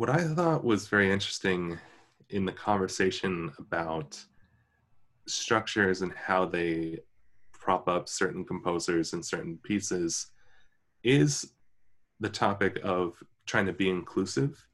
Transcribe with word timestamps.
what 0.00 0.08
I 0.08 0.24
thought 0.24 0.64
was 0.64 0.88
very 0.88 1.12
interesting 1.12 1.78
in 2.30 2.46
the 2.46 2.52
conversation 2.52 3.52
about 3.58 4.18
structures 5.26 6.00
and 6.00 6.10
how 6.14 6.46
they 6.46 7.00
prop 7.52 7.86
up 7.86 8.08
certain 8.08 8.42
composers 8.42 9.12
and 9.12 9.22
certain 9.22 9.58
pieces 9.62 10.28
is 11.04 11.52
the 12.18 12.30
topic 12.30 12.80
of 12.82 13.12
trying 13.44 13.66
to 13.66 13.74
be 13.74 13.90
inclusive. 13.90 14.66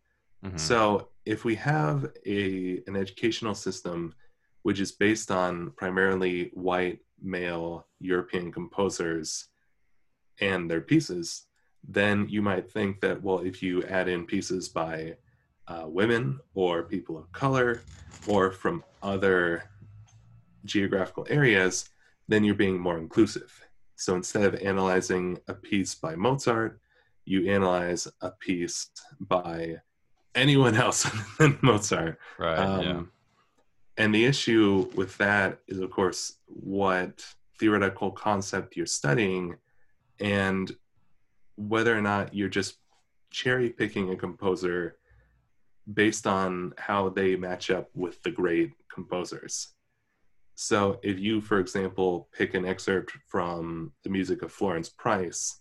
Mm-hmm. 0.45 0.59
So 0.59 1.09
if 1.25 1.45
we 1.45 1.57
have 1.57 2.07
a 2.25 2.85
an 2.87 2.95
educational 2.95 3.57
system 3.57 4.15
which 4.63 4.79
is 4.79 4.93
based 4.93 5.33
on 5.33 5.73
primarily 5.73 6.53
white 6.55 7.01
male 7.21 7.89
European 7.99 8.53
composers 8.53 9.49
and 10.41 10.71
their 10.71 10.83
pieces, 10.83 11.46
then 11.89 12.29
you 12.29 12.43
might 12.43 12.71
think 12.71 13.01
that 13.01 13.23
well, 13.23 13.39
if 13.39 13.63
you 13.63 13.83
add 13.85 14.09
in 14.09 14.27
pieces 14.27 14.69
by 14.69 15.17
uh, 15.69 15.85
women 15.87 16.39
or 16.55 16.83
people 16.83 17.19
of 17.19 17.31
color 17.33 17.83
or 18.27 18.51
from 18.51 18.83
other 19.03 19.65
geographical 20.65 21.27
areas, 21.31 21.89
then 22.29 22.45
you're 22.45 22.55
being 22.55 22.79
more 22.79 22.99
inclusive. 22.99 23.53
So 23.97 24.15
instead 24.15 24.43
of 24.43 24.61
analyzing 24.61 25.39
a 25.49 25.55
piece 25.55 25.95
by 25.95 26.17
Mozart, 26.17 26.81
you 27.25 27.51
analyze 27.51 28.07
a 28.21 28.31
piece 28.31 28.91
by 29.21 29.77
anyone 30.35 30.75
else 30.87 31.09
than 31.39 31.59
Mozart. 31.63 32.19
Right. 32.39 32.59
Um, 32.59 32.83
yeah. 32.83 33.03
And 33.99 34.15
the 34.15 34.27
issue 34.27 34.91
with 34.95 35.17
that 35.19 35.59
is, 35.67 35.79
of 35.79 35.91
course, 35.91 36.35
what 36.47 37.25
theoretical 37.59 38.11
concept 38.11 38.77
you're 38.77 38.85
studying 38.85 39.57
and 40.21 40.75
whether 41.57 41.97
or 41.97 42.03
not 42.03 42.35
you're 42.35 42.49
just 42.49 42.79
cherry 43.31 43.71
picking 43.71 44.11
a 44.11 44.17
composer 44.17 44.97
based 45.93 46.27
on 46.27 46.73
how 46.79 47.09
they 47.09 47.37
match 47.37 47.71
up 47.71 47.89
with 47.95 48.23
the 48.23 48.31
great 48.31 48.73
composers. 48.93 49.69
So 50.55 50.99
if 51.03 51.19
you, 51.19 51.41
for 51.41 51.61
example, 51.61 52.29
pick 52.33 52.55
an 52.55 52.65
excerpt 52.65 53.13
from 53.27 53.93
the 54.05 54.11
music 54.11 54.43
of 54.43 54.53
Florence 54.53 54.89
Price, 54.89 55.61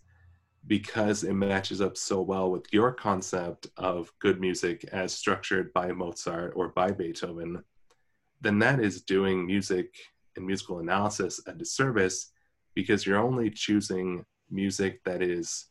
because 0.66 1.22
it 1.22 1.34
matches 1.34 1.80
up 1.80 1.96
so 1.96 2.20
well 2.20 2.50
with 2.50 2.66
your 2.72 2.92
concept 2.92 3.68
of 3.76 4.12
good 4.18 4.40
music 4.40 4.84
as 4.92 5.12
structured 5.12 5.72
by 5.72 5.92
Mozart 5.92 6.54
or 6.56 6.68
by 6.68 6.90
Beethoven, 6.90 7.62
then 8.40 8.58
that 8.58 8.80
is 8.80 9.02
doing 9.02 9.46
music 9.46 9.94
and 10.36 10.46
musical 10.46 10.80
analysis 10.80 11.40
a 11.46 11.52
disservice 11.52 12.32
because 12.74 13.06
you're 13.06 13.18
only 13.18 13.48
choosing 13.48 14.24
music 14.50 15.02
that 15.04 15.22
is 15.22 15.66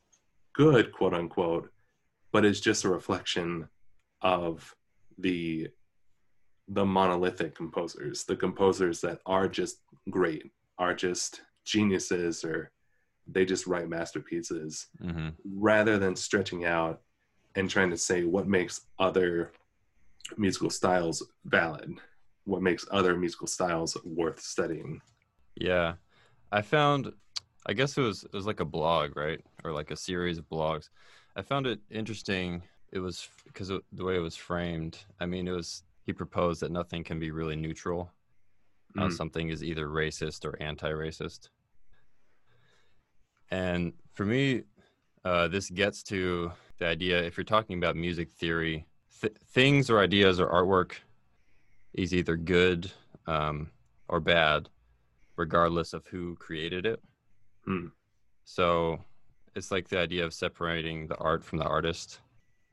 good, 0.55 0.91
quote 0.91 1.13
unquote, 1.13 1.71
but 2.31 2.45
is 2.45 2.61
just 2.61 2.85
a 2.85 2.89
reflection 2.89 3.67
of 4.21 4.75
the 5.17 5.69
the 6.67 6.85
monolithic 6.85 7.53
composers, 7.53 8.23
the 8.23 8.35
composers 8.35 8.99
that 9.01 9.19
are 9.27 9.47
just 9.47 9.81
great, 10.09 10.51
are 10.79 10.95
just 10.95 11.41
geniuses, 11.63 12.43
or 12.43 12.71
they 13.27 13.45
just 13.45 13.67
write 13.67 13.87
masterpieces, 13.87 14.87
mm-hmm. 15.01 15.29
rather 15.55 15.99
than 15.99 16.15
stretching 16.15 16.65
out 16.65 17.01
and 17.55 17.69
trying 17.69 17.91
to 17.91 17.97
say 17.97 18.23
what 18.23 18.47
makes 18.47 18.81
other 18.97 19.51
musical 20.37 20.71
styles 20.71 21.23
valid, 21.45 21.93
what 22.45 22.63
makes 22.63 22.85
other 22.91 23.15
musical 23.15 23.47
styles 23.47 23.95
worth 24.03 24.39
studying. 24.41 24.99
Yeah, 25.55 25.93
I 26.51 26.61
found, 26.63 27.13
I 27.67 27.73
guess 27.73 27.97
it 27.97 28.01
was 28.01 28.23
it 28.23 28.33
was 28.33 28.47
like 28.47 28.59
a 28.59 28.65
blog, 28.65 29.15
right, 29.15 29.41
or 29.65 29.71
like 29.71 29.91
a 29.91 29.95
series 29.95 30.37
of 30.37 30.49
blogs. 30.49 30.89
I 31.35 31.41
found 31.41 31.67
it 31.67 31.79
interesting 31.89 32.63
it 32.91 32.99
was 32.99 33.27
because 33.45 33.67
the 33.67 34.03
way 34.03 34.15
it 34.15 34.19
was 34.19 34.35
framed. 34.35 34.99
I 35.19 35.25
mean, 35.25 35.47
it 35.47 35.51
was 35.51 35.83
he 36.05 36.13
proposed 36.13 36.61
that 36.61 36.71
nothing 36.71 37.03
can 37.03 37.19
be 37.19 37.31
really 37.31 37.55
neutral. 37.55 38.11
Mm. 38.97 39.11
something 39.11 39.49
is 39.49 39.61
either 39.61 39.87
racist 39.87 40.45
or 40.45 40.55
anti-racist. 40.61 41.49
And 43.51 43.91
for 44.13 44.25
me, 44.25 44.63
uh, 45.25 45.49
this 45.49 45.69
gets 45.69 46.01
to 46.03 46.51
the 46.77 46.87
idea 46.87 47.21
if 47.21 47.35
you're 47.35 47.43
talking 47.43 47.77
about 47.77 47.97
music 47.97 48.31
theory, 48.31 48.85
th- 49.19 49.35
things 49.49 49.89
or 49.89 49.99
ideas 49.99 50.39
or 50.39 50.47
artwork 50.47 50.93
is 51.93 52.13
either 52.13 52.37
good 52.37 52.89
um, 53.27 53.69
or 54.07 54.19
bad, 54.19 54.69
regardless 55.35 55.93
of 55.93 56.05
who 56.07 56.35
created 56.35 56.85
it. 56.85 57.01
Mm. 57.67 57.91
So 58.45 58.99
it's 59.55 59.71
like 59.71 59.87
the 59.87 59.97
idea 59.97 60.25
of 60.25 60.33
separating 60.33 61.07
the 61.07 61.17
art 61.17 61.43
from 61.43 61.59
the 61.59 61.65
artist. 61.65 62.19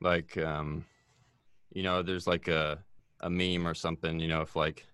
Like 0.01 0.37
um 0.37 0.85
you 1.71 1.83
know 1.83 2.03
there's 2.03 2.27
like 2.27 2.47
a 2.47 2.79
a 3.21 3.29
meme 3.29 3.65
or 3.65 3.73
something 3.73 4.19
you 4.19 4.27
know 4.27 4.41
if 4.41 4.55
like 4.55 4.85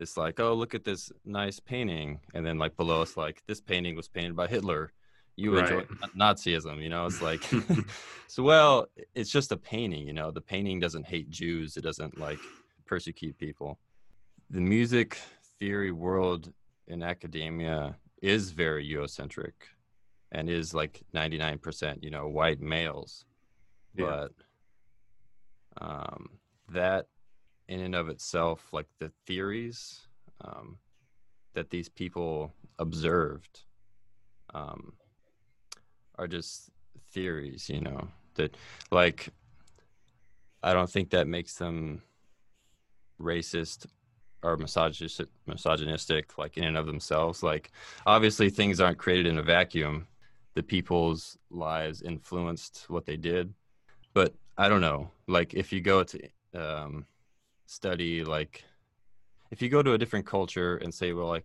it's 0.00 0.16
like 0.16 0.40
oh 0.40 0.54
look 0.54 0.74
at 0.74 0.84
this 0.84 1.12
nice 1.24 1.60
painting 1.60 2.20
and 2.34 2.44
then 2.44 2.58
like 2.58 2.76
below 2.76 3.02
it's 3.02 3.16
like 3.16 3.42
this 3.46 3.60
painting 3.60 3.94
was 3.94 4.08
painted 4.08 4.34
by 4.34 4.46
hitler. 4.46 4.92
You 5.36 5.54
right. 5.54 5.70
enjoy 5.70 5.82
nazism 6.18 6.82
you 6.82 6.88
know 6.88 7.06
it's 7.06 7.20
like 7.20 7.42
so 8.26 8.42
well 8.42 8.86
it's 9.14 9.30
just 9.30 9.52
a 9.52 9.56
painting 9.56 10.06
you 10.06 10.14
know? 10.14 10.30
The 10.30 10.40
painting 10.40 10.80
doesn't 10.80 11.06
hate 11.06 11.30
jews 11.30 11.76
it 11.76 11.82
doesn't 11.82 12.18
like 12.18 12.38
persecute 12.86 13.36
people. 13.36 13.78
The 14.48 14.60
music 14.60 15.18
theory 15.58 15.92
world 15.92 16.52
in 16.86 17.02
academia 17.02 17.96
is 18.22 18.52
very 18.52 18.88
eurocentric 18.88 19.52
and 20.36 20.50
is 20.50 20.74
like 20.74 21.00
99% 21.14 22.04
you 22.04 22.10
know 22.10 22.28
white 22.28 22.60
males 22.60 23.24
yeah. 23.96 24.04
but 24.04 24.32
um, 25.80 26.28
that 26.68 27.06
in 27.68 27.80
and 27.80 27.94
of 27.94 28.08
itself 28.10 28.68
like 28.70 28.86
the 28.98 29.10
theories 29.26 30.06
um, 30.42 30.76
that 31.54 31.70
these 31.70 31.88
people 31.88 32.52
observed 32.78 33.62
um, 34.52 34.92
are 36.16 36.28
just 36.28 36.70
theories 37.12 37.70
you 37.70 37.80
know 37.80 38.06
that 38.34 38.54
like 38.90 39.30
i 40.62 40.74
don't 40.74 40.90
think 40.90 41.08
that 41.10 41.26
makes 41.26 41.54
them 41.54 42.02
racist 43.18 43.86
or 44.42 44.58
misogynistic, 44.58 45.28
misogynistic 45.46 46.36
like 46.36 46.58
in 46.58 46.64
and 46.64 46.76
of 46.76 46.84
themselves 46.84 47.42
like 47.42 47.70
obviously 48.06 48.50
things 48.50 48.80
aren't 48.80 48.98
created 48.98 49.26
in 49.26 49.38
a 49.38 49.42
vacuum 49.42 50.06
the 50.56 50.62
people's 50.62 51.38
lives 51.50 52.02
influenced 52.02 52.86
what 52.88 53.06
they 53.06 53.16
did 53.16 53.54
but 54.16 54.34
I 54.56 54.70
don't 54.70 54.80
know. 54.80 55.10
Like 55.28 55.52
if 55.52 55.74
you 55.74 55.82
go 55.82 56.02
to 56.02 56.18
um, 56.54 57.04
study, 57.66 58.24
like 58.24 58.64
if 59.50 59.60
you 59.60 59.68
go 59.68 59.82
to 59.82 59.92
a 59.92 59.98
different 59.98 60.24
culture 60.24 60.78
and 60.78 60.92
say, 60.92 61.12
well, 61.12 61.26
like 61.26 61.44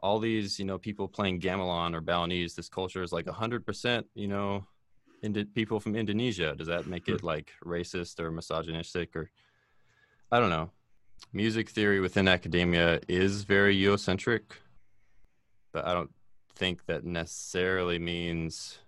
all 0.00 0.18
these, 0.18 0.58
you 0.58 0.64
know, 0.64 0.78
people 0.78 1.08
playing 1.08 1.42
gamelan 1.42 1.94
or 1.94 2.00
Balinese, 2.00 2.54
this 2.54 2.70
culture 2.70 3.02
is 3.02 3.12
like 3.12 3.28
hundred 3.28 3.66
percent, 3.66 4.06
you 4.14 4.28
know, 4.28 4.64
Indi- 5.22 5.44
people 5.44 5.78
from 5.78 5.94
Indonesia. 5.94 6.54
Does 6.56 6.68
that 6.68 6.86
make 6.86 7.06
it 7.06 7.22
like 7.22 7.52
racist 7.62 8.18
or 8.18 8.30
misogynistic 8.30 9.14
or 9.14 9.30
I 10.32 10.40
don't 10.40 10.50
know. 10.50 10.70
Music 11.34 11.68
theory 11.68 12.00
within 12.00 12.28
academia 12.28 13.00
is 13.08 13.44
very 13.44 13.76
Eurocentric, 13.76 14.42
but 15.74 15.84
I 15.84 15.92
don't 15.92 16.10
think 16.56 16.86
that 16.86 17.04
necessarily 17.04 17.98
means 17.98 18.78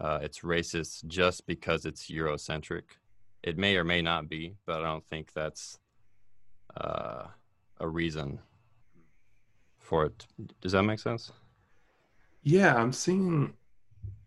uh, 0.00 0.20
it's 0.22 0.40
racist 0.40 1.06
just 1.06 1.46
because 1.46 1.84
it's 1.84 2.10
Eurocentric. 2.10 2.82
It 3.42 3.58
may 3.58 3.76
or 3.76 3.84
may 3.84 4.00
not 4.00 4.28
be, 4.28 4.54
but 4.64 4.80
I 4.80 4.84
don't 4.84 5.06
think 5.06 5.32
that's 5.34 5.78
uh, 6.76 7.24
a 7.78 7.88
reason 7.88 8.38
for 9.78 10.06
it. 10.06 10.26
Does 10.60 10.72
that 10.72 10.82
make 10.82 10.98
sense? 10.98 11.30
Yeah, 12.42 12.74
I'm 12.74 12.92
seeing, 12.92 13.52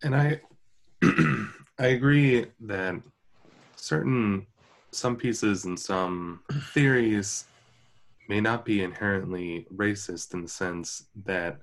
and 0.04 0.16
I 0.16 0.42
I 1.80 1.88
agree 1.88 2.46
that 2.62 2.96
certain 3.76 4.48
some 4.92 5.16
pieces 5.16 5.66
and 5.66 5.80
some 5.80 6.42
theories 6.74 7.46
may 8.30 8.42
not 8.42 8.66
be 8.66 8.84
inherently 8.84 9.68
racist 9.76 10.34
in 10.34 10.42
the 10.42 10.48
sense 10.48 11.06
that 11.26 11.60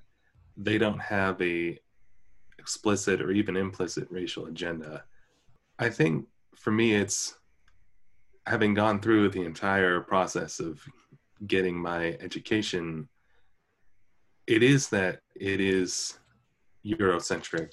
they 0.57 0.77
don't 0.77 0.99
have 0.99 1.41
a 1.41 1.79
explicit 2.59 3.21
or 3.21 3.31
even 3.31 3.55
implicit 3.55 4.07
racial 4.09 4.47
agenda. 4.47 5.03
I 5.77 5.89
think 5.89 6.25
for 6.55 6.71
me, 6.71 6.95
it's 6.95 7.35
having 8.47 8.73
gone 8.73 8.99
through 8.99 9.29
the 9.29 9.43
entire 9.43 9.99
process 10.01 10.59
of 10.59 10.81
getting 11.47 11.75
my 11.77 12.17
education, 12.21 13.07
it 14.47 14.63
is 14.63 14.89
that 14.89 15.19
it 15.35 15.59
is 15.59 16.19
Eurocentric 16.85 17.71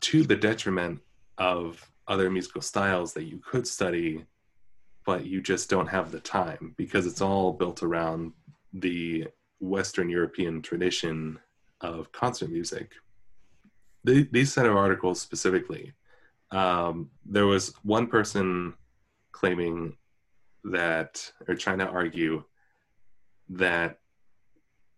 to 0.00 0.22
the 0.22 0.36
detriment 0.36 1.00
of 1.38 1.90
other 2.06 2.30
musical 2.30 2.62
styles 2.62 3.12
that 3.12 3.24
you 3.24 3.38
could 3.38 3.66
study, 3.66 4.24
but 5.04 5.26
you 5.26 5.40
just 5.40 5.68
don't 5.68 5.88
have 5.88 6.10
the 6.10 6.20
time 6.20 6.74
because 6.76 7.06
it's 7.06 7.20
all 7.20 7.52
built 7.52 7.82
around 7.82 8.32
the 8.72 9.26
Western 9.60 10.08
European 10.08 10.62
tradition 10.62 11.38
of 11.80 12.10
concert 12.12 12.50
music 12.50 12.92
the, 14.04 14.26
these 14.32 14.52
set 14.52 14.66
of 14.66 14.76
articles 14.76 15.20
specifically 15.20 15.92
um, 16.50 17.10
there 17.24 17.46
was 17.46 17.74
one 17.82 18.06
person 18.06 18.74
claiming 19.32 19.96
that, 20.64 21.32
or 21.48 21.54
trying 21.54 21.78
to 21.78 21.88
argue 21.88 22.44
that 23.48 23.98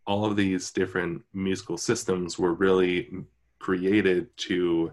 all 0.07 0.25
of 0.25 0.37
these 0.37 0.71
different 0.71 1.23
musical 1.33 1.79
systems 1.79 2.39
were 2.39 2.55
really 2.55 3.11
created 3.59 4.37
to 4.37 4.93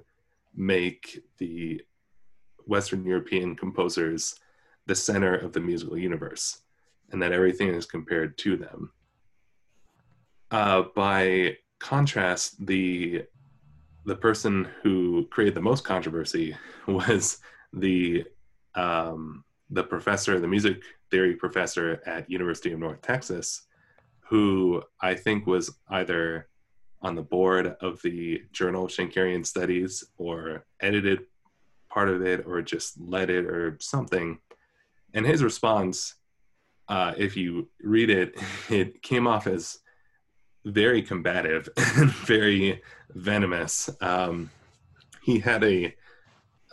make 0.56 1.24
the 1.38 1.82
Western 2.66 3.04
European 3.06 3.56
composers 3.56 4.40
the 4.86 4.96
center 4.96 5.36
of 5.36 5.54
the 5.54 5.60
musical 5.60 5.98
universe, 5.98 6.62
and 7.12 7.22
that 7.22 7.32
everything 7.32 7.70
is 7.70 7.86
compared 7.86 8.38
to 8.38 8.58
them. 8.58 8.92
Uh, 10.52 10.84
by 10.96 11.58
contrast, 11.80 12.66
the 12.66 13.24
the 14.06 14.16
person 14.16 14.68
who 14.82 15.28
created 15.30 15.54
the 15.54 15.62
most 15.62 15.84
controversy 15.84 16.56
was 16.88 17.40
the 17.74 18.24
um, 18.76 19.44
the 19.70 19.84
professor, 19.84 20.40
the 20.40 20.48
music 20.48 20.82
theory 21.12 21.36
professor 21.36 22.02
at 22.06 22.30
University 22.30 22.72
of 22.72 22.80
North 22.80 23.02
Texas, 23.02 23.64
who 24.30 24.82
I 25.02 25.16
think 25.16 25.46
was 25.46 25.76
either 25.90 26.48
on 27.02 27.16
the 27.16 27.22
board 27.22 27.76
of 27.82 28.02
the 28.02 28.44
journal 28.52 28.88
Schenkerian 28.88 29.46
Studies 29.46 30.04
or 30.18 30.66
edited 30.82 31.22
part 31.90 32.10
of 32.10 32.22
it 32.22 32.46
or 32.46 32.62
just 32.62 33.00
led 33.00 33.30
it 33.30 33.46
or 33.46 33.78
something. 33.80 34.40
And 35.14 35.26
his 35.26 35.44
response, 35.44 36.16
uh, 36.88 37.14
if 37.18 37.38
you 37.38 37.70
read 37.82 38.10
it, 38.10 38.36
it 38.70 39.02
came 39.02 39.28
off 39.28 39.48
as 39.48 39.80
very 40.66 41.02
combative 41.02 41.70
and 41.78 42.12
very 42.12 42.82
venomous. 43.12 43.90
Um, 44.02 44.50
he 45.24 45.40
had 45.40 45.64
a, 45.64 45.94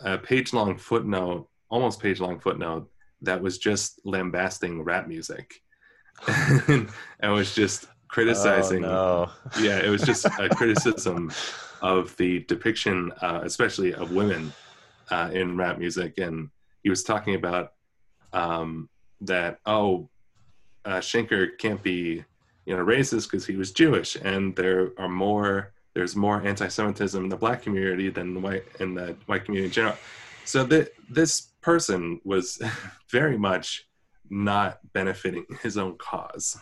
a 0.03 0.17
page 0.17 0.53
long 0.53 0.77
footnote, 0.77 1.47
almost 1.69 2.01
page 2.01 2.19
long 2.19 2.39
footnote, 2.39 2.89
that 3.21 3.41
was 3.41 3.57
just 3.57 3.99
lambasting 4.05 4.83
rap 4.83 5.07
music. 5.07 5.61
and, 6.67 6.89
was 7.21 7.53
just 7.53 7.87
criticizing. 8.07 8.85
Oh, 8.85 9.31
no. 9.55 9.61
yeah, 9.61 9.79
it 9.79 9.89
was 9.89 10.01
just 10.01 10.25
a 10.25 10.49
criticism 10.55 11.31
of 11.81 12.15
the 12.17 12.39
depiction, 12.41 13.11
uh, 13.21 13.41
especially 13.43 13.93
of 13.93 14.11
women 14.11 14.51
uh, 15.11 15.29
in 15.31 15.57
rap 15.57 15.77
music. 15.77 16.17
And 16.17 16.49
he 16.83 16.89
was 16.89 17.03
talking 17.03 17.35
about 17.35 17.73
um, 18.33 18.89
that, 19.21 19.59
oh, 19.65 20.09
uh, 20.85 20.99
Schenker 20.99 21.57
can't 21.57 21.83
be 21.83 22.23
you 22.67 22.75
know 22.75 22.85
racist 22.85 23.31
because 23.31 23.45
he 23.45 23.55
was 23.55 23.71
Jewish, 23.71 24.17
and 24.17 24.55
there 24.55 24.91
are 24.97 25.07
more 25.07 25.71
there's 25.95 26.15
more 26.15 26.45
anti-Semitism 26.45 27.23
in 27.23 27.29
the 27.29 27.37
black 27.37 27.63
community 27.63 28.09
than 28.09 28.33
the 28.33 28.39
white 28.41 28.65
in 28.81 28.93
the 28.93 29.15
white 29.25 29.45
community 29.45 29.67
in 29.67 29.71
general. 29.71 29.95
So 30.43 30.63
that 30.65 30.91
this 31.09 31.53
person 31.61 32.19
was 32.25 32.61
very 33.09 33.37
much 33.37 33.87
not 34.29 34.79
benefiting 34.93 35.45
his 35.63 35.77
own 35.77 35.97
cause. 35.97 36.57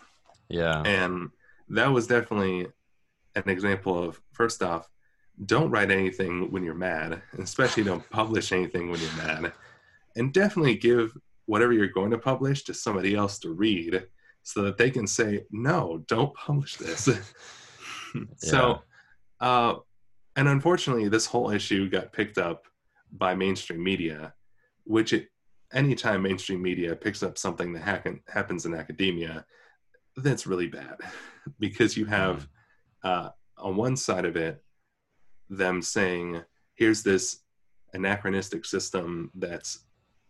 Yeah, 0.47 0.83
and 0.83 1.31
that 1.69 1.91
was 1.91 2.05
definitely 2.05 2.67
an 3.33 3.49
example 3.49 4.01
of 4.01 4.21
first 4.31 4.61
off, 4.61 4.87
don't 5.47 5.71
write 5.71 5.89
anything 5.89 6.51
when 6.51 6.63
you're 6.63 6.75
mad, 6.75 7.23
especially 7.39 7.83
don't 7.83 8.07
publish 8.11 8.51
anything 8.51 8.91
when 8.91 8.99
you're 9.01 9.17
mad, 9.17 9.53
and 10.15 10.31
definitely 10.31 10.75
give 10.75 11.17
whatever 11.47 11.73
you're 11.73 11.87
going 11.87 12.11
to 12.11 12.17
publish 12.19 12.63
to 12.63 12.75
somebody 12.75 13.15
else 13.15 13.39
to 13.39 13.49
read 13.49 14.05
so 14.45 14.61
that 14.61 14.77
they 14.77 14.89
can 14.89 15.07
say 15.07 15.43
no 15.51 16.03
don't 16.07 16.33
publish 16.33 16.77
this. 16.77 17.09
So 18.37 18.81
uh, 19.41 19.75
and 20.37 20.47
unfortunately 20.47 21.09
this 21.09 21.25
whole 21.25 21.51
issue 21.51 21.89
got 21.89 22.13
picked 22.13 22.37
up 22.37 22.63
by 23.11 23.35
mainstream 23.35 23.83
media 23.83 24.33
which 24.85 25.11
it 25.11 25.27
anytime 25.73 26.21
mainstream 26.21 26.61
media 26.61 26.95
picks 26.95 27.23
up 27.23 27.37
something 27.37 27.73
that 27.73 27.81
happen, 27.81 28.21
happens 28.27 28.65
in 28.65 28.73
academia 28.73 29.45
that's 30.17 30.47
really 30.47 30.67
bad. 30.67 30.97
Because 31.59 31.95
you 31.95 32.05
have 32.05 32.47
mm. 33.03 33.09
uh, 33.09 33.29
on 33.59 33.75
one 33.75 33.95
side 33.95 34.25
of 34.25 34.35
it 34.35 34.63
them 35.47 35.79
saying 35.79 36.41
here's 36.73 37.03
this 37.03 37.41
anachronistic 37.93 38.65
system 38.65 39.29
that's 39.35 39.85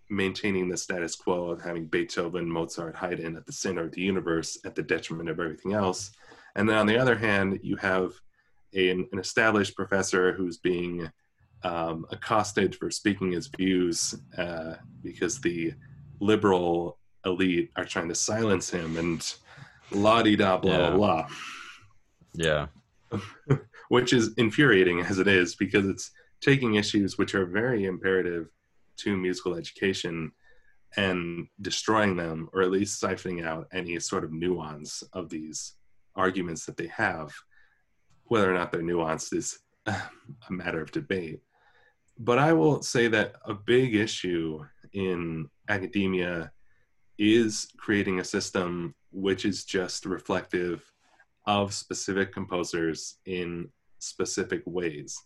maintaining 0.09 0.69
the 0.69 0.77
status 0.77 1.15
quo 1.15 1.49
of 1.49 1.61
having 1.61 1.85
Beethoven, 1.85 2.49
Mozart, 2.49 2.95
Haydn 2.95 3.35
at 3.35 3.45
the 3.45 3.51
center 3.51 3.83
of 3.83 3.91
the 3.91 4.01
universe 4.01 4.57
at 4.65 4.75
the 4.75 4.83
detriment 4.83 5.29
of 5.29 5.39
everything 5.39 5.73
else. 5.73 6.11
And 6.55 6.69
then 6.69 6.77
on 6.77 6.87
the 6.87 6.97
other 6.97 7.17
hand, 7.17 7.59
you 7.63 7.75
have 7.77 8.13
a, 8.73 8.89
an 8.89 9.07
established 9.17 9.75
professor 9.75 10.33
who's 10.33 10.57
being 10.57 11.09
um, 11.63 12.05
accosted 12.11 12.75
for 12.75 12.91
speaking 12.91 13.31
his 13.31 13.47
views 13.47 14.15
uh, 14.37 14.75
because 15.01 15.41
the 15.41 15.73
liberal 16.19 16.99
elite 17.25 17.71
are 17.75 17.85
trying 17.85 18.09
to 18.09 18.15
silence 18.15 18.69
him 18.69 18.97
and 18.97 19.35
la 19.91 20.21
di 20.21 20.35
da 20.35 20.57
blah 20.57 20.77
yeah. 20.77 20.89
blah. 20.91 21.27
Yeah. 22.33 22.67
which 23.89 24.13
is 24.13 24.33
infuriating 24.37 25.01
as 25.01 25.19
it 25.19 25.27
is 25.27 25.55
because 25.55 25.87
it's 25.87 26.11
taking 26.41 26.75
issues 26.75 27.17
which 27.17 27.33
are 27.33 27.45
very 27.45 27.85
imperative 27.85 28.49
to 28.97 29.17
musical 29.17 29.55
education 29.55 30.31
and 30.97 31.47
destroying 31.61 32.15
them 32.15 32.49
or 32.53 32.61
at 32.61 32.71
least 32.71 33.01
siphoning 33.01 33.45
out 33.45 33.67
any 33.73 33.99
sort 33.99 34.23
of 34.23 34.31
nuance 34.31 35.03
of 35.13 35.29
these 35.29 35.73
arguments 36.15 36.65
that 36.65 36.77
they 36.77 36.87
have 36.87 37.33
whether 38.25 38.49
or 38.49 38.57
not 38.57 38.71
they're 38.71 38.81
nuanced 38.81 39.33
is 39.33 39.59
a 39.85 40.01
matter 40.49 40.81
of 40.81 40.91
debate. 40.91 41.41
But 42.17 42.39
i 42.39 42.53
will 42.53 42.81
say 42.81 43.07
that 43.09 43.35
a 43.45 43.53
big 43.53 43.95
issue 43.95 44.63
in 44.93 45.49
academia 45.69 46.51
is 47.17 47.67
creating 47.77 48.19
a 48.19 48.23
system 48.23 48.95
which 49.11 49.45
is 49.45 49.65
just 49.65 50.05
reflective 50.05 50.83
of 51.45 51.73
specific 51.73 52.33
composers 52.33 53.17
in 53.25 53.69
specific 53.99 54.61
ways. 54.65 55.17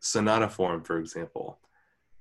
Sonata 0.00 0.48
form 0.48 0.82
for 0.84 0.98
example 0.98 1.60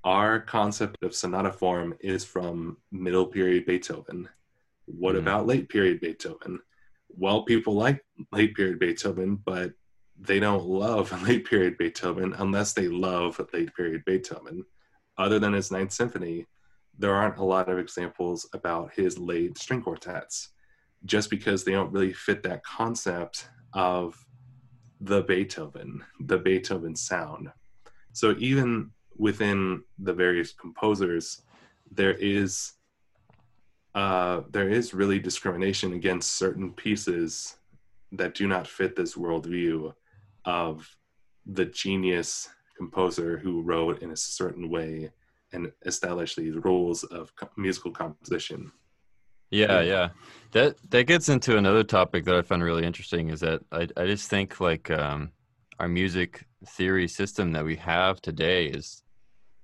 our 0.04 0.40
concept 0.40 1.04
of 1.04 1.16
sonata 1.16 1.52
form 1.52 1.94
is 2.00 2.24
from 2.24 2.78
middle 2.92 3.26
period 3.26 3.66
Beethoven. 3.66 4.28
What 4.86 5.16
mm. 5.16 5.20
about 5.20 5.48
late 5.48 5.70
period 5.70 6.02
Beethoven? 6.02 6.60
Well, 7.10 7.44
people 7.44 7.74
like 7.76 8.04
late 8.32 8.56
period 8.56 8.80
Beethoven, 8.80 9.36
but 9.36 9.74
they 10.20 10.40
don't 10.40 10.66
love 10.66 11.12
late 11.28 11.46
period 11.46 11.78
Beethoven 11.78 12.34
unless 12.38 12.74
they 12.74 12.88
love 12.88 13.40
late 13.54 13.74
period 13.76 14.04
Beethoven. 14.06 14.66
Other 15.18 15.40
than 15.40 15.54
his 15.54 15.72
Ninth 15.72 15.92
Symphony, 15.92 16.48
there 16.98 17.14
aren't 17.14 17.38
a 17.38 17.44
lot 17.44 17.70
of 17.70 17.78
examples 17.78 18.48
about 18.54 18.94
his 18.94 19.18
late 19.18 19.58
string 19.58 19.82
quartets, 19.82 20.50
just 21.06 21.30
because 21.30 21.64
they 21.64 21.72
don't 21.72 21.92
really 21.92 22.14
fit 22.14 22.44
that 22.44 22.64
concept 22.64 23.50
of 23.74 24.16
the 25.00 25.22
Beethoven, 25.24 26.04
the 26.20 26.38
Beethoven 26.38 26.96
sound. 26.96 27.52
So 28.14 28.36
even 28.40 28.92
within 29.18 29.84
the 30.00 30.14
various 30.14 30.52
composers, 30.54 31.42
there 31.92 32.14
is 32.14 32.74
uh, 33.94 34.42
there 34.50 34.70
is 34.70 34.94
really 34.94 35.20
discrimination 35.20 35.94
against 35.94 36.36
certain 36.36 36.72
pieces 36.72 37.58
that 38.14 38.36
do 38.36 38.48
not 38.48 38.68
fit 38.68 38.96
this 38.96 39.16
worldview 39.16 39.94
of 40.46 40.90
the 41.46 41.66
genius 41.66 42.50
composer 42.78 43.38
who 43.38 43.62
wrote 43.62 44.02
in 44.02 44.12
a 44.12 44.16
certain 44.16 44.70
way 44.70 45.12
and 45.54 45.72
established 45.86 46.38
these 46.38 46.56
rules 46.56 47.04
of 47.04 47.32
musical 47.58 47.92
composition. 47.92 48.72
Yeah, 49.50 49.82
yeah, 49.82 50.10
that 50.54 50.78
that 50.92 51.08
gets 51.08 51.28
into 51.28 51.58
another 51.58 51.84
topic 51.84 52.24
that 52.26 52.36
I 52.36 52.42
find 52.42 52.64
really 52.64 52.86
interesting. 52.86 53.30
Is 53.30 53.42
that 53.42 53.62
I 53.74 53.88
I 53.98 54.06
just 54.06 54.30
think 54.30 54.62
like 54.62 54.90
um, 54.90 55.32
our 55.78 55.90
music 55.90 56.46
theory 56.66 57.08
system 57.08 57.52
that 57.52 57.66
we 57.66 57.76
have 57.76 58.22
today 58.22 58.68
is 58.68 59.01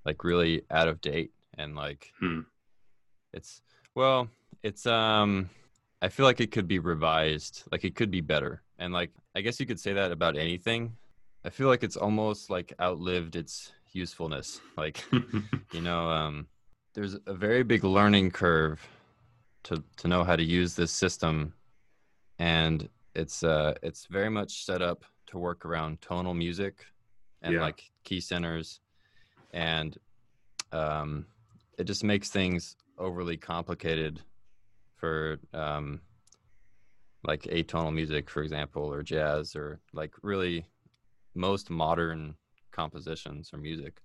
like 0.08 0.24
really 0.24 0.62
out 0.72 0.88
of 0.88 1.02
date 1.02 1.32
and 1.58 1.76
like 1.76 2.14
hmm. 2.20 2.40
it's 3.34 3.62
well 3.94 4.30
it's 4.64 4.86
um 4.86 5.50
i 6.02 6.08
feel 6.08 6.26
like 6.26 6.40
it 6.40 6.50
could 6.50 6.68
be 6.68 6.80
revised 6.80 7.64
like 7.72 7.84
it 7.84 7.94
could 7.94 8.10
be 8.10 8.22
better. 8.22 8.64
And 8.80 8.94
like 8.94 9.12
i 9.36 9.42
guess 9.42 9.60
you 9.60 9.66
could 9.66 9.80
say 9.80 9.94
that 9.94 10.12
about 10.12 10.38
anything. 10.38 10.96
I 11.44 11.50
feel 11.50 11.68
like 11.68 11.84
it's 11.84 11.98
almost 11.98 12.50
like 12.50 12.74
outlived 12.82 13.36
its 13.36 13.74
usefulness. 13.92 14.62
Like 14.78 15.04
you 15.74 15.82
know 15.82 16.10
um 16.10 16.48
there's 16.94 17.18
a 17.26 17.34
very 17.34 17.64
big 17.64 17.84
learning 17.84 18.32
curve 18.32 18.80
to 19.64 19.84
to 19.98 20.08
know 20.08 20.24
how 20.24 20.38
to 20.38 20.44
use 20.44 20.74
this 20.74 20.92
system. 20.92 21.54
And 22.40 22.88
it's 23.14 23.44
uh 23.44 23.74
it's 23.84 24.06
very 24.06 24.30
much 24.30 24.64
set 24.66 24.82
up 24.82 25.04
to 25.28 25.38
work 25.38 25.66
around 25.66 26.00
tonal 26.02 26.34
music 26.34 26.86
and 27.42 27.56
yeah. 27.56 27.62
like 27.62 27.84
key 28.06 28.22
centers 28.22 28.80
and 29.52 29.98
um, 30.72 31.26
it 31.78 31.86
just 31.86 32.04
makes 32.04 32.30
things 32.30 32.76
overly 32.98 33.38
complicated 33.38 34.22
for 34.96 35.40
um, 35.54 36.02
like 37.24 37.44
atonal 37.44 37.94
music, 37.94 38.30
for 38.30 38.42
example, 38.44 38.84
or 38.84 39.04
jazz, 39.04 39.56
or 39.56 39.80
like 39.94 40.14
really 40.22 40.66
most 41.36 41.70
modern 41.70 42.36
compositions 42.72 43.52
or 43.54 43.58
music. 43.58 44.02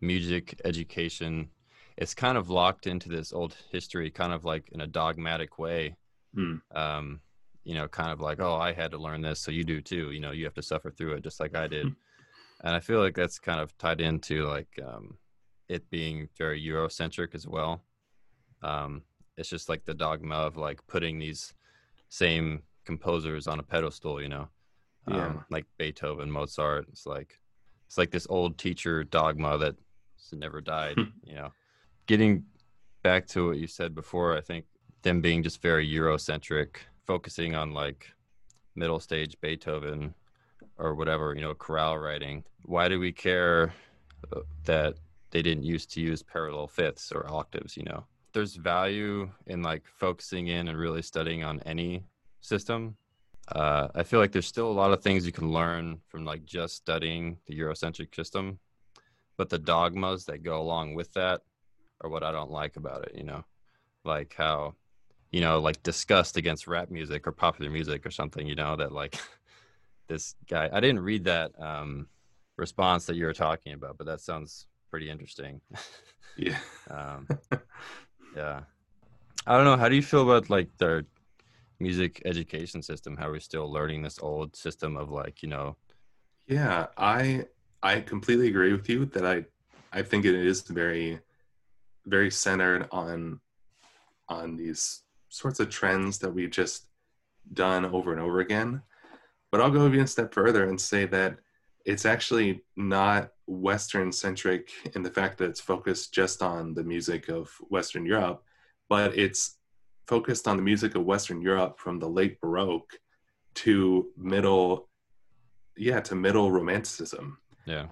music 0.00 0.60
education 0.64 1.48
it's 1.96 2.14
kind 2.14 2.36
of 2.38 2.48
locked 2.50 2.86
into 2.86 3.08
this 3.08 3.32
old 3.32 3.54
history 3.70 4.10
kind 4.10 4.32
of 4.32 4.44
like 4.44 4.68
in 4.72 4.80
a 4.80 4.86
dogmatic 4.86 5.58
way 5.58 5.94
Hmm. 6.34 6.56
um 6.74 7.20
you 7.64 7.74
know 7.74 7.86
kind 7.86 8.10
of 8.10 8.20
like 8.20 8.40
oh 8.40 8.56
i 8.56 8.72
had 8.72 8.90
to 8.90 8.98
learn 8.98 9.20
this 9.22 9.38
so 9.38 9.50
you 9.52 9.62
do 9.64 9.80
too 9.80 10.10
you 10.10 10.18
know 10.18 10.32
you 10.32 10.44
have 10.44 10.54
to 10.54 10.62
suffer 10.62 10.90
through 10.90 11.12
it 11.12 11.22
just 11.22 11.38
like 11.38 11.54
i 11.54 11.68
did 11.68 11.94
and 12.62 12.74
i 12.74 12.80
feel 12.80 13.00
like 13.00 13.14
that's 13.14 13.38
kind 13.38 13.60
of 13.60 13.76
tied 13.78 14.00
into 14.00 14.44
like 14.46 14.78
um 14.84 15.16
it 15.68 15.88
being 15.90 16.28
very 16.36 16.62
eurocentric 16.62 17.34
as 17.34 17.46
well. 17.46 17.82
Um 18.62 19.02
it's 19.38 19.48
just 19.48 19.68
like 19.68 19.84
the 19.84 19.94
dogma 19.94 20.34
of 20.34 20.56
like 20.56 20.86
putting 20.86 21.18
these 21.18 21.54
same 22.10 22.62
composers 22.84 23.46
on 23.46 23.58
a 23.58 23.62
pedestal 23.62 24.20
you 24.20 24.28
know? 24.28 24.48
Yeah. 25.08 25.26
um, 25.26 25.44
like 25.50 25.66
beethoven 25.78 26.30
mozart 26.30 26.86
it's 26.92 27.06
like 27.06 27.40
it's 27.86 27.98
like 27.98 28.10
this 28.12 28.26
old 28.30 28.56
teacher 28.58 29.02
dogma 29.02 29.58
that 29.58 29.74
never 30.32 30.60
died 30.60 30.96
you 31.24 31.34
know? 31.34 31.52
Getting 32.06 32.44
back 33.02 33.26
to 33.28 33.48
what 33.48 33.58
you 33.58 33.66
said 33.66 33.94
before 33.94 34.36
i 34.36 34.40
think 34.40 34.64
them 35.02 35.20
being 35.20 35.42
just 35.42 35.60
very 35.60 35.88
eurocentric 35.88 36.76
focusing 37.04 37.56
on 37.56 37.72
like 37.72 38.12
middle 38.76 39.00
stage 39.00 39.34
beethoven 39.40 40.14
or 40.82 40.94
whatever 40.94 41.32
you 41.34 41.40
know 41.40 41.54
chorale 41.54 41.96
writing 41.96 42.44
why 42.64 42.88
do 42.88 42.98
we 42.98 43.12
care 43.12 43.72
uh, 44.32 44.40
that 44.64 44.94
they 45.30 45.42
didn't 45.42 45.64
used 45.64 45.90
to 45.92 46.00
use 46.00 46.22
parallel 46.22 46.66
fifths 46.66 47.10
or 47.10 47.26
octaves 47.30 47.76
you 47.76 47.84
know? 47.84 48.04
There's 48.34 48.56
value 48.56 49.30
in 49.46 49.62
like 49.62 49.82
focusing 49.96 50.48
in 50.48 50.68
and 50.68 50.78
really 50.78 51.02
studying 51.02 51.44
on 51.44 51.60
any 51.66 52.04
system. 52.40 52.96
Uh, 53.48 53.88
i 53.94 54.02
feel 54.02 54.20
like 54.20 54.30
there's 54.30 54.46
still 54.46 54.70
a 54.70 54.80
lot 54.82 54.92
of 54.92 55.02
things 55.02 55.26
you 55.26 55.32
can 55.32 55.52
learn 55.52 55.98
from 56.08 56.24
like 56.24 56.44
just 56.44 56.76
studying 56.76 57.36
the 57.46 57.58
eurocentric 57.58 58.14
system 58.14 58.58
but 59.36 59.50
the 59.50 59.58
dogmas 59.58 60.24
that 60.26 60.44
go 60.44 60.60
along 60.60 60.94
with 60.94 61.12
that 61.14 61.40
are 62.02 62.08
what 62.08 62.22
i 62.22 62.30
don't 62.30 62.52
like 62.52 62.76
about 62.76 63.02
it 63.04 63.14
you 63.16 63.24
know? 63.24 63.44
Like 64.04 64.34
how 64.38 64.74
you 65.32 65.40
know 65.40 65.58
like 65.58 65.82
disgust 65.82 66.36
against 66.36 66.68
rap 66.68 66.88
music 66.90 67.26
or 67.26 67.32
popular 67.32 67.70
music 67.70 68.06
or 68.06 68.12
something 68.12 68.46
you 68.46 68.54
know 68.54 68.76
that 68.76 68.92
like 68.92 69.18
this 70.08 70.34
guy. 70.48 70.68
I 70.72 70.80
didn't 70.80 71.00
read 71.00 71.24
that 71.24 71.52
um 71.60 72.08
response 72.56 73.06
that 73.06 73.16
you 73.16 73.24
were 73.24 73.32
talking 73.32 73.72
about 73.72 73.96
but 73.98 74.06
that 74.06 74.20
sounds 74.20 74.66
pretty 74.90 75.10
interesting. 75.10 75.60
Yeah. 76.34 76.56
um 76.90 77.28
yeah. 78.34 78.62
I 79.46 79.56
don't 79.56 79.66
know. 79.66 79.76
How 79.76 79.90
do 79.90 79.96
you 79.96 80.02
feel 80.02 80.22
about 80.22 80.48
like 80.48 80.68
their 80.78 81.04
music 81.78 82.22
education 82.24 82.80
system? 82.80 83.16
How 83.16 83.28
are 83.28 83.32
we're 83.32 83.40
still 83.40 83.70
learning 83.70 84.02
this 84.02 84.18
old 84.18 84.56
system 84.56 84.96
of 84.96 85.10
like 85.10 85.42
you 85.42 85.48
know? 85.50 85.76
Yeah, 86.46 86.86
I 86.96 87.46
I 87.82 88.00
completely 88.00 88.48
agree 88.48 88.72
with 88.72 88.88
you 88.88 89.04
that 89.06 89.26
I 89.26 89.44
I 89.92 90.02
think 90.02 90.24
it 90.24 90.34
is 90.34 90.62
very 90.62 91.20
very 92.06 92.30
centered 92.30 92.88
on 92.92 93.40
on 94.28 94.56
these 94.56 95.02
sorts 95.28 95.60
of 95.60 95.68
trends 95.68 96.18
that 96.18 96.32
we've 96.32 96.50
just 96.50 96.86
done 97.52 97.84
over 97.84 98.12
and 98.12 98.20
over 98.20 98.40
again. 98.40 98.82
But 99.52 99.60
I'll 99.60 99.70
go 99.70 99.86
even 99.86 100.00
a 100.00 100.06
step 100.06 100.34
further 100.34 100.68
and 100.68 100.80
say 100.80 101.04
that 101.06 101.36
it's 101.84 102.06
actually 102.06 102.64
not 102.76 103.30
Western 103.46 104.10
centric 104.10 104.70
in 104.94 105.02
the 105.02 105.10
fact 105.10 105.38
that 105.38 105.50
it's 105.50 105.60
focused 105.60 106.12
just 106.12 106.42
on 106.42 106.74
the 106.74 106.82
music 106.82 107.28
of 107.28 107.50
Western 107.68 108.04
Europe, 108.04 108.42
but 108.88 109.16
it's 109.16 109.58
focused 110.08 110.48
on 110.48 110.56
the 110.56 110.62
music 110.62 110.94
of 110.94 111.04
Western 111.04 111.40
Europe 111.40 111.78
from 111.78 111.98
the 111.98 112.08
late 112.08 112.40
Baroque 112.40 112.98
to 113.54 114.08
middle 114.16 114.88
yeah 115.76 116.00
to 116.00 116.14
middle 116.14 116.50
romanticism. 116.50 117.38
Yeah. 117.66 117.86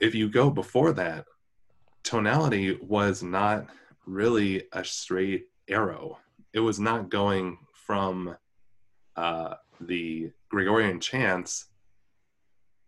If 0.00 0.14
you 0.14 0.28
go 0.28 0.50
before 0.50 0.92
that 0.92 1.24
tonality 2.02 2.78
was 2.80 3.22
not 3.22 3.66
really 4.06 4.64
a 4.72 4.84
straight 4.84 5.46
arrow. 5.68 6.18
It 6.52 6.60
was 6.60 6.78
not 6.78 7.10
going 7.10 7.58
from 7.72 8.36
uh, 9.16 9.54
the 9.80 10.30
gregorian 10.52 11.00
chants 11.00 11.66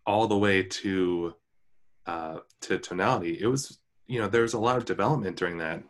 all 0.05 0.27
the 0.27 0.37
way 0.37 0.63
to 0.63 1.33
uh, 2.05 2.37
to 2.61 2.77
tonality. 2.77 3.37
It 3.41 3.47
was 3.47 3.79
you 4.07 4.21
know 4.21 4.27
there 4.27 4.43
was 4.43 4.53
a 4.53 4.59
lot 4.59 4.77
of 4.77 4.85
development 4.85 5.35
during 5.35 5.57
that 5.57 5.83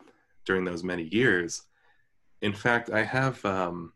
during 0.46 0.64
those 0.64 0.84
many 0.84 1.04
years. 1.04 1.64
In 2.42 2.54
fact 2.54 2.90
i 2.90 3.04
have 3.04 3.44
um, 3.46 3.94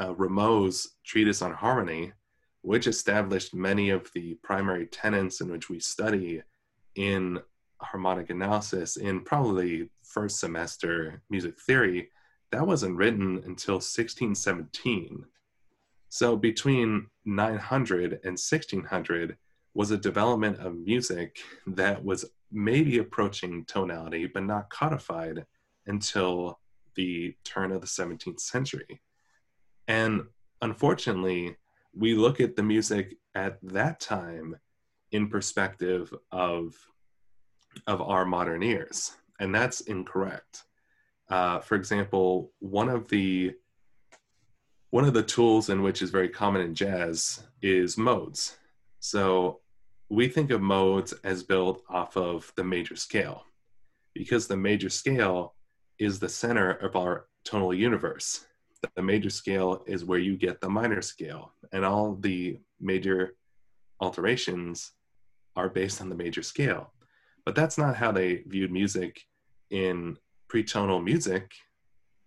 uh, 0.00 0.14
rameau's 0.14 0.96
treatise 1.04 1.42
on 1.42 1.52
harmony 1.52 2.12
which 2.62 2.88
established 2.88 3.54
many 3.54 3.90
of 3.90 4.10
the 4.12 4.34
primary 4.42 4.86
tenets 4.86 5.40
in 5.40 5.48
which 5.48 5.70
we 5.70 5.78
study 5.78 6.42
in 6.96 7.38
harmonic 7.80 8.28
analysis 8.30 8.96
in 8.96 9.20
probably 9.20 9.88
first 10.02 10.40
semester 10.40 11.22
music 11.30 11.60
theory. 11.60 12.08
That 12.50 12.66
wasn't 12.66 12.96
written 12.96 13.36
until 13.44 13.76
1617 13.76 15.24
so 16.08 16.36
between 16.36 17.08
900 17.24 18.12
and 18.24 18.38
1600 18.38 19.36
was 19.74 19.90
a 19.90 19.98
development 19.98 20.58
of 20.58 20.76
music 20.76 21.38
that 21.66 22.02
was 22.02 22.24
maybe 22.50 22.98
approaching 22.98 23.64
tonality 23.66 24.26
but 24.26 24.44
not 24.44 24.70
codified 24.70 25.44
until 25.86 26.58
the 26.94 27.34
turn 27.44 27.72
of 27.72 27.80
the 27.80 27.86
17th 27.86 28.40
century. 28.40 29.00
And 29.88 30.22
unfortunately 30.62 31.56
we 31.94 32.14
look 32.14 32.40
at 32.40 32.56
the 32.56 32.62
music 32.62 33.16
at 33.34 33.58
that 33.62 34.00
time 34.00 34.56
in 35.12 35.28
perspective 35.28 36.12
of 36.32 36.74
of 37.86 38.00
our 38.00 38.24
modern 38.24 38.62
ears 38.62 39.12
and 39.38 39.54
that's 39.54 39.82
incorrect. 39.82 40.64
Uh, 41.28 41.58
for 41.58 41.74
example 41.74 42.52
one 42.60 42.88
of 42.88 43.08
the 43.08 43.52
one 44.90 45.04
of 45.04 45.14
the 45.14 45.22
tools 45.22 45.68
in 45.68 45.82
which 45.82 46.02
is 46.02 46.10
very 46.10 46.28
common 46.28 46.62
in 46.62 46.74
jazz 46.74 47.42
is 47.62 47.98
modes. 47.98 48.56
So 49.00 49.60
we 50.08 50.28
think 50.28 50.50
of 50.50 50.60
modes 50.60 51.12
as 51.24 51.42
built 51.42 51.82
off 51.88 52.16
of 52.16 52.52
the 52.56 52.64
major 52.64 52.96
scale 52.96 53.44
because 54.14 54.46
the 54.46 54.56
major 54.56 54.88
scale 54.88 55.54
is 55.98 56.18
the 56.18 56.28
center 56.28 56.70
of 56.70 56.96
our 56.96 57.26
tonal 57.44 57.74
universe. 57.74 58.46
The 58.94 59.02
major 59.02 59.30
scale 59.30 59.82
is 59.86 60.04
where 60.04 60.18
you 60.18 60.36
get 60.36 60.60
the 60.60 60.68
minor 60.68 61.02
scale 61.02 61.52
and 61.72 61.84
all 61.84 62.14
the 62.14 62.60
major 62.80 63.34
alterations 64.00 64.92
are 65.56 65.68
based 65.68 66.00
on 66.00 66.08
the 66.08 66.14
major 66.14 66.42
scale. 66.42 66.92
But 67.44 67.54
that's 67.54 67.78
not 67.78 67.96
how 67.96 68.12
they 68.12 68.42
viewed 68.46 68.70
music. 68.70 69.20
In 69.70 70.16
pretonal 70.48 71.02
music 71.02 71.52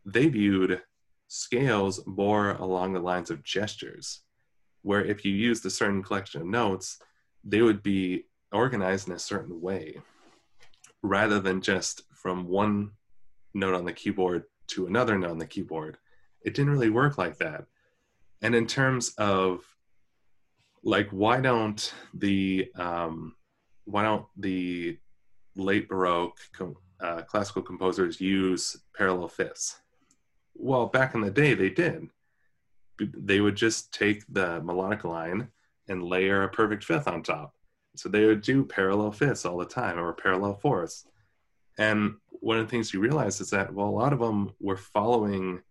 they 0.06 0.28
viewed 0.28 0.82
scales 1.30 2.06
more 2.06 2.52
along 2.54 2.92
the 2.92 3.00
lines 3.00 3.30
of 3.30 3.44
gestures 3.44 4.22
where 4.82 5.06
if 5.06 5.24
you 5.24 5.32
used 5.32 5.66
a 5.66 5.70
certain 5.70 6.04
collection 6.04 6.42
of 6.42 6.48
notes 6.48 7.00
they 7.44 7.62
would 7.62 7.82
be 7.82 8.26
organized 8.52 9.08
in 9.08 9.14
a 9.14 9.20
certain 9.20 9.62
way 9.62 9.96
rather 11.02 11.40
than 11.40 11.62
just 11.62 12.02
from 12.14 12.48
one 12.48 12.92
note 13.54 13.76
on 13.76 13.86
the 13.86 13.94
keyboard 13.94 14.44
to 14.68 14.88
another 14.88 15.18
note 15.18 15.32
on 15.32 15.38
the 15.38 15.46
keyboard. 15.46 15.98
It 16.44 16.54
didn't 16.54 16.72
really 16.72 16.90
work 16.90 17.18
like 17.18 17.38
that. 17.38 17.66
And 18.42 18.56
in 18.56 18.68
terms 18.68 19.14
of 19.18 19.64
like 20.84 21.10
why 21.10 21.42
don't 21.42 21.94
the 22.14 22.72
um, 22.76 23.36
why 23.86 24.04
don't 24.04 24.26
the 24.38 24.98
late 25.56 25.90
baroque 25.90 26.38
com- 26.54 26.76
uh, 27.02 27.22
classical 27.24 27.62
composers 27.62 28.20
use 28.20 28.78
parallel 28.96 29.28
fifths 29.28 29.80
well 30.60 30.86
back 30.88 31.16
in 31.16 31.22
the 31.22 31.32
day 31.32 31.54
they 31.54 31.70
did. 31.70 32.08
They 33.00 33.40
would 33.40 33.56
just 33.56 33.94
take 33.94 34.24
the 34.28 34.62
melodic 34.62 35.04
line 35.04 35.48
and 35.88 36.04
layer 36.04 36.44
a 36.44 36.50
perfect 36.50 36.84
fifth 36.84 37.08
on 37.08 37.24
top. 37.24 37.54
So 37.96 38.10
they 38.10 38.26
would 38.26 38.42
do 38.42 38.66
parallel 38.66 39.12
fifths 39.12 39.46
all 39.46 39.58
the 39.58 39.66
time 39.66 39.98
or 39.98 40.14
parallel 40.14 40.56
fourths. 40.56 41.06
And 41.78 42.16
one 42.42 42.58
of 42.58 42.66
the 42.66 42.70
things 42.70 42.94
you 42.94 43.00
realize 43.00 43.42
is 43.42 43.50
that 43.50 43.74
well 43.74 43.88
a 43.88 43.90
lot 43.90 44.14
of 44.14 44.20
them 44.20 44.52
were 44.60 44.78
following 44.78 45.62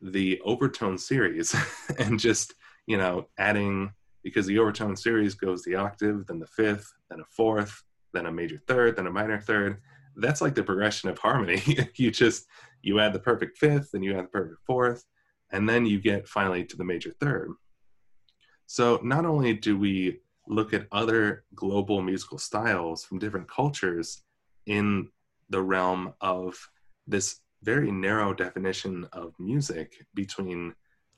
the 0.00 0.40
overtone 0.44 0.98
series 0.98 1.54
and 1.98 2.20
just 2.20 2.54
you 2.86 2.96
know 2.96 3.26
adding 3.38 3.92
because 4.22 4.46
the 4.46 4.58
overtone 4.58 4.96
series 4.96 5.34
goes 5.34 5.62
the 5.62 5.74
octave 5.74 6.26
then 6.26 6.38
the 6.38 6.46
fifth 6.46 6.92
then 7.10 7.20
a 7.20 7.24
fourth 7.24 7.82
then 8.12 8.26
a 8.26 8.32
major 8.32 8.60
third 8.66 8.96
then 8.96 9.06
a 9.06 9.10
minor 9.10 9.40
third 9.40 9.80
that's 10.18 10.40
like 10.40 10.54
the 10.54 10.62
progression 10.62 11.08
of 11.08 11.18
harmony. 11.18 11.62
You 11.96 12.10
just 12.10 12.46
you 12.82 13.00
add 13.00 13.12
the 13.12 13.18
perfect 13.18 13.58
fifth 13.58 13.90
then 13.92 14.02
you 14.02 14.16
add 14.16 14.24
the 14.26 14.28
perfect 14.28 14.60
fourth 14.66 15.04
and 15.50 15.68
then 15.68 15.84
you 15.86 16.00
get 16.00 16.28
finally 16.28 16.64
to 16.64 16.76
the 16.76 16.84
major 16.84 17.14
third. 17.20 17.52
So 18.66 19.00
not 19.02 19.24
only 19.24 19.54
do 19.54 19.78
we 19.78 20.20
look 20.46 20.74
at 20.74 20.86
other 20.92 21.44
global 21.54 22.02
musical 22.02 22.38
styles 22.38 23.04
from 23.04 23.18
different 23.18 23.50
cultures 23.50 24.22
in 24.66 25.08
the 25.50 25.62
realm 25.62 26.12
of 26.20 26.54
this 27.06 27.40
very 27.62 27.90
narrow 27.90 28.32
definition 28.32 29.06
of 29.12 29.34
music 29.38 30.06
between 30.14 30.74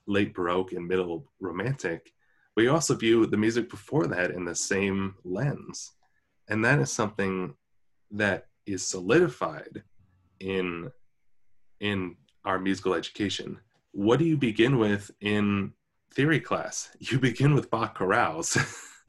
late 0.07 0.33
baroque 0.33 0.73
and 0.73 0.87
middle 0.87 1.31
romantic 1.41 2.13
we 2.57 2.69
also 2.69 2.95
view 2.95 3.27
the 3.27 3.37
music 3.37 3.71
before 3.71 4.07
that 4.09 4.33
in 4.33 4.45
the 4.45 4.55
same 4.55 5.15
lens. 5.25 5.93
And 6.49 6.65
that 6.65 6.79
is 6.79 6.91
something 6.91 7.55
that 8.11 8.49
is 8.67 8.87
solidified 8.87 9.83
in 10.41 10.91
in 11.81 12.17
our 12.45 12.59
musical 12.59 12.95
education 12.95 13.59
what 13.93 14.19
do 14.19 14.25
you 14.25 14.37
begin 14.37 14.79
with 14.79 15.11
in 15.21 15.73
theory 16.13 16.41
class 16.41 16.91
you 16.99 17.19
begin 17.19 17.55
with 17.55 17.71
bach 17.71 17.97
chorales 17.97 18.57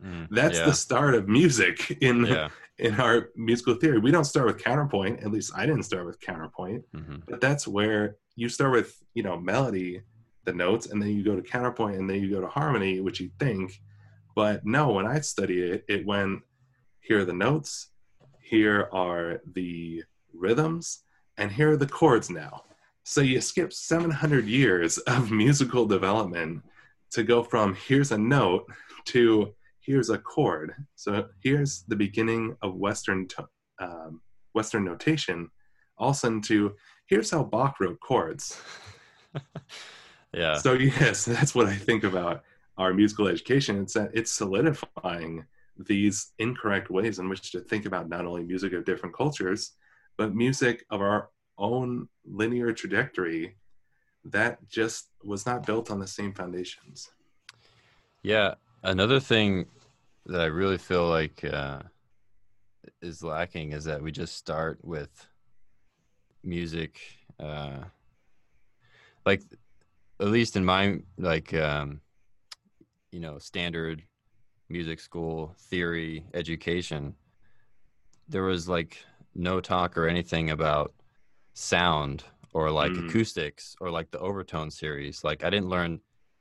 mm, 0.03 0.27
that's 0.31 0.59
yeah. 0.59 0.65
the 0.65 0.73
start 0.73 1.15
of 1.15 1.27
music 1.27 1.97
in 2.01 2.25
yeah. 2.25 2.49
in 2.77 2.99
our 2.99 3.29
musical 3.35 3.75
theory 3.75 3.99
we 3.99 4.11
don't 4.11 4.25
start 4.25 4.47
with 4.47 4.57
counterpoint 4.57 5.19
at 5.21 5.31
least 5.31 5.51
i 5.55 5.65
didn't 5.65 5.83
start 5.83 6.05
with 6.05 6.19
counterpoint 6.19 6.83
mm-hmm. 6.95 7.17
but 7.27 7.39
that's 7.39 7.67
where 7.67 8.15
you 8.35 8.49
start 8.49 8.71
with 8.71 9.01
you 9.13 9.21
know 9.21 9.37
melody 9.39 10.01
the 10.45 10.53
notes 10.53 10.87
and 10.87 11.01
then 11.01 11.09
you 11.09 11.23
go 11.23 11.35
to 11.35 11.41
counterpoint 11.41 11.97
and 11.97 12.09
then 12.09 12.19
you 12.19 12.29
go 12.29 12.41
to 12.41 12.47
harmony 12.47 12.99
which 12.99 13.19
you 13.19 13.29
think 13.39 13.79
but 14.35 14.65
no 14.65 14.93
when 14.93 15.05
i 15.05 15.19
study 15.19 15.61
it 15.61 15.85
it 15.87 16.05
went 16.05 16.41
here 17.01 17.19
are 17.19 17.25
the 17.25 17.33
notes 17.33 17.90
here 18.51 18.89
are 18.91 19.39
the 19.53 20.03
rhythms 20.33 21.03
and 21.37 21.49
here 21.49 21.71
are 21.71 21.77
the 21.77 21.87
chords 21.87 22.29
now. 22.29 22.65
So 23.03 23.21
you 23.21 23.39
skip 23.39 23.71
700 23.71 24.45
years 24.45 24.97
of 24.97 25.31
musical 25.31 25.85
development 25.85 26.61
to 27.11 27.23
go 27.23 27.43
from 27.43 27.75
here's 27.87 28.11
a 28.11 28.17
note 28.17 28.65
to 29.05 29.55
here's 29.79 30.09
a 30.09 30.17
chord. 30.17 30.75
So 30.95 31.27
here's 31.39 31.83
the 31.87 31.95
beginning 31.95 32.57
of 32.61 32.75
western 32.75 33.29
um, 33.79 34.19
western 34.53 34.83
notation 34.83 35.49
all 35.97 36.13
sudden 36.13 36.41
to 36.41 36.75
here's 37.05 37.31
how 37.31 37.43
bach 37.43 37.79
wrote 37.79 37.99
chords. 38.01 38.61
Yeah. 40.33 40.57
So 40.59 40.73
yes 40.75 41.25
that's 41.25 41.53
what 41.53 41.67
i 41.67 41.75
think 41.75 42.05
about 42.05 42.43
our 42.77 42.93
musical 42.93 43.27
education. 43.27 43.81
It's 43.81 43.95
that 43.95 44.11
it's 44.13 44.31
solidifying 44.31 45.45
these 45.77 46.31
incorrect 46.39 46.89
ways 46.89 47.19
in 47.19 47.29
which 47.29 47.51
to 47.51 47.59
think 47.61 47.85
about 47.85 48.09
not 48.09 48.25
only 48.25 48.43
music 48.43 48.73
of 48.73 48.85
different 48.85 49.15
cultures 49.15 49.73
but 50.17 50.35
music 50.35 50.85
of 50.89 51.01
our 51.01 51.29
own 51.57 52.07
linear 52.25 52.73
trajectory 52.73 53.55
that 54.25 54.57
just 54.67 55.09
was 55.23 55.45
not 55.45 55.65
built 55.65 55.89
on 55.89 55.99
the 55.99 56.07
same 56.07 56.33
foundations. 56.33 57.09
Yeah 58.23 58.55
another 58.83 59.19
thing 59.19 59.65
that 60.25 60.41
i 60.41 60.45
really 60.45 60.77
feel 60.77 61.07
like 61.07 61.43
uh, 61.43 61.79
is 63.01 63.23
lacking 63.23 63.73
is 63.73 63.83
that 63.85 64.01
we 64.01 64.11
just 64.11 64.35
start 64.35 64.79
with 64.83 65.27
music 66.43 66.99
uh, 67.39 67.79
like 69.25 69.41
at 70.19 70.27
least 70.27 70.55
in 70.55 70.65
my 70.65 70.99
like 71.17 71.53
um, 71.53 72.01
you 73.11 73.19
know 73.19 73.37
standard 73.37 74.03
music 74.71 74.99
school 74.99 75.53
theory 75.57 76.25
education 76.33 77.13
there 78.27 78.43
was 78.43 78.67
like 78.69 78.97
no 79.35 79.59
talk 79.59 79.97
or 79.97 80.07
anything 80.07 80.49
about 80.49 80.93
sound 81.53 82.23
or 82.53 82.71
like 82.71 82.91
mm. 82.91 83.07
acoustics 83.07 83.75
or 83.81 83.89
like 83.89 84.09
the 84.11 84.19
overtone 84.19 84.71
series 84.71 85.23
like 85.23 85.43
i 85.43 85.49
didn't 85.49 85.69
learn 85.69 85.99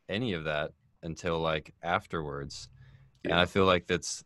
any 0.08 0.32
of 0.32 0.44
that 0.44 0.72
until 1.02 1.40
like 1.40 1.74
afterwards 1.82 2.68
yeah. 3.24 3.32
and 3.32 3.40
i 3.40 3.44
feel 3.44 3.64
like 3.64 3.86
that's 3.86 4.24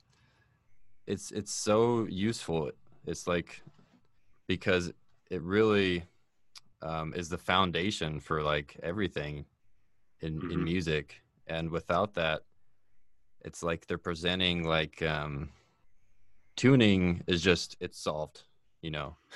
it's 1.07 1.31
it's 1.31 1.53
so 1.53 2.07
useful 2.09 2.71
it's 3.07 3.27
like 3.27 3.63
because 4.47 4.93
it 5.31 5.43
really 5.43 6.05
um, 6.83 7.15
is 7.15 7.31
the 7.31 7.39
foundation 7.39 8.21
for 8.21 8.43
like 8.43 8.77
everything 8.83 9.45
in 10.21 10.39
mm-hmm. 10.39 10.51
in 10.51 10.65
music 10.65 11.21
and 11.47 11.71
without 11.71 12.15
that 12.15 12.43
it's 13.45 13.63
like 13.63 13.87
they're 13.87 13.99
presenting 13.99 14.65
like 14.65 15.03
um 15.03 15.51
tuning 16.57 17.23
is 17.27 17.43
just 17.43 17.77
it's 17.81 18.01
solved 18.01 18.43
you 18.83 18.91
know? 18.91 19.17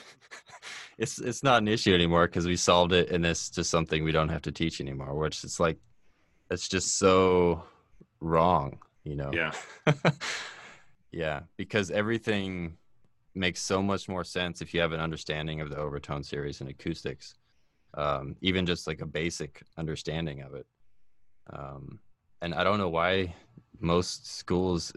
It's 0.98 1.20
it's 1.20 1.44
not 1.44 1.62
an 1.62 1.68
issue 1.68 1.94
anymore 1.94 2.26
because 2.26 2.44
we 2.44 2.56
solved 2.56 2.92
it 2.92 3.12
and 3.12 3.24
it's 3.24 3.50
just 3.50 3.70
something 3.70 4.02
we 4.02 4.10
don't 4.10 4.30
have 4.30 4.42
to 4.42 4.50
teach 4.50 4.80
anymore 4.80 5.14
which 5.14 5.44
it's 5.44 5.60
like 5.60 5.78
it's 6.50 6.68
just 6.68 6.98
so 6.98 7.62
wrong 8.20 8.80
you 9.04 9.14
know? 9.14 9.30
Yeah. 9.32 9.52
Yeah 11.12 11.40
because 11.56 11.90
everything 11.92 12.76
makes 13.34 13.62
so 13.62 13.80
much 13.80 14.08
more 14.08 14.24
sense 14.24 14.60
if 14.60 14.74
you 14.74 14.80
have 14.80 14.92
an 14.92 15.00
understanding 15.00 15.60
of 15.60 15.70
the 15.70 15.76
overtone 15.76 16.24
series 16.24 16.60
and 16.60 16.68
acoustics 16.68 17.36
um, 17.94 18.34
even 18.42 18.66
just 18.66 18.86
like 18.88 19.00
a 19.00 19.06
basic 19.06 19.62
understanding 19.78 20.42
of 20.42 20.54
it. 20.54 20.66
Um, 21.50 22.00
and 22.42 22.54
i 22.54 22.64
don't 22.64 22.78
know 22.78 22.88
why 22.88 23.34
most 23.80 24.26
schools 24.26 24.92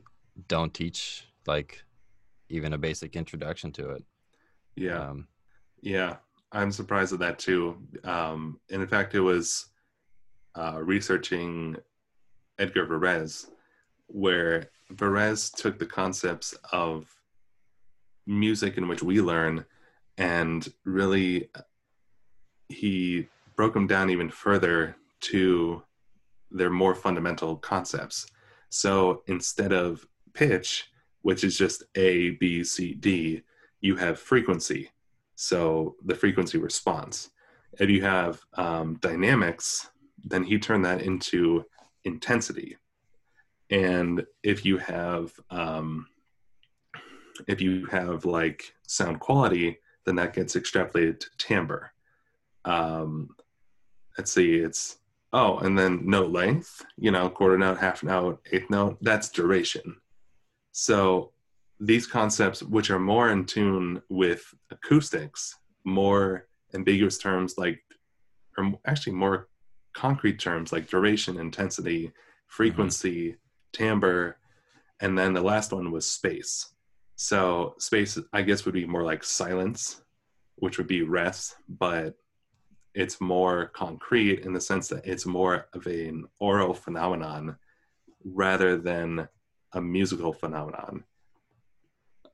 don't 0.47 0.73
teach 0.73 1.27
like 1.47 1.83
even 2.49 2.73
a 2.73 2.77
basic 2.77 3.15
introduction 3.15 3.71
to 3.71 3.91
it. 3.91 4.03
Yeah. 4.75 5.09
Um, 5.09 5.27
yeah. 5.81 6.17
I'm 6.51 6.71
surprised 6.71 7.13
at 7.13 7.19
that 7.19 7.39
too. 7.39 7.77
Um, 8.03 8.59
and 8.69 8.81
in 8.81 8.87
fact 8.87 9.15
it 9.15 9.21
was 9.21 9.67
uh, 10.55 10.79
researching 10.81 11.77
edgar 12.59 12.85
varese 12.85 13.47
where 14.07 14.69
varese 14.93 15.53
took 15.55 15.79
the 15.79 15.85
concepts 15.85 16.53
of 16.71 17.07
music 18.27 18.77
in 18.77 18.87
which 18.87 19.01
we 19.01 19.21
learn 19.21 19.65
and 20.17 20.71
really 20.83 21.49
he 22.67 23.27
broke 23.55 23.73
them 23.73 23.87
down 23.87 24.09
even 24.09 24.29
further 24.29 24.95
to 25.21 25.81
their 26.51 26.69
more 26.69 26.93
fundamental 26.93 27.55
concepts 27.55 28.27
so 28.71 29.21
instead 29.27 29.71
of 29.71 30.07
pitch 30.33 30.89
which 31.21 31.43
is 31.43 31.55
just 31.57 31.83
a 31.95 32.31
b 32.31 32.63
c 32.63 32.95
d 32.95 33.43
you 33.81 33.95
have 33.95 34.19
frequency. 34.19 34.89
So 35.35 35.95
the 36.05 36.15
frequency 36.15 36.57
response. 36.57 37.29
If 37.79 37.89
you 37.89 38.01
have 38.01 38.41
um, 38.55 38.97
dynamics 39.01 39.89
then 40.23 40.43
he 40.43 40.57
turned 40.57 40.85
that 40.85 41.01
into 41.01 41.65
intensity. 42.05 42.77
And 43.69 44.25
if 44.43 44.65
you 44.65 44.77
have 44.77 45.31
um, 45.49 46.07
if 47.47 47.59
you 47.59 47.85
have 47.87 48.25
like 48.25 48.73
sound 48.87 49.19
quality, 49.19 49.79
then 50.05 50.15
that 50.15 50.33
gets 50.33 50.55
extrapolated 50.55 51.19
to 51.19 51.27
timbre. 51.37 51.91
Um, 52.65 53.35
let's 54.17 54.31
see, 54.31 54.55
it's 54.55 54.97
oh, 55.33 55.57
and 55.59 55.77
then 55.77 56.01
note 56.05 56.31
length, 56.31 56.85
you 56.97 57.11
know, 57.11 57.29
quarter 57.29 57.57
note, 57.57 57.77
half 57.77 58.03
note, 58.03 58.41
eighth 58.51 58.69
note, 58.69 58.97
that's 59.01 59.29
duration. 59.29 59.95
So 60.71 61.31
these 61.79 62.07
concepts, 62.07 62.61
which 62.61 62.91
are 62.91 62.99
more 62.99 63.29
in 63.29 63.45
tune 63.45 64.01
with 64.09 64.43
acoustics, 64.69 65.55
more 65.83 66.47
ambiguous 66.73 67.17
terms 67.17 67.55
like, 67.57 67.81
or 68.57 68.73
actually 68.85 69.13
more 69.13 69.47
concrete 69.93 70.39
terms 70.39 70.71
like 70.71 70.89
duration, 70.89 71.39
intensity, 71.39 72.11
frequency, 72.47 73.29
mm-hmm. 73.29 73.37
timbre, 73.73 74.37
and 74.99 75.17
then 75.17 75.33
the 75.33 75.41
last 75.41 75.71
one 75.71 75.91
was 75.91 76.07
space. 76.07 76.73
So 77.15 77.75
space, 77.79 78.17
I 78.33 78.41
guess, 78.41 78.65
would 78.65 78.73
be 78.73 78.85
more 78.85 79.03
like 79.03 79.23
silence, 79.23 80.01
which 80.55 80.77
would 80.77 80.87
be 80.87 81.03
rest, 81.03 81.55
but 81.67 82.15
it's 82.93 83.21
more 83.21 83.67
concrete 83.67 84.45
in 84.45 84.53
the 84.53 84.61
sense 84.61 84.87
that 84.89 85.05
it's 85.05 85.25
more 85.25 85.67
of 85.73 85.85
an 85.87 86.25
aural 86.39 86.73
phenomenon 86.73 87.55
rather 88.23 88.77
than 88.77 89.27
a 89.73 89.81
musical 89.81 90.33
phenomenon. 90.33 91.03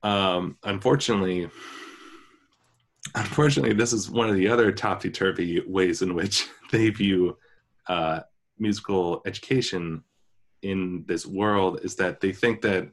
Um, 0.02 0.58
unfortunately, 0.64 1.48
unfortunately, 3.14 3.74
this 3.74 3.92
is 3.92 4.10
one 4.10 4.28
of 4.28 4.36
the 4.36 4.48
other 4.48 4.72
topsy 4.72 5.10
turvy 5.10 5.62
ways 5.66 6.02
in 6.02 6.14
which 6.14 6.48
they 6.72 6.90
view 6.90 7.36
uh, 7.86 8.20
musical 8.58 9.22
education 9.26 10.02
in 10.62 11.04
this 11.06 11.24
world 11.24 11.80
is 11.82 11.94
that 11.96 12.20
they 12.20 12.32
think 12.32 12.60
that 12.62 12.88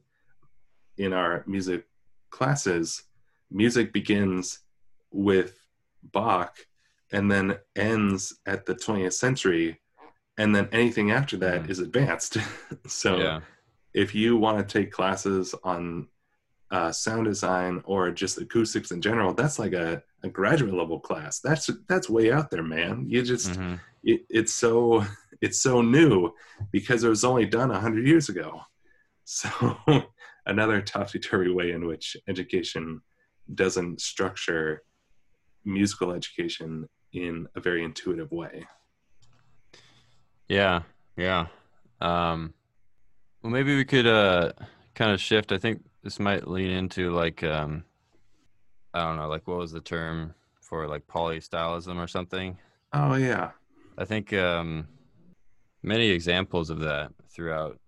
in 0.98 1.14
our 1.14 1.44
music 1.48 1.86
classes, 2.30 3.04
music 3.52 3.92
begins 3.92 4.60
with 5.12 5.60
Bach 6.04 6.58
and 7.12 7.32
then 7.32 7.58
ends 7.76 8.36
at 8.46 8.66
the 8.66 8.76
20th 8.76 9.14
century, 9.14 9.80
and 10.38 10.56
then 10.56 10.68
anything 10.72 11.12
after 11.12 11.38
that 11.38 11.64
mm. 11.64 11.70
is 11.70 11.80
advanced. 11.80 12.38
so 12.88 13.18
yeah. 13.18 13.40
if 13.94 14.14
you 14.14 14.38
want 14.38 14.58
to 14.58 14.80
take 14.80 14.92
classes 14.92 15.56
on 15.64 16.08
uh, 16.72 16.92
sound 16.92 17.26
design 17.26 17.82
or 17.86 18.12
just 18.12 18.40
acoustics 18.40 18.92
in 18.92 19.02
general, 19.02 19.34
that's 19.34 19.60
like 19.60 19.74
a, 19.74 20.02
a 20.24 20.30
graduate 20.30 20.74
level 20.74 21.00
class. 21.00 21.40
That's 21.40 21.70
that's 21.88 22.10
way 22.10 22.32
out 22.32 22.50
there, 22.50 22.64
man. 22.64 23.06
You 23.08 23.22
just 23.22 23.52
mm-hmm. 23.52 23.76
it, 24.04 24.22
it's 24.30 24.54
so 24.54 25.06
it's 25.42 25.62
so 25.62 25.82
new 25.82 26.34
because 26.72 27.04
it 27.04 27.10
was 27.10 27.24
only 27.24 27.46
done 27.46 27.72
a 27.72 27.80
hundred 27.80 28.08
years 28.08 28.30
ago. 28.30 28.62
So 29.28 29.50
another 30.46 30.82
topsy-turvy 30.82 31.50
way 31.50 31.72
in 31.72 31.88
which 31.88 32.16
education 32.28 33.02
doesn't 33.56 34.00
structure 34.00 34.84
musical 35.66 36.12
education 36.12 36.88
in 37.14 37.48
a 37.56 37.60
very 37.60 37.84
intuitive 37.84 38.32
way. 38.32 38.66
Yeah, 40.48 40.84
yeah. 41.18 41.48
Um, 42.02 42.54
well, 43.42 43.52
maybe 43.52 43.76
we 43.76 43.86
could 43.86 44.08
uh, 44.08 44.52
kind 44.94 45.12
of 45.12 45.20
shift. 45.20 45.52
I 45.52 45.58
think 45.58 45.84
this 46.04 46.20
might 46.20 46.48
lean 46.48 46.70
into 46.70 47.12
like 47.12 47.44
um, 47.44 47.84
I 48.94 49.02
don't 49.02 49.18
know, 49.18 49.28
like 49.28 49.48
what 49.48 49.58
was 49.58 49.72
the 49.74 49.82
term 49.82 50.34
for 50.62 50.88
like 50.88 51.06
polystylism 51.08 51.98
or 51.98 52.08
something? 52.08 52.58
Oh 52.94 53.16
yeah. 53.16 53.52
I 53.98 54.06
think 54.06 54.34
um, 54.34 54.88
many 55.84 56.10
examples 56.10 56.70
of 56.70 56.80
that 56.80 57.12
throughout 57.30 57.80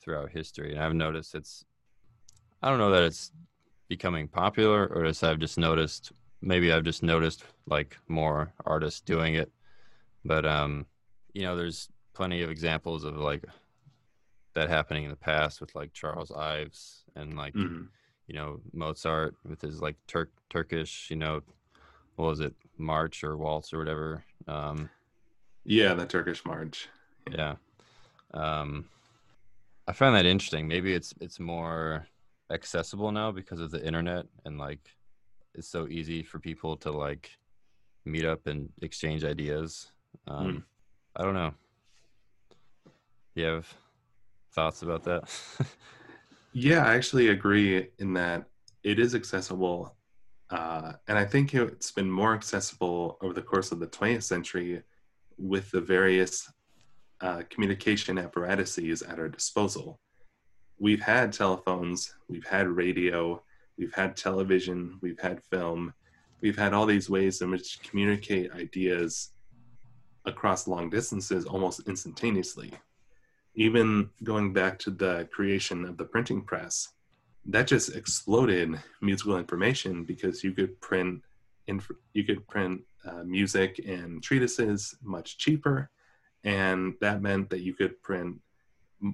throughout 0.00 0.30
history, 0.30 0.72
and 0.72 0.82
I've 0.82 0.94
noticed 0.94 1.34
it's. 1.34 1.64
I 2.62 2.70
don't 2.70 2.78
know 2.78 2.90
that 2.92 3.02
it's 3.02 3.30
becoming 3.88 4.26
popular, 4.26 4.86
or 4.86 5.04
as 5.04 5.22
I've 5.22 5.38
just 5.38 5.58
noticed. 5.58 6.12
Maybe 6.46 6.70
I've 6.72 6.84
just 6.84 7.02
noticed 7.02 7.42
like 7.66 7.96
more 8.06 8.52
artists 8.66 9.00
doing 9.00 9.34
it, 9.34 9.50
but 10.24 10.44
um, 10.44 10.86
you 11.32 11.42
know, 11.42 11.56
there's 11.56 11.88
plenty 12.12 12.42
of 12.42 12.50
examples 12.50 13.02
of 13.04 13.16
like 13.16 13.44
that 14.54 14.68
happening 14.68 15.04
in 15.04 15.10
the 15.10 15.16
past 15.16 15.60
with 15.60 15.74
like 15.74 15.92
Charles 15.94 16.30
Ives 16.30 17.04
and 17.16 17.34
like 17.36 17.54
Mhm. 17.54 17.88
you 18.26 18.34
know 18.34 18.60
Mozart 18.72 19.34
with 19.44 19.60
his 19.62 19.80
like 19.80 19.96
Turk 20.06 20.30
Turkish 20.50 21.10
you 21.10 21.16
know 21.16 21.40
what 22.16 22.26
was 22.26 22.40
it 22.40 22.54
march 22.78 23.24
or 23.24 23.36
waltz 23.36 23.72
or 23.72 23.78
whatever 23.78 24.22
um 24.46 24.88
Yeah, 25.64 25.94
the 25.94 26.06
Turkish 26.06 26.44
march. 26.44 26.88
yeah 27.32 27.56
um 28.32 28.88
I 29.88 29.92
find 29.92 30.14
that 30.14 30.26
interesting 30.26 30.68
maybe 30.68 30.94
it's 30.94 31.14
it's 31.20 31.40
more 31.40 32.06
accessible 32.50 33.10
now 33.10 33.32
because 33.32 33.58
of 33.60 33.70
the 33.72 33.84
internet 33.84 34.26
and 34.44 34.56
like 34.58 34.90
it's 35.54 35.68
so 35.68 35.86
easy 35.88 36.22
for 36.22 36.38
people 36.38 36.76
to 36.76 36.90
like 36.90 37.30
meet 38.04 38.24
up 38.24 38.46
and 38.46 38.68
exchange 38.82 39.24
ideas 39.24 39.92
um 40.28 40.46
Mm. 40.46 40.62
I 41.16 41.22
don't 41.22 41.34
know 41.34 41.54
you 43.34 43.44
have 43.44 43.72
thoughts 44.52 44.82
about 44.82 45.04
that 45.04 45.30
Yeah, 46.56 46.86
I 46.86 46.94
actually 46.94 47.28
agree 47.28 47.88
in 47.98 48.14
that 48.14 48.44
it 48.84 49.00
is 49.00 49.16
accessible. 49.16 49.96
Uh, 50.50 50.92
and 51.08 51.18
I 51.18 51.24
think 51.24 51.52
it's 51.52 51.90
been 51.90 52.08
more 52.08 52.32
accessible 52.32 53.18
over 53.20 53.34
the 53.34 53.42
course 53.42 53.72
of 53.72 53.80
the 53.80 53.88
20th 53.88 54.22
century 54.22 54.80
with 55.36 55.68
the 55.72 55.80
various 55.80 56.48
uh, 57.20 57.42
communication 57.50 58.18
apparatuses 58.18 59.02
at 59.02 59.18
our 59.18 59.28
disposal. 59.28 59.98
We've 60.78 61.02
had 61.02 61.32
telephones, 61.32 62.14
we've 62.28 62.46
had 62.46 62.68
radio, 62.68 63.42
we've 63.78 63.94
had 63.94 64.16
television, 64.16 64.98
we've 65.00 65.20
had 65.20 65.42
film, 65.42 65.92
we've 66.40 66.58
had 66.58 66.72
all 66.72 66.86
these 66.86 67.10
ways 67.10 67.40
in 67.40 67.50
which 67.50 67.78
to 67.78 67.88
communicate 67.88 68.52
ideas 68.52 69.30
across 70.24 70.66
long 70.66 70.88
distances 70.90 71.44
almost 71.44 71.86
instantaneously 71.86 72.72
even 73.54 74.10
going 74.22 74.52
back 74.52 74.78
to 74.80 74.90
the 74.90 75.28
creation 75.32 75.84
of 75.84 75.96
the 75.96 76.04
printing 76.04 76.42
press, 76.42 76.88
that 77.46 77.66
just 77.66 77.94
exploded 77.94 78.74
musical 79.00 79.38
information 79.38 80.04
because 80.04 80.42
you 80.42 80.52
could 80.52 80.80
print 80.80 81.22
inf- 81.66 81.90
you 82.12 82.24
could 82.24 82.46
print 82.48 82.82
uh, 83.04 83.22
music 83.22 83.80
and 83.86 84.22
treatises 84.22 84.96
much 85.02 85.38
cheaper, 85.38 85.90
and 86.42 86.94
that 87.00 87.22
meant 87.22 87.50
that 87.50 87.60
you 87.60 87.74
could 87.74 88.00
print 88.02 88.40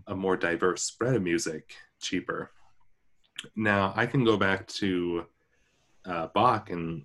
a 0.07 0.15
more 0.15 0.37
diverse 0.37 0.83
spread 0.83 1.17
of 1.17 1.23
music 1.23 1.75
cheaper. 2.01 2.51
Now 3.57 3.93
I 3.97 4.07
can 4.07 4.25
go 4.25 4.37
back 4.37 4.67
to 4.69 5.27
uh, 6.05 6.29
Bach 6.35 6.71
and 6.71 7.05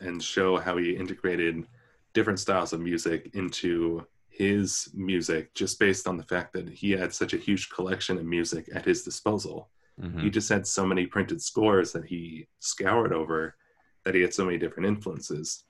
and 0.00 0.22
show 0.22 0.56
how 0.56 0.78
he 0.78 0.96
integrated 0.96 1.66
different 2.14 2.40
styles 2.40 2.72
of 2.72 2.80
music 2.80 3.30
into 3.34 4.06
his 4.28 4.88
music 4.94 5.52
just 5.52 5.78
based 5.78 6.08
on 6.08 6.16
the 6.16 6.22
fact 6.22 6.54
that 6.54 6.68
he 6.68 6.92
had 6.92 7.12
such 7.12 7.34
a 7.34 7.38
huge 7.38 7.68
collection 7.68 8.16
of 8.16 8.24
music 8.24 8.68
at 8.74 8.86
his 8.86 9.02
disposal. 9.02 9.68
Mhm. 10.00 10.22
He 10.22 10.30
just 10.30 10.48
had 10.48 10.66
so 10.66 10.86
many 10.86 11.06
printed 11.06 11.42
scores 11.42 11.92
that 11.92 12.06
he 12.06 12.46
scoured 12.60 13.12
over 13.12 13.56
that 14.04 14.14
he 14.14 14.22
had 14.22 14.32
so 14.32 14.46
many 14.46 14.56
different 14.56 14.86
influences. 14.86 15.64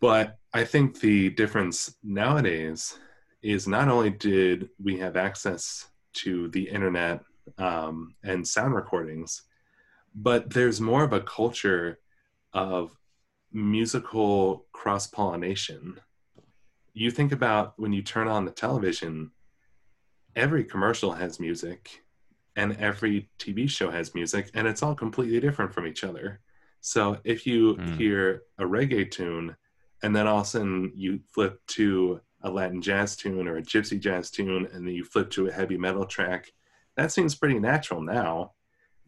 But 0.00 0.38
I 0.52 0.64
think 0.64 1.00
the 1.00 1.30
difference 1.30 1.96
nowadays 2.04 2.98
is 3.42 3.66
not 3.66 3.88
only 3.88 4.10
did 4.10 4.70
we 4.82 4.98
have 4.98 5.16
access 5.16 5.88
to 6.14 6.48
the 6.48 6.68
internet 6.68 7.24
um, 7.58 8.14
and 8.22 8.46
sound 8.46 8.74
recordings, 8.74 9.42
but 10.14 10.50
there's 10.50 10.80
more 10.80 11.04
of 11.04 11.12
a 11.12 11.20
culture 11.20 11.98
of 12.52 12.96
musical 13.52 14.66
cross 14.72 15.06
pollination. 15.06 16.00
You 16.94 17.10
think 17.10 17.32
about 17.32 17.74
when 17.78 17.92
you 17.92 18.02
turn 18.02 18.28
on 18.28 18.44
the 18.44 18.50
television, 18.50 19.32
every 20.34 20.64
commercial 20.64 21.12
has 21.12 21.40
music 21.40 22.02
and 22.56 22.76
every 22.78 23.30
TV 23.38 23.68
show 23.68 23.90
has 23.90 24.14
music, 24.14 24.50
and 24.54 24.66
it's 24.66 24.82
all 24.82 24.94
completely 24.94 25.40
different 25.40 25.74
from 25.74 25.86
each 25.86 26.04
other. 26.04 26.40
So 26.80 27.18
if 27.24 27.46
you 27.46 27.74
Mm. 27.76 27.96
hear 27.96 28.42
a 28.58 28.64
reggae 28.64 29.10
tune, 29.10 29.56
and 30.02 30.14
then 30.16 30.26
all 30.26 30.38
of 30.40 30.44
a 30.44 30.48
sudden 30.48 30.92
you 30.94 31.20
flip 31.34 31.60
to 31.68 32.20
a 32.42 32.50
Latin 32.50 32.80
jazz 32.80 33.16
tune 33.16 33.46
or 33.48 33.56
a 33.56 33.62
gypsy 33.62 33.98
jazz 34.00 34.30
tune, 34.30 34.66
and 34.72 34.86
then 34.86 34.94
you 34.94 35.04
flip 35.04 35.30
to 35.30 35.48
a 35.48 35.52
heavy 35.52 35.76
metal 35.76 36.06
track, 36.06 36.50
that 36.96 37.12
seems 37.12 37.34
pretty 37.34 37.58
natural 37.58 38.00
now, 38.00 38.52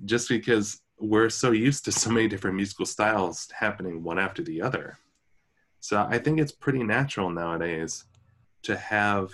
just 0.04 0.28
because 0.28 0.80
we're 1.00 1.30
so 1.30 1.52
used 1.52 1.84
to 1.84 1.92
so 1.92 2.10
many 2.10 2.28
different 2.28 2.56
musical 2.56 2.86
styles 2.86 3.48
happening 3.52 4.02
one 4.02 4.18
after 4.18 4.42
the 4.42 4.60
other. 4.60 4.98
So 5.80 6.06
I 6.08 6.18
think 6.18 6.40
it's 6.40 6.52
pretty 6.52 6.82
natural 6.82 7.30
nowadays 7.30 8.04
to 8.62 8.76
have 8.76 9.30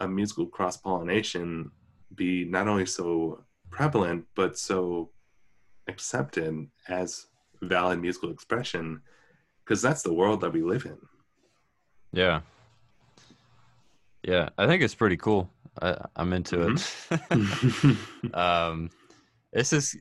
a 0.00 0.06
musical 0.06 0.46
cross 0.46 0.76
pollination 0.76 1.70
be 2.14 2.44
not 2.44 2.68
only 2.68 2.86
so 2.86 3.44
prevalent 3.70 4.24
but 4.34 4.58
so 4.58 5.10
accepted 5.88 6.68
as 6.88 7.26
valid 7.62 8.00
musical 8.00 8.30
expression 8.30 9.00
because 9.64 9.82
that's 9.82 10.02
the 10.02 10.12
world 10.12 10.40
that 10.42 10.52
we 10.52 10.62
live 10.62 10.84
in. 10.84 10.98
Yeah. 12.12 12.42
Yeah, 14.22 14.50
I 14.58 14.66
think 14.66 14.82
it's 14.82 14.94
pretty 14.94 15.16
cool. 15.16 15.50
I, 15.82 16.06
I'm 16.16 16.32
into 16.32 16.56
Mm-hmm. 16.58 17.90
it. 18.30 18.34
um, 18.34 18.90
this 19.52 19.72
is 19.72 19.96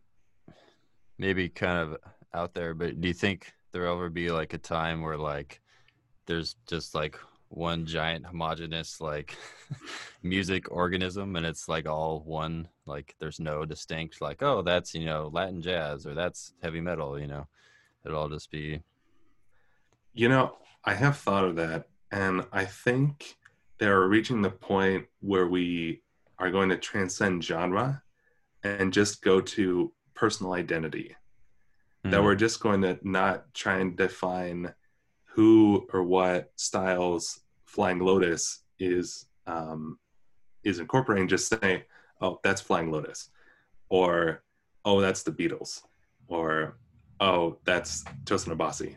maybe 1.17 1.49
kind 1.49 1.77
of 1.79 1.97
out 2.33 2.53
there, 2.53 2.73
but 2.73 2.99
do 2.99 3.07
you 3.07 3.13
think 3.13 3.53
there'll 3.71 3.95
ever 3.95 4.09
be 4.09 4.29
like 4.31 4.53
a 4.53 4.57
time 4.57 5.01
where 5.01 5.17
like 5.17 5.61
there's 6.27 6.55
just 6.67 6.95
like 6.95 7.17
one 7.49 7.85
giant 7.85 8.25
homogenous 8.25 8.99
like 8.99 9.38
music 10.23 10.71
organism 10.71 11.35
and 11.35 11.45
it's 11.45 11.69
like 11.69 11.88
all 11.88 12.21
one 12.25 12.67
like 12.85 13.15
there's 13.19 13.39
no 13.39 13.63
distinct 13.65 14.19
like 14.19 14.41
oh 14.41 14.61
that's 14.63 14.93
you 14.95 15.05
know 15.05 15.29
Latin 15.31 15.61
jazz 15.61 16.07
or 16.07 16.15
that's 16.15 16.53
heavy 16.63 16.81
metal 16.81 17.19
you 17.19 17.27
know 17.27 17.47
it'll 18.03 18.17
all 18.17 18.29
just 18.29 18.49
be 18.51 18.81
You 20.13 20.29
know, 20.29 20.57
I 20.83 20.93
have 20.95 21.17
thought 21.17 21.43
of 21.43 21.55
that, 21.57 21.88
and 22.11 22.45
I 22.51 22.65
think 22.65 23.35
they're 23.79 24.07
reaching 24.07 24.41
the 24.41 24.49
point 24.49 25.05
where 25.19 25.47
we 25.47 26.01
are 26.39 26.51
going 26.51 26.69
to 26.69 26.77
transcend 26.77 27.43
genre 27.43 28.01
and 28.63 28.91
just 28.93 29.21
go 29.21 29.41
to 29.41 29.91
personal 30.13 30.53
identity. 30.53 31.15
That 32.03 32.19
Hmm. 32.19 32.25
we're 32.25 32.35
just 32.35 32.59
going 32.59 32.81
to 32.83 32.99
not 33.03 33.53
try 33.53 33.79
and 33.79 33.95
define 33.97 34.73
who 35.25 35.88
or 35.91 36.03
what 36.03 36.51
styles 36.55 37.41
Flying 37.65 37.99
Lotus 37.99 38.63
is 38.79 39.25
um, 39.47 39.99
is 40.63 40.79
incorporating. 40.79 41.27
Just 41.27 41.47
say, 41.49 41.85
oh, 42.21 42.39
that's 42.43 42.61
Flying 42.61 42.91
Lotus, 42.91 43.29
or 43.89 44.43
oh, 44.85 45.01
that's 45.01 45.23
the 45.23 45.31
Beatles, 45.31 45.81
or 46.27 46.77
oh, 47.19 47.57
that's 47.65 48.03
Tosin 48.23 48.55
Abasi. 48.55 48.95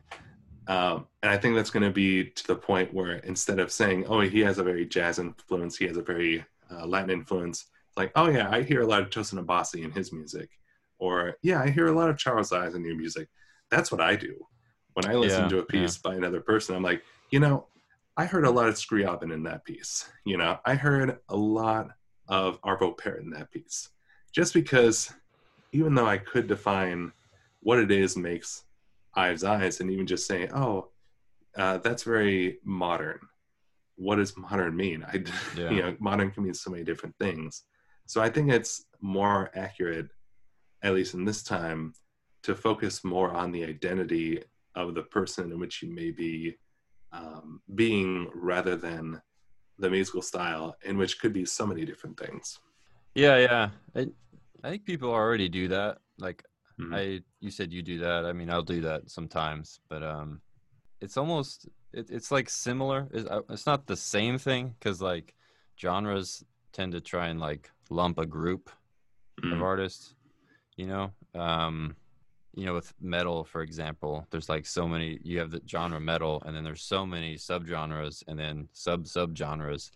Um, 0.69 1.09
and 1.23 1.33
I 1.33 1.39
think 1.39 1.57
that's 1.57 1.71
going 1.71 1.85
to 1.85 1.91
be 1.91 2.27
to 2.31 2.47
the 2.47 2.57
point 2.57 2.95
where 2.95 3.17
instead 3.19 3.59
of 3.61 3.73
saying, 3.73 4.07
"Oh, 4.09 4.21
he 4.21 4.41
has 4.41 4.59
a 4.59 4.65
very 4.65 4.87
jazz 4.87 5.19
influence, 5.19 5.79
he 5.79 5.87
has 5.87 5.97
a 5.97 6.03
very 6.03 6.45
uh, 6.71 6.87
Latin 6.87 7.11
influence," 7.11 7.67
it's 7.89 7.97
like, 7.99 8.13
"Oh 8.17 8.29
yeah, 8.31 8.51
I 8.51 8.63
hear 8.63 8.83
a 8.83 8.87
lot 8.87 9.03
of 9.03 9.11
Tosin 9.11 9.45
Abasi 9.45 9.85
in 9.85 9.93
his 9.93 10.13
music," 10.13 10.51
or 10.99 11.37
"Yeah, 11.43 11.63
I 11.63 11.71
hear 11.71 11.89
a 11.89 11.93
lot 11.93 12.11
of 12.11 12.19
Charles 12.19 12.53
Ives 12.53 12.75
in 12.75 12.85
your 12.85 12.97
music." 12.97 13.29
That's 13.71 13.91
what 13.93 14.01
I 14.03 14.17
do 14.17 14.47
when 14.95 15.07
I 15.07 15.15
listen 15.15 15.49
Yeah, 15.49 15.51
to 15.51 15.59
a 15.59 15.65
piece 15.65 15.99
by 15.99 16.15
another 16.17 16.41
person. 16.41 16.75
I'm 16.77 16.83
like, 16.83 17.03
you 17.31 17.41
know, 17.41 17.69
I 18.17 18.25
heard 18.27 18.45
a 18.45 18.51
lot 18.51 18.69
of 18.69 18.75
Scriabin 18.75 19.33
in 19.33 19.45
that 19.45 19.65
piece. 19.65 20.09
You 20.25 20.37
know, 20.39 20.59
I 20.65 20.75
heard 20.75 21.19
a 21.29 21.37
lot 21.37 21.89
of 22.29 22.61
Arvo 22.63 22.97
Pärt 22.97 23.23
in 23.23 23.31
that 23.31 23.51
piece, 23.51 23.89
just 24.35 24.55
because 24.55 25.13
even 25.73 25.95
though 25.95 26.07
I 26.07 26.19
could 26.19 26.47
define 26.47 27.13
what 27.61 27.79
it 27.79 27.91
is 27.91 28.17
makes 28.17 28.65
Ives 29.19 29.45
Eyes 29.45 29.81
and 29.81 29.91
even 29.91 30.07
just 30.07 30.27
say, 30.27 30.49
oh, 30.55 30.91
uh, 31.57 31.79
that's 31.79 32.05
very 32.05 32.59
modern. 32.65 33.19
What 33.97 34.17
does 34.17 34.37
modern 34.37 34.77
mean? 34.77 35.05
I, 35.05 35.25
Yeah. 35.57 35.71
you 35.71 35.83
know, 35.83 35.97
modern 35.99 36.31
can 36.31 36.45
mean 36.45 36.55
so 36.55 36.71
many 36.71 36.85
different 36.85 37.17
things. 37.19 37.65
So 38.07 38.21
I 38.23 38.31
think 38.31 38.51
it's 38.51 38.85
more 39.01 39.51
accurate, 39.55 40.09
at 40.83 40.95
least 40.95 41.15
in 41.15 41.25
this 41.25 41.43
time, 41.43 41.95
to 42.45 42.55
focus 42.55 43.05
more 43.05 43.31
on 43.33 43.51
the 43.53 43.65
identity 43.65 44.43
of 44.75 44.95
the 44.95 45.03
person 45.03 45.51
in 45.53 45.59
which 45.59 45.83
you 45.83 45.91
may 45.93 46.11
be 46.13 46.57
um, 47.13 47.61
being 47.75 48.31
rather 48.35 48.77
than 48.77 49.21
the 49.79 49.91
musical 49.91 50.23
style, 50.23 50.77
in 50.85 50.97
which 50.97 51.21
could 51.21 51.33
be 51.33 51.45
so 51.45 51.67
many 51.67 51.85
different 51.85 52.19
things. 52.19 52.59
Yeah, 53.15 53.37
yeah. 53.39 53.71
I, 53.97 54.07
I 54.63 54.71
think 54.71 54.85
people 54.85 55.11
already 55.11 55.49
do 55.49 55.69
that. 55.69 55.99
Like, 56.19 56.45
mm-hmm. 56.81 56.95
I 56.95 57.21
you 57.41 57.51
said 57.51 57.73
you 57.73 57.83
do 57.83 57.99
that. 57.99 58.25
I 58.25 58.33
mean, 58.33 58.51
I'll 58.51 58.63
do 58.63 58.81
that 58.83 59.11
sometimes, 59.11 59.81
but 59.89 60.03
um, 60.03 60.41
it's 61.01 61.17
almost 61.17 61.69
it, 61.93 62.11
it's 62.11 62.31
like 62.31 62.49
similar. 62.49 63.09
It's, 63.13 63.29
uh, 63.29 63.41
it's 63.51 63.67
not 63.67 63.87
the 63.87 63.97
same 63.97 64.39
thing 64.39 64.75
because 64.79 65.01
like 65.01 65.35
genres 65.81 66.45
tend 66.73 66.93
to 66.93 67.01
try 67.01 67.29
and 67.29 67.41
like 67.41 67.71
lump 67.91 68.19
a 68.19 68.27
group 68.27 68.71
mm. 69.43 69.53
of 69.53 69.63
artists. 69.63 70.15
You 70.77 70.87
know, 70.87 71.13
um, 71.35 71.97
you 72.55 72.65
know, 72.65 72.75
with 72.75 72.93
metal, 73.01 73.45
for 73.45 73.63
example, 73.63 74.27
there's 74.31 74.49
like 74.49 74.67
so 74.67 74.87
many. 74.87 75.19
You 75.23 75.41
have 75.41 75.51
the 75.51 75.63
genre 75.69 76.01
metal, 76.01 76.43
and 76.47 76.55
then 76.55 76.65
there's 76.65 76.83
so 76.83 77.05
many 77.05 77.37
subgenres, 77.37 78.23
and 78.29 78.39
then 78.39 78.69
sub 78.73 79.05
subgenres 79.05 79.91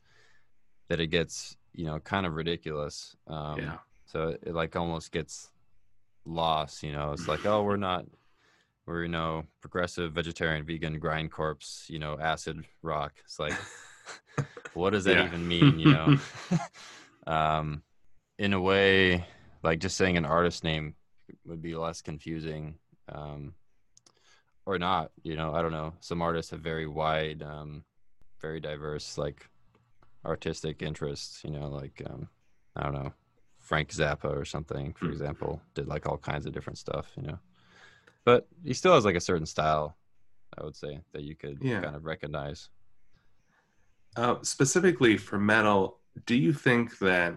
that 0.88 1.00
it 1.00 1.08
gets 1.08 1.56
you 1.72 1.86
know 1.86 2.00
kind 2.00 2.26
of 2.26 2.34
ridiculous. 2.34 3.16
Um, 3.28 3.58
yeah. 3.58 3.76
So 4.06 4.36
it 4.42 4.54
like 4.54 4.76
almost 4.76 5.12
gets 5.12 5.51
lost. 6.24 6.82
You 6.82 6.92
know, 6.92 7.12
it's 7.12 7.28
like 7.28 7.46
oh, 7.46 7.62
we're 7.62 7.76
not 7.76 8.06
we're 8.87 9.02
you 9.02 9.08
know 9.08 9.44
progressive 9.61 10.12
vegetarian 10.12 10.64
vegan 10.64 11.00
grindcore 11.00 11.56
you 11.88 11.98
know 11.98 12.18
acid 12.20 12.64
rock 12.82 13.14
it's 13.24 13.38
like 13.38 13.54
what 14.74 14.90
does 14.90 15.04
that 15.04 15.16
yeah. 15.16 15.26
even 15.26 15.46
mean 15.46 15.78
you 15.78 15.92
know 15.92 16.16
um 17.26 17.82
in 18.38 18.52
a 18.52 18.61
way 18.61 19.24
like 19.62 19.78
just 19.78 19.96
saying 19.96 20.16
an 20.16 20.24
artist 20.24 20.64
name 20.64 20.94
would 21.44 21.62
be 21.62 21.74
less 21.74 22.02
confusing 22.02 22.74
um 23.08 23.54
or 24.66 24.78
not 24.78 25.11
you 25.22 25.37
know 25.37 25.54
i 25.54 25.62
don't 25.62 25.72
know 25.72 25.92
some 26.00 26.22
artists 26.22 26.50
have 26.50 26.61
very 26.61 26.87
wide 26.87 27.42
um 27.42 27.85
very 28.40 28.61
diverse 28.61 29.16
like 29.16 29.48
artistic 30.24 30.82
interests 30.82 31.42
you 31.44 31.50
know 31.50 31.68
like 31.68 32.02
um 32.06 32.28
i 32.76 32.82
don't 32.82 32.94
know 32.94 33.12
frank 33.72 33.88
zappa 33.88 34.26
or 34.26 34.44
something 34.44 34.92
for 34.92 35.06
mm. 35.06 35.12
example 35.12 35.58
did 35.72 35.88
like 35.88 36.06
all 36.06 36.18
kinds 36.18 36.44
of 36.44 36.52
different 36.52 36.76
stuff 36.76 37.06
you 37.16 37.22
know 37.22 37.38
but 38.26 38.46
he 38.66 38.74
still 38.74 38.92
has 38.92 39.06
like 39.06 39.16
a 39.16 39.20
certain 39.20 39.46
style 39.46 39.96
i 40.58 40.62
would 40.62 40.76
say 40.76 41.00
that 41.14 41.22
you 41.22 41.35
could 41.35 41.56
yeah. 41.62 41.80
kind 41.80 41.96
of 41.96 42.04
recognize 42.04 42.68
uh, 44.16 44.35
specifically 44.42 45.16
for 45.16 45.38
metal 45.38 46.00
do 46.26 46.35
you 46.35 46.52
think 46.52 46.98
that 46.98 47.32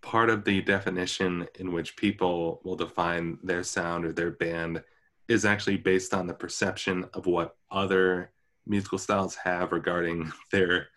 part 0.00 0.30
of 0.30 0.42
the 0.42 0.60
definition 0.62 1.46
in 1.60 1.70
which 1.70 1.94
people 1.94 2.60
will 2.64 2.74
define 2.74 3.38
their 3.44 3.62
sound 3.62 4.04
or 4.04 4.12
their 4.12 4.32
band 4.32 4.82
is 5.28 5.44
actually 5.44 5.76
based 5.76 6.12
on 6.12 6.26
the 6.26 6.34
perception 6.34 7.06
of 7.14 7.26
what 7.26 7.54
other 7.70 8.32
musical 8.66 8.98
styles 8.98 9.36
have 9.36 9.70
regarding 9.70 10.32
their 10.50 10.88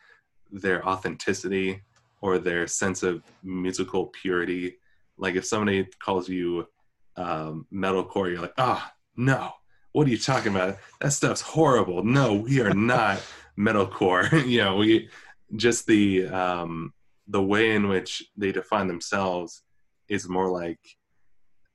their 0.52 0.84
authenticity 0.88 1.84
or 2.26 2.40
their 2.40 2.66
sense 2.66 3.04
of 3.04 3.22
musical 3.44 4.08
purity. 4.08 4.78
Like 5.16 5.36
if 5.36 5.46
somebody 5.46 5.88
calls 6.00 6.28
you 6.28 6.66
um, 7.18 7.68
metalcore 7.72 8.32
you're 8.32 8.42
like 8.42 8.56
ah 8.58 8.84
oh, 8.84 8.92
no. 9.16 9.52
What 9.92 10.08
are 10.08 10.10
you 10.10 10.18
talking 10.18 10.54
about? 10.54 10.78
That 11.00 11.14
stuff's 11.14 11.42
horrible. 11.42 12.04
No 12.04 12.34
we 12.34 12.60
are 12.62 12.74
not 12.94 13.22
metalcore. 13.58 14.26
You 14.54 14.64
know 14.64 14.76
we 14.78 15.10
just 15.56 15.86
the 15.86 16.28
um 16.28 16.94
the 17.28 17.42
way 17.42 17.76
in 17.76 17.88
which 17.88 18.24
they 18.36 18.52
define 18.52 18.88
themselves 18.88 19.62
is 20.10 20.28
more 20.28 20.50
like 20.50 20.80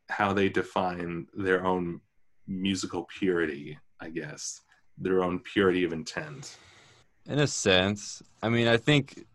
how 0.08 0.32
they 0.32 0.48
define 0.48 1.26
their 1.32 1.64
own 1.64 2.00
musical 2.48 3.06
purity 3.18 3.78
i 4.00 4.08
guess. 4.10 4.60
Their 4.98 5.22
own 5.22 5.38
purity 5.38 5.84
of 5.84 5.92
intent. 5.92 6.56
In 7.26 7.38
a 7.38 7.46
sense. 7.46 8.22
I 8.42 8.48
mean 8.48 8.66
i 8.66 8.76
think 8.76 9.26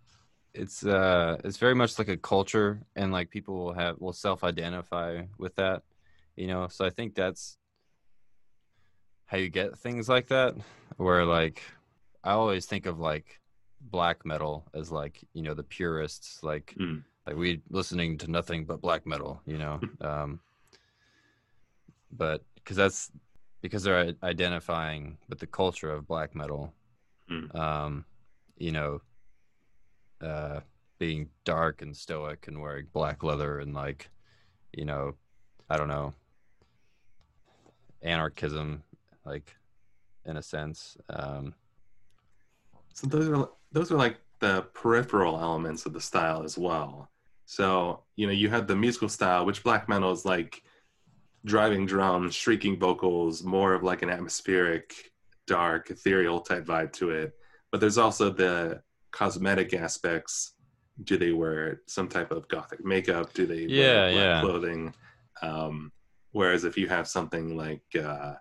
it's 0.56 0.86
uh 0.86 1.38
it's 1.44 1.58
very 1.58 1.76
much 1.76 2.00
like 2.00 2.08
a 2.08 2.18
culture 2.18 2.82
and 2.96 3.12
like 3.12 3.30
people 3.30 3.56
will 3.56 3.74
have 3.74 4.00
will 4.00 4.14
self-identify 4.14 5.22
with 5.38 5.56
that 5.56 5.84
you 6.36 6.48
know 6.48 6.68
so 6.68 6.86
i 6.86 6.90
think 6.90 7.14
that's 7.14 7.58
how 9.26 9.38
you 9.38 9.50
get 9.50 9.78
things 9.78 10.08
like 10.08 10.28
that 10.28 10.56
where 10.98 11.26
like 11.26 11.62
i 12.24 12.32
always 12.32 12.66
think 12.66 12.86
of 12.86 13.00
like 13.00 13.40
black 13.82 14.26
metal 14.26 14.66
as 14.74 14.92
like 14.92 15.24
you 15.34 15.42
know 15.42 15.54
the 15.54 15.64
purists 15.64 16.42
like 16.42 16.74
mm. 16.80 17.04
like 17.28 17.36
we 17.36 17.62
listening 17.70 18.18
to 18.18 18.32
nothing 18.32 18.66
but 18.66 18.82
black 18.82 19.06
metal 19.06 19.42
you 19.46 19.58
know 19.58 19.80
um 20.02 20.40
but 22.12 22.44
because 22.56 22.78
that's 22.78 23.12
because 23.62 23.84
they're 23.84 24.14
identifying 24.24 25.18
with 25.28 25.40
the 25.40 25.48
culture 25.48 25.92
of 25.92 26.08
black 26.08 26.34
metal 26.34 26.74
mm. 27.30 27.54
um 27.60 28.06
you 28.58 28.72
know 28.72 29.02
uh 30.22 30.60
being 30.98 31.30
dark 31.44 31.82
and 31.82 31.96
stoic 31.96 32.48
and 32.48 32.62
wearing 32.62 32.88
black 32.94 33.24
leather 33.24 33.60
and 33.60 33.74
like 33.74 34.10
you 34.72 34.86
know 34.86 35.14
i 35.70 35.78
don't 35.78 35.90
know 35.90 36.14
anarchism 38.02 38.84
like 39.26 39.56
in 40.26 40.38
a 40.38 40.42
sense. 40.42 40.98
Um, 41.10 41.54
so 42.94 43.08
those 43.08 43.30
are 43.30 43.50
those 43.72 43.92
are 43.92 43.98
like 43.98 44.18
the 44.40 44.64
peripheral 44.74 45.40
elements 45.40 45.86
of 45.86 45.94
the 45.94 46.02
style 46.02 46.44
as 46.44 46.58
well. 46.58 47.10
So 47.46 48.04
you 48.16 48.28
know 48.28 48.34
you 48.34 48.50
have 48.50 48.68
the 48.68 48.76
musical 48.76 49.10
style, 49.10 49.46
which 49.46 49.64
black 49.64 49.88
metal 49.88 50.12
is 50.12 50.26
like 50.26 50.64
driving 51.46 51.86
drums, 51.86 52.34
shrieking 52.34 52.80
vocals, 52.80 53.44
more 53.44 53.74
of 53.74 53.84
like 53.84 54.02
an 54.02 54.10
atmospheric, 54.10 55.12
dark, 55.46 55.92
ethereal 55.92 56.40
type 56.40 56.66
vibe 56.66 56.92
to 56.94 57.12
it. 57.12 57.34
But 57.72 57.82
there's 57.82 57.98
also 57.98 58.30
the 58.30 58.82
cosmetic 59.16 59.74
aspects. 59.74 60.54
Do 61.04 61.18
they 61.18 61.32
wear 61.32 61.82
some 61.88 62.08
type 62.08 62.32
of 62.32 62.48
gothic 62.48 62.84
makeup? 62.86 63.34
Do 63.34 63.46
they 63.46 63.62
yeah, 63.62 63.86
wear 63.86 64.12
black 64.12 64.24
yeah. 64.24 64.42
clothing? 64.42 64.94
Um, 65.42 65.92
whereas 66.32 66.64
if 66.64 66.78
you 66.78 66.88
have 66.88 67.08
something 67.08 67.58
like 67.58 67.84
uh, 67.98 68.34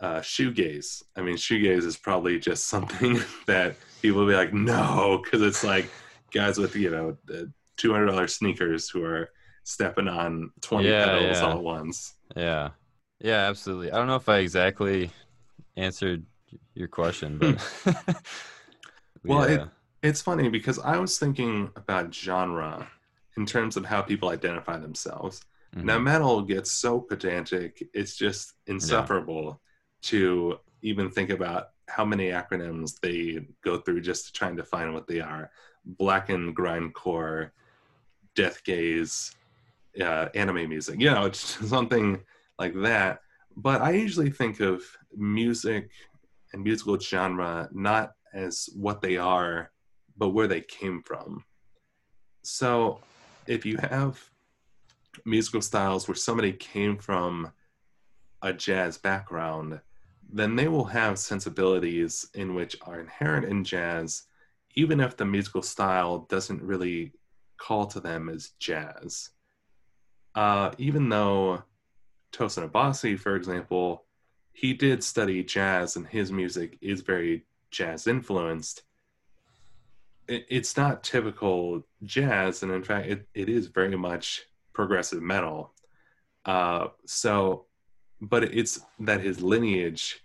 uh, 0.00 0.20
shoegaze. 0.20 1.02
I 1.16 1.22
mean, 1.22 1.36
shoegaze 1.36 1.84
is 1.84 1.96
probably 1.96 2.38
just 2.38 2.66
something 2.74 3.20
that 3.46 3.76
people 4.02 4.20
will 4.20 4.28
be 4.28 4.34
like, 4.34 4.52
no, 4.52 5.20
because 5.22 5.42
it's 5.42 5.64
like 5.64 5.90
guys 6.32 6.58
with 6.58 6.74
you 6.76 6.90
know 6.90 7.16
two 7.76 7.92
hundred 7.92 8.06
dollars 8.06 8.34
sneakers 8.34 8.88
who 8.88 9.04
are 9.04 9.30
stepping 9.64 10.08
on 10.08 10.50
twenty 10.60 10.88
yeah, 10.88 11.04
pedals 11.04 11.38
yeah. 11.38 11.44
all 11.44 11.52
at 11.52 11.62
once. 11.62 12.14
Yeah, 12.36 12.70
yeah, 13.20 13.48
absolutely. 13.48 13.90
I 13.92 13.96
don't 13.96 14.06
know 14.06 14.16
if 14.16 14.28
I 14.28 14.38
exactly 14.38 15.10
answered 15.76 16.24
your 16.74 16.88
question, 16.88 17.38
but 17.38 17.56
well, 19.26 19.48
yeah. 19.48 19.56
it, 19.56 19.68
it's 20.02 20.22
funny 20.22 20.48
because 20.48 20.78
I 20.78 20.98
was 20.98 21.18
thinking 21.18 21.70
about 21.76 22.14
genre 22.14 22.88
in 23.36 23.46
terms 23.46 23.76
of 23.76 23.84
how 23.84 24.02
people 24.02 24.28
identify 24.28 24.78
themselves. 24.78 25.40
Mm-hmm. 25.74 25.86
Now, 25.86 25.98
metal 25.98 26.42
gets 26.42 26.72
so 26.72 27.00
pedantic; 27.00 27.82
it's 27.92 28.16
just 28.16 28.54
insufferable 28.66 29.60
to 30.02 30.58
even 30.82 31.10
think 31.10 31.30
about 31.30 31.70
how 31.88 32.04
many 32.04 32.30
acronyms 32.30 32.98
they 33.00 33.46
go 33.62 33.78
through 33.78 34.00
just 34.00 34.26
to 34.26 34.32
try 34.32 34.48
and 34.48 34.56
define 34.56 34.92
what 34.92 35.06
they 35.06 35.20
are. 35.20 35.50
Blackened 35.84 36.56
grindcore, 36.56 37.50
death 38.34 38.62
gaze, 38.64 39.34
uh, 40.00 40.28
anime 40.34 40.68
music. 40.68 41.00
You 41.00 41.10
know, 41.10 41.26
it's 41.26 41.40
something 41.68 42.20
like 42.58 42.74
that. 42.82 43.20
But 43.56 43.80
I 43.80 43.90
usually 43.92 44.30
think 44.30 44.60
of 44.60 44.82
music 45.16 45.90
and 46.52 46.62
musical 46.62 46.98
genre 46.98 47.68
not 47.72 48.12
as 48.36 48.68
what 48.74 49.00
they 49.00 49.16
are, 49.16 49.70
but 50.16 50.30
where 50.30 50.46
they 50.46 50.60
came 50.60 51.02
from. 51.02 51.44
So 52.42 53.00
if 53.46 53.64
you 53.64 53.78
have 53.78 54.22
musical 55.24 55.62
styles 55.62 56.06
where 56.06 56.14
somebody 56.14 56.52
came 56.52 56.98
from 56.98 57.50
a 58.42 58.52
jazz 58.52 58.98
background, 58.98 59.80
then 60.30 60.56
they 60.56 60.68
will 60.68 60.84
have 60.84 61.18
sensibilities 61.18 62.28
in 62.34 62.54
which 62.54 62.76
are 62.82 63.00
inherent 63.00 63.46
in 63.46 63.64
jazz, 63.64 64.24
even 64.74 65.00
if 65.00 65.16
the 65.16 65.24
musical 65.24 65.62
style 65.62 66.26
doesn't 66.28 66.62
really 66.62 67.12
call 67.58 67.86
to 67.86 68.00
them 68.00 68.28
as 68.28 68.50
jazz. 68.58 69.30
Uh, 70.34 70.70
even 70.76 71.08
though 71.08 71.62
Tosin 72.32 72.68
Abasi, 72.68 73.18
for 73.18 73.34
example, 73.36 74.04
he 74.52 74.74
did 74.74 75.02
study 75.02 75.42
jazz 75.42 75.96
and 75.96 76.06
his 76.06 76.30
music 76.30 76.76
is 76.80 77.00
very 77.00 77.44
jazz 77.70 78.06
influenced. 78.06 78.82
It, 80.28 80.46
it's 80.48 80.76
not 80.76 81.04
typical 81.04 81.86
jazz, 82.02 82.62
and 82.62 82.72
in 82.72 82.82
fact, 82.82 83.08
it, 83.08 83.28
it 83.34 83.48
is 83.48 83.68
very 83.68 83.96
much 83.96 84.44
progressive 84.72 85.22
metal. 85.22 85.72
Uh, 86.44 86.88
so 87.06 87.66
but 88.20 88.44
it's 88.44 88.80
that 89.00 89.20
his 89.20 89.42
lineage 89.42 90.24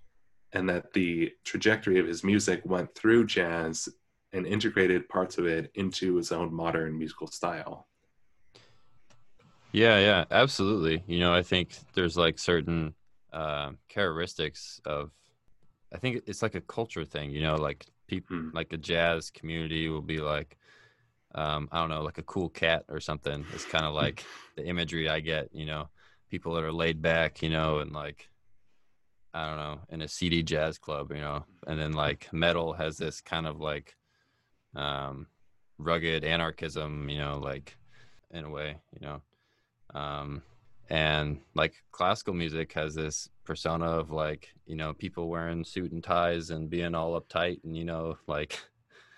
and 0.54 0.70
that 0.70 0.94
the 0.94 1.32
trajectory 1.44 2.00
of 2.00 2.08
his 2.08 2.24
music 2.24 2.62
went 2.66 2.94
through 2.96 3.26
jazz 3.26 3.90
and 4.34 4.46
integrated 4.46 5.08
parts 5.10 5.38
of 5.38 5.46
it 5.46 5.72
into 5.76 6.16
his 6.16 6.32
own 6.32 6.54
modern 6.54 6.98
musical 6.98 7.28
style. 7.28 7.88
Yeah, 9.74 10.00
yeah, 10.00 10.26
absolutely. 10.32 11.04
You 11.08 11.20
know, 11.20 11.34
I 11.34 11.44
think 11.44 11.78
there's 11.94 12.18
like 12.18 12.40
certain 12.40 12.94
uh, 13.32 13.72
characteristics 13.88 14.82
of, 14.86 15.12
I 15.94 15.98
think 15.98 16.24
it's 16.28 16.42
like 16.42 16.56
a 16.56 16.62
culture 16.62 17.06
thing. 17.06 17.32
You 17.32 17.42
know, 17.42 17.56
like 17.56 17.86
people, 18.08 18.38
mm. 18.38 18.54
like 18.54 18.74
a 18.74 18.78
jazz 18.78 19.30
community 19.30 19.90
will 19.90 20.02
be 20.02 20.20
like, 20.20 20.58
um, 21.36 21.70
I 21.72 21.80
don't 21.80 21.90
know, 21.90 22.04
like 22.04 22.18
a 22.18 22.24
cool 22.24 22.50
cat 22.50 22.86
or 22.90 23.00
something. 23.00 23.46
It's 23.54 23.66
kind 23.66 23.86
of 23.86 23.94
like 23.94 24.24
the 24.56 24.66
imagery 24.66 25.10
I 25.10 25.20
get. 25.20 25.50
You 25.54 25.66
know, 25.66 25.90
people 26.30 26.54
that 26.54 26.64
are 26.64 26.74
laid 26.74 27.02
back, 27.02 27.42
you 27.42 27.50
know, 27.50 27.80
and 27.80 27.92
like 27.92 28.30
I 29.34 29.48
don't 29.48 29.58
know, 29.58 29.80
in 29.90 30.02
a 30.02 30.08
seedy 30.08 30.44
jazz 30.44 30.78
club, 30.78 31.12
you 31.12 31.22
know, 31.22 31.46
and 31.68 31.80
then 31.80 31.94
like 31.94 32.28
metal 32.34 32.74
has 32.74 32.98
this 32.98 33.22
kind 33.22 33.48
of 33.48 33.60
like 33.60 33.96
um, 34.76 35.28
rugged 35.78 36.24
anarchism, 36.24 37.10
you 37.10 37.18
know, 37.18 37.38
like 37.38 37.78
in 38.32 38.44
a 38.44 38.50
way, 38.50 38.78
you 38.94 39.08
know, 39.08 39.22
um, 39.94 40.42
and 40.92 41.40
like 41.56 41.82
classical 41.94 42.34
music 42.34 42.74
has 42.74 42.94
this 42.94 43.30
persona 43.46 43.86
of 43.86 44.12
like 44.12 44.54
you 44.66 44.76
know 44.76 44.94
people 44.94 45.30
wearing 45.30 45.64
suit 45.64 45.94
and 45.94 46.04
ties 46.04 46.50
and 46.50 46.70
being 46.70 46.94
all 46.94 47.20
uptight 47.20 47.64
and 47.64 47.78
you 47.78 47.86
know 47.86 48.18
like 48.28 48.60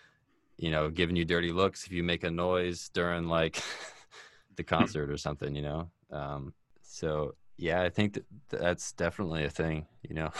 you 0.57 0.69
know 0.69 0.89
giving 0.91 1.15
you 1.15 1.25
dirty 1.25 1.51
looks 1.51 1.85
if 1.85 1.91
you 1.91 2.03
make 2.03 2.23
a 2.23 2.29
noise 2.29 2.89
during 2.93 3.27
like 3.27 3.61
the 4.55 4.63
concert 4.63 5.09
or 5.09 5.17
something 5.17 5.55
you 5.55 5.63
know? 5.63 5.89
Um, 6.11 6.53
so 6.83 7.33
yeah 7.57 7.81
i 7.81 7.89
think 7.89 8.13
that 8.13 8.25
that's 8.49 8.91
definitely 8.91 9.43
a 9.43 9.49
thing 9.49 9.87
you 10.03 10.15
know? 10.15 10.31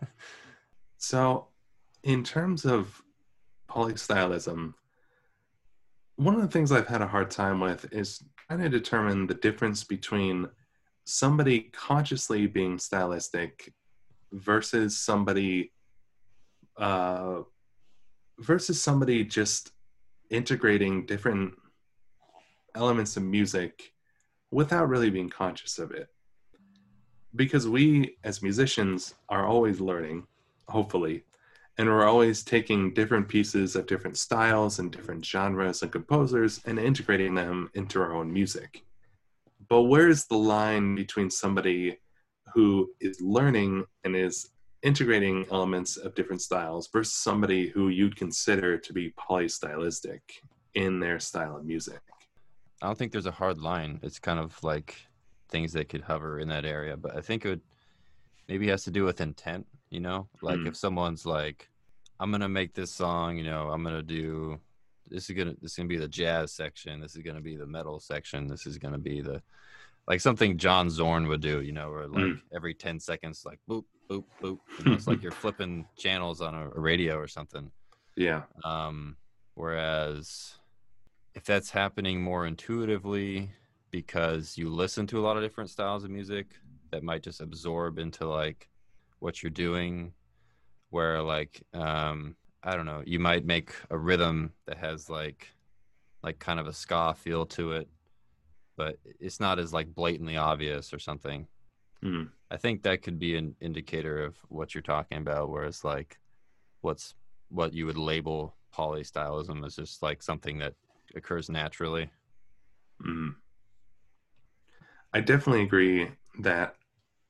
So 1.00 1.46
in 2.02 2.24
terms 2.24 2.64
of 2.64 3.00
polystylism 3.70 4.74
one 6.16 6.34
of 6.34 6.40
the 6.40 6.48
things 6.48 6.72
i've 6.72 6.88
had 6.88 7.02
a 7.02 7.06
hard 7.06 7.30
time 7.30 7.60
with 7.60 7.92
is 7.92 8.24
trying 8.48 8.60
to 8.60 8.68
determine 8.68 9.28
the 9.28 9.34
difference 9.34 9.84
between 9.84 10.48
somebody 11.08 11.60
consciously 11.72 12.46
being 12.46 12.78
stylistic 12.78 13.72
versus 14.32 14.98
somebody 14.98 15.72
uh, 16.76 17.40
versus 18.40 18.80
somebody 18.80 19.24
just 19.24 19.72
integrating 20.28 21.06
different 21.06 21.54
elements 22.74 23.16
of 23.16 23.22
music 23.22 23.94
without 24.50 24.90
really 24.90 25.08
being 25.08 25.30
conscious 25.30 25.78
of 25.78 25.92
it. 25.92 26.08
Because 27.34 27.66
we 27.66 28.16
as 28.22 28.42
musicians 28.42 29.14
are 29.30 29.46
always 29.46 29.80
learning 29.80 30.26
hopefully 30.68 31.24
and 31.78 31.88
we're 31.88 32.06
always 32.06 32.42
taking 32.42 32.92
different 32.92 33.28
pieces 33.28 33.76
of 33.76 33.86
different 33.86 34.18
styles 34.18 34.78
and 34.78 34.92
different 34.92 35.24
genres 35.24 35.80
and 35.82 35.90
composers 35.90 36.60
and 36.66 36.78
integrating 36.78 37.34
them 37.34 37.70
into 37.74 37.98
our 37.98 38.12
own 38.12 38.30
music 38.30 38.84
but 39.68 39.82
where's 39.82 40.24
the 40.26 40.36
line 40.36 40.94
between 40.94 41.30
somebody 41.30 41.98
who 42.54 42.90
is 43.00 43.20
learning 43.20 43.84
and 44.04 44.16
is 44.16 44.50
integrating 44.82 45.44
elements 45.50 45.96
of 45.96 46.14
different 46.14 46.40
styles 46.40 46.88
versus 46.92 47.14
somebody 47.14 47.68
who 47.68 47.88
you'd 47.88 48.16
consider 48.16 48.78
to 48.78 48.92
be 48.92 49.12
polystylistic 49.18 50.20
in 50.74 51.00
their 51.00 51.18
style 51.18 51.56
of 51.56 51.64
music? 51.64 52.00
I 52.80 52.86
don't 52.86 52.96
think 52.96 53.12
there's 53.12 53.26
a 53.26 53.32
hard 53.32 53.58
line. 53.58 53.98
It's 54.02 54.18
kind 54.18 54.38
of 54.38 54.62
like 54.62 54.96
things 55.48 55.72
that 55.72 55.88
could 55.88 56.02
hover 56.02 56.38
in 56.38 56.48
that 56.48 56.64
area, 56.64 56.96
but 56.96 57.16
I 57.16 57.20
think 57.20 57.44
it 57.44 57.48
would 57.48 57.60
maybe 58.48 58.68
has 58.68 58.84
to 58.84 58.90
do 58.90 59.04
with 59.04 59.20
intent, 59.20 59.66
you 59.90 60.00
know? 60.00 60.28
Like 60.40 60.58
mm. 60.58 60.68
if 60.68 60.76
someone's 60.76 61.26
like 61.26 61.68
I'm 62.20 62.30
going 62.30 62.40
to 62.40 62.48
make 62.48 62.74
this 62.74 62.90
song, 62.90 63.36
you 63.36 63.44
know, 63.44 63.68
I'm 63.68 63.82
going 63.82 63.94
to 63.94 64.02
do 64.02 64.58
this 65.10 65.28
is 65.28 65.36
gonna 65.36 65.54
this 65.60 65.72
is 65.72 65.76
gonna 65.76 65.88
be 65.88 65.96
the 65.96 66.08
jazz 66.08 66.52
section. 66.52 67.00
This 67.00 67.16
is 67.16 67.22
gonna 67.22 67.40
be 67.40 67.56
the 67.56 67.66
metal 67.66 68.00
section. 68.00 68.46
This 68.46 68.66
is 68.66 68.78
gonna 68.78 68.98
be 68.98 69.20
the 69.20 69.42
like 70.06 70.20
something 70.20 70.56
John 70.56 70.88
Zorn 70.88 71.28
would 71.28 71.40
do, 71.40 71.60
you 71.60 71.72
know, 71.72 71.90
where 71.90 72.06
like 72.08 72.24
mm. 72.24 72.40
every 72.54 72.74
ten 72.74 72.98
seconds, 72.98 73.42
like 73.44 73.60
boop 73.68 73.84
boop 74.08 74.24
boop. 74.42 74.58
You 74.78 74.84
know, 74.84 74.92
it's 74.92 75.06
like 75.06 75.22
you're 75.22 75.32
flipping 75.32 75.86
channels 75.96 76.40
on 76.40 76.54
a, 76.54 76.70
a 76.70 76.80
radio 76.80 77.16
or 77.16 77.28
something. 77.28 77.70
Yeah. 78.16 78.42
Um, 78.64 79.16
whereas 79.54 80.58
if 81.34 81.44
that's 81.44 81.70
happening 81.70 82.20
more 82.20 82.46
intuitively 82.46 83.50
because 83.90 84.58
you 84.58 84.68
listen 84.68 85.06
to 85.06 85.18
a 85.18 85.22
lot 85.22 85.36
of 85.36 85.42
different 85.42 85.70
styles 85.70 86.04
of 86.04 86.10
music 86.10 86.46
that 86.90 87.02
might 87.02 87.22
just 87.22 87.40
absorb 87.40 87.98
into 87.98 88.26
like 88.26 88.68
what 89.20 89.42
you're 89.42 89.50
doing 89.50 90.12
where 90.90 91.22
like 91.22 91.62
um 91.74 92.34
I 92.62 92.76
don't 92.76 92.86
know, 92.86 93.02
you 93.06 93.18
might 93.18 93.44
make 93.44 93.72
a 93.90 93.98
rhythm 93.98 94.52
that 94.66 94.78
has 94.78 95.08
like 95.08 95.48
like 96.22 96.38
kind 96.38 96.58
of 96.58 96.66
a 96.66 96.72
ska 96.72 97.14
feel 97.14 97.46
to 97.46 97.72
it, 97.72 97.88
but 98.76 98.96
it's 99.20 99.38
not 99.38 99.58
as 99.58 99.72
like 99.72 99.94
blatantly 99.94 100.36
obvious 100.36 100.92
or 100.92 100.98
something. 100.98 101.46
Mm. 102.04 102.30
I 102.50 102.56
think 102.56 102.82
that 102.82 103.02
could 103.02 103.18
be 103.18 103.36
an 103.36 103.54
indicator 103.60 104.24
of 104.24 104.36
what 104.48 104.74
you're 104.74 104.82
talking 104.82 105.18
about, 105.18 105.50
whereas 105.50 105.84
like 105.84 106.18
what's 106.80 107.14
what 107.50 107.72
you 107.72 107.86
would 107.86 107.96
label 107.96 108.54
polystylism 108.74 109.64
is 109.64 109.76
just 109.76 110.02
like 110.02 110.22
something 110.22 110.58
that 110.58 110.74
occurs 111.14 111.48
naturally. 111.48 112.10
Mm. 113.04 113.34
I 115.12 115.20
definitely 115.20 115.62
agree 115.62 116.10
that 116.40 116.76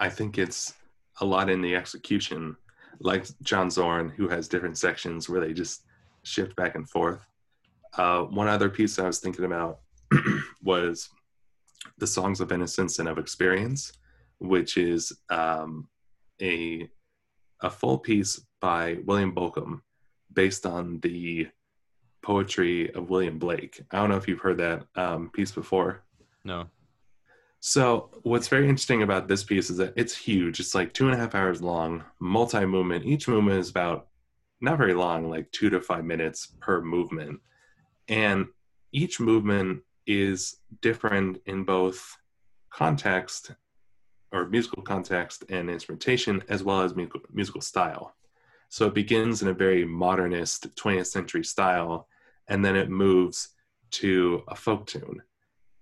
I 0.01 0.09
think 0.09 0.39
it's 0.39 0.75
a 1.21 1.25
lot 1.25 1.51
in 1.51 1.63
the 1.63 1.77
execution 1.77 2.57
like 3.01 3.27
John 3.43 3.71
Zorn, 3.71 4.11
who 4.11 4.29
has 4.29 4.49
different 4.49 4.79
sections 4.79 5.29
where 5.29 5.41
they 5.41 5.53
just 5.53 5.85
shift 6.23 6.57
back 6.57 6.75
and 6.75 6.89
forth. 6.89 7.21
Uh, 7.97 8.23
one 8.23 8.49
other 8.49 8.69
piece 8.69 8.99
I 8.99 9.07
was 9.07 9.19
thinking 9.19 9.45
about 9.45 9.81
was 10.63 11.09
the 11.99 12.07
Songs 12.07 12.41
of 12.41 12.53
Innocence 12.53 12.99
and 12.99 13.09
of 13.09 13.19
Experience, 13.19 13.93
which 14.39 14.77
is 14.77 15.13
um, 15.31 15.89
a 16.41 16.89
a 17.61 17.71
full 17.71 17.99
piece 17.99 18.41
by 18.61 18.99
William 19.05 19.35
Bolcom 19.35 19.81
based 20.33 20.65
on 20.65 21.01
the 21.01 21.49
poetry 22.23 22.93
of 22.95 23.11
William 23.11 23.39
Blake. 23.39 23.83
I 23.91 23.99
don't 23.99 24.11
know 24.11 24.17
if 24.17 24.29
you've 24.29 24.41
heard 24.41 24.59
that 24.59 24.85
um, 24.95 25.31
piece 25.31 25.51
before. 25.51 26.05
No. 26.45 26.67
So, 27.61 28.11
what's 28.23 28.47
very 28.47 28.69
interesting 28.69 29.03
about 29.03 29.27
this 29.27 29.43
piece 29.43 29.69
is 29.69 29.79
that 29.79 29.95
it's 29.97 30.17
huge. 30.17 30.61
It's 30.61 30.77
like 30.77 30.93
two 30.93 31.07
and 31.07 31.15
a 31.15 31.19
half 31.19 31.35
hours 31.35 31.61
long, 31.61 32.05
multi 32.21 32.65
movement. 32.65 33.05
Each 33.05 33.27
movement 33.27 33.59
is 33.59 33.71
about 33.71 34.09
not 34.61 34.79
very 34.79 34.95
long, 34.95 35.29
like 35.29 35.51
two 35.51 35.69
to 35.71 35.81
five 35.81 36.05
minutes 36.05 36.55
per 36.61 36.81
movement. 36.81 37.41
And 38.07 38.47
each 38.93 39.19
movement 39.19 39.83
is 40.07 40.57
different 40.83 41.41
in 41.47 41.65
both 41.65 42.17
context 42.71 43.53
or 44.31 44.47
musical 44.47 44.83
context 44.83 45.45
and 45.49 45.69
instrumentation, 45.69 46.45
as 46.49 46.63
well 46.63 46.83
as 46.83 46.95
musical, 46.95 47.61
style. 47.61 48.15
So, 48.69 48.87
it 48.87 48.95
begins 48.95 49.43
in 49.43 49.49
a 49.49 49.53
very 49.53 49.85
modernist 49.85 50.77
20th 50.77 51.07
century 51.07 51.45
style, 51.45 52.07
and 52.47 52.65
then 52.65 52.77
it 52.77 52.89
moves 52.89 53.49
to 53.91 54.45
a 54.47 54.55
folk 54.55 54.87
tune 54.87 55.23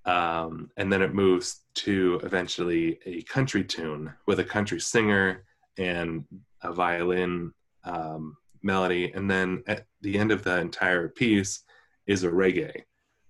um, 0.06 0.70
and 0.76 0.92
then 0.92 1.02
it 1.02 1.12
moves 1.12 1.62
to 1.76 2.20
eventually 2.22 2.98
a 3.04 3.22
country 3.22 3.62
tune 3.62 4.12
with 4.26 4.40
a 4.40 4.44
country 4.44 4.80
singer 4.80 5.44
and 5.78 6.24
a 6.62 6.72
violin 6.72 7.52
um, 7.84 8.36
melody. 8.62 9.12
And 9.14 9.30
then 9.30 9.62
at 9.66 9.86
the 10.00 10.18
end 10.18 10.32
of 10.32 10.42
the 10.42 10.58
entire 10.58 11.08
piece 11.08 11.62
is 12.06 12.24
a 12.24 12.28
reggae. 12.28 12.82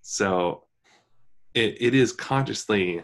So 0.02 0.64
it, 1.54 1.76
it 1.80 1.94
is 1.94 2.12
consciously 2.12 3.02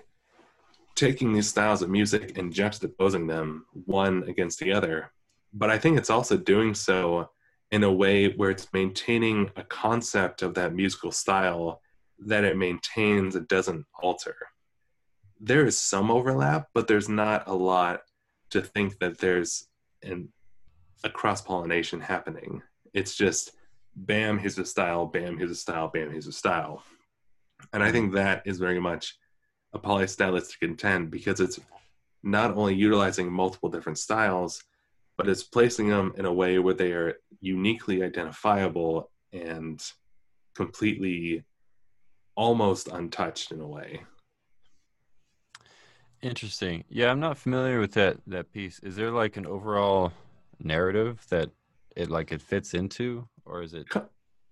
taking 0.94 1.32
these 1.32 1.48
styles 1.48 1.82
of 1.82 1.90
music 1.90 2.38
and 2.38 2.52
juxtaposing 2.52 3.26
them 3.26 3.66
one 3.72 4.24
against 4.28 4.58
the 4.58 4.72
other. 4.72 5.10
But 5.52 5.70
I 5.70 5.78
think 5.78 5.98
it's 5.98 6.10
also 6.10 6.36
doing 6.36 6.74
so 6.74 7.30
in 7.70 7.82
a 7.82 7.92
way 7.92 8.28
where 8.28 8.50
it's 8.50 8.72
maintaining 8.72 9.50
a 9.56 9.64
concept 9.64 10.42
of 10.42 10.54
that 10.54 10.74
musical 10.74 11.10
style 11.10 11.80
that 12.26 12.44
it 12.44 12.56
maintains, 12.56 13.34
it 13.34 13.48
doesn't 13.48 13.84
alter. 14.00 14.36
There 15.44 15.66
is 15.66 15.76
some 15.76 16.10
overlap, 16.10 16.68
but 16.72 16.86
there's 16.86 17.08
not 17.08 17.48
a 17.48 17.52
lot 17.52 18.02
to 18.50 18.62
think 18.62 19.00
that 19.00 19.18
there's 19.18 19.66
an, 20.04 20.28
a 21.02 21.10
cross 21.10 21.42
pollination 21.42 22.00
happening. 22.00 22.62
It's 22.94 23.16
just 23.16 23.50
bam, 23.96 24.38
here's 24.38 24.58
a 24.58 24.64
style, 24.64 25.06
bam, 25.06 25.36
here's 25.36 25.50
a 25.50 25.56
style, 25.56 25.88
bam, 25.88 26.12
here's 26.12 26.28
a 26.28 26.32
style. 26.32 26.84
And 27.72 27.82
I 27.82 27.90
think 27.90 28.14
that 28.14 28.42
is 28.44 28.58
very 28.58 28.80
much 28.80 29.16
a 29.72 29.80
polystylistic 29.80 30.62
intent 30.62 31.10
because 31.10 31.40
it's 31.40 31.58
not 32.22 32.56
only 32.56 32.74
utilizing 32.74 33.32
multiple 33.32 33.68
different 33.68 33.98
styles, 33.98 34.62
but 35.16 35.28
it's 35.28 35.42
placing 35.42 35.88
them 35.88 36.12
in 36.16 36.24
a 36.24 36.32
way 36.32 36.60
where 36.60 36.74
they 36.74 36.92
are 36.92 37.14
uniquely 37.40 38.02
identifiable 38.02 39.10
and 39.32 39.82
completely 40.54 41.44
almost 42.36 42.88
untouched 42.88 43.50
in 43.50 43.60
a 43.60 43.66
way. 43.66 44.02
Interesting. 46.22 46.84
Yeah, 46.88 47.10
I'm 47.10 47.20
not 47.20 47.36
familiar 47.36 47.80
with 47.80 47.92
that 47.92 48.18
that 48.28 48.52
piece. 48.52 48.78
Is 48.80 48.96
there 48.96 49.10
like 49.10 49.36
an 49.36 49.46
overall 49.46 50.12
narrative 50.60 51.24
that 51.28 51.50
it 51.96 52.08
like 52.10 52.32
it 52.32 52.40
fits 52.40 52.74
into 52.74 53.28
or 53.44 53.62
is 53.62 53.74
it 53.74 53.86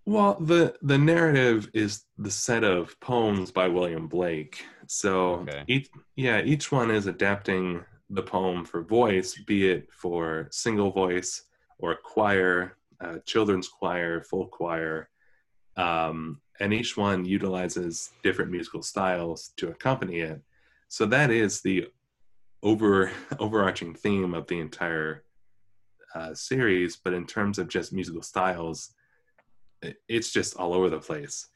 well, 0.07 0.37
the 0.41 0.75
the 0.83 0.99
narrative 0.99 1.71
is 1.75 2.05
the 2.19 2.31
set 2.31 2.65
of 2.65 2.99
poems 3.01 3.51
by 3.51 3.69
William 3.69 4.09
Blake. 4.09 4.65
So 4.87 5.47
okay. 5.49 5.63
each 5.69 5.89
yeah, 6.17 6.43
each 6.43 6.73
one 6.73 6.91
is 6.91 7.07
adapting 7.07 7.85
the 8.09 8.23
poem 8.23 8.65
for 8.65 8.83
voice, 8.83 9.39
be 9.47 9.71
it 9.71 9.89
for 9.93 10.49
single 10.51 10.91
voice 10.91 11.45
or 11.79 11.95
choir, 11.95 12.77
uh, 13.01 13.19
children's 13.25 13.69
choir, 13.69 14.23
full 14.23 14.47
choir, 14.47 15.11
um, 15.77 16.41
and 16.59 16.75
each 16.75 16.97
one 16.97 17.25
utilizes 17.25 18.11
different 18.23 18.51
musical 18.51 18.83
styles 18.83 19.53
to 19.59 19.69
accompany 19.69 20.21
it. 20.21 20.43
So 20.91 21.07
that 21.07 21.31
is 21.31 21.63
the 21.63 21.87
over 22.63 23.11
overarching 23.39 23.95
theme 23.95 24.35
of 24.35 24.47
the 24.49 24.59
entire 24.61 25.25
uh, 26.15 26.35
series, 26.35 26.97
but 26.97 27.15
in 27.15 27.27
terms 27.27 27.59
of 27.59 27.69
just 27.69 27.93
musical 27.93 28.23
styles, 28.23 28.93
it, 29.83 29.97
it's 30.09 30.33
just 30.33 30.57
all 30.57 30.75
over 30.75 30.91
the 30.91 30.99
place, 30.99 31.47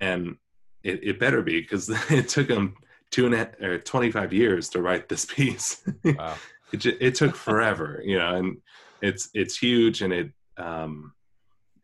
and 0.00 0.36
it, 0.82 1.04
it 1.04 1.20
better 1.20 1.42
be 1.42 1.60
because 1.60 1.88
it 2.10 2.28
took 2.28 2.48
them 2.48 2.74
two 3.10 3.26
and 3.26 3.34
a, 3.34 3.50
or 3.62 3.78
25 3.78 4.32
years 4.32 4.70
to 4.70 4.80
write 4.80 5.08
this 5.08 5.24
piece. 5.36 5.86
Wow. 6.02 6.36
it, 6.72 6.86
it 6.86 7.14
took 7.14 7.36
forever, 7.36 8.00
you 8.02 8.18
know, 8.18 8.36
and 8.36 8.56
it's 9.02 9.28
it's 9.34 9.58
huge 9.58 10.00
and 10.00 10.14
it 10.14 10.30
um, 10.56 11.12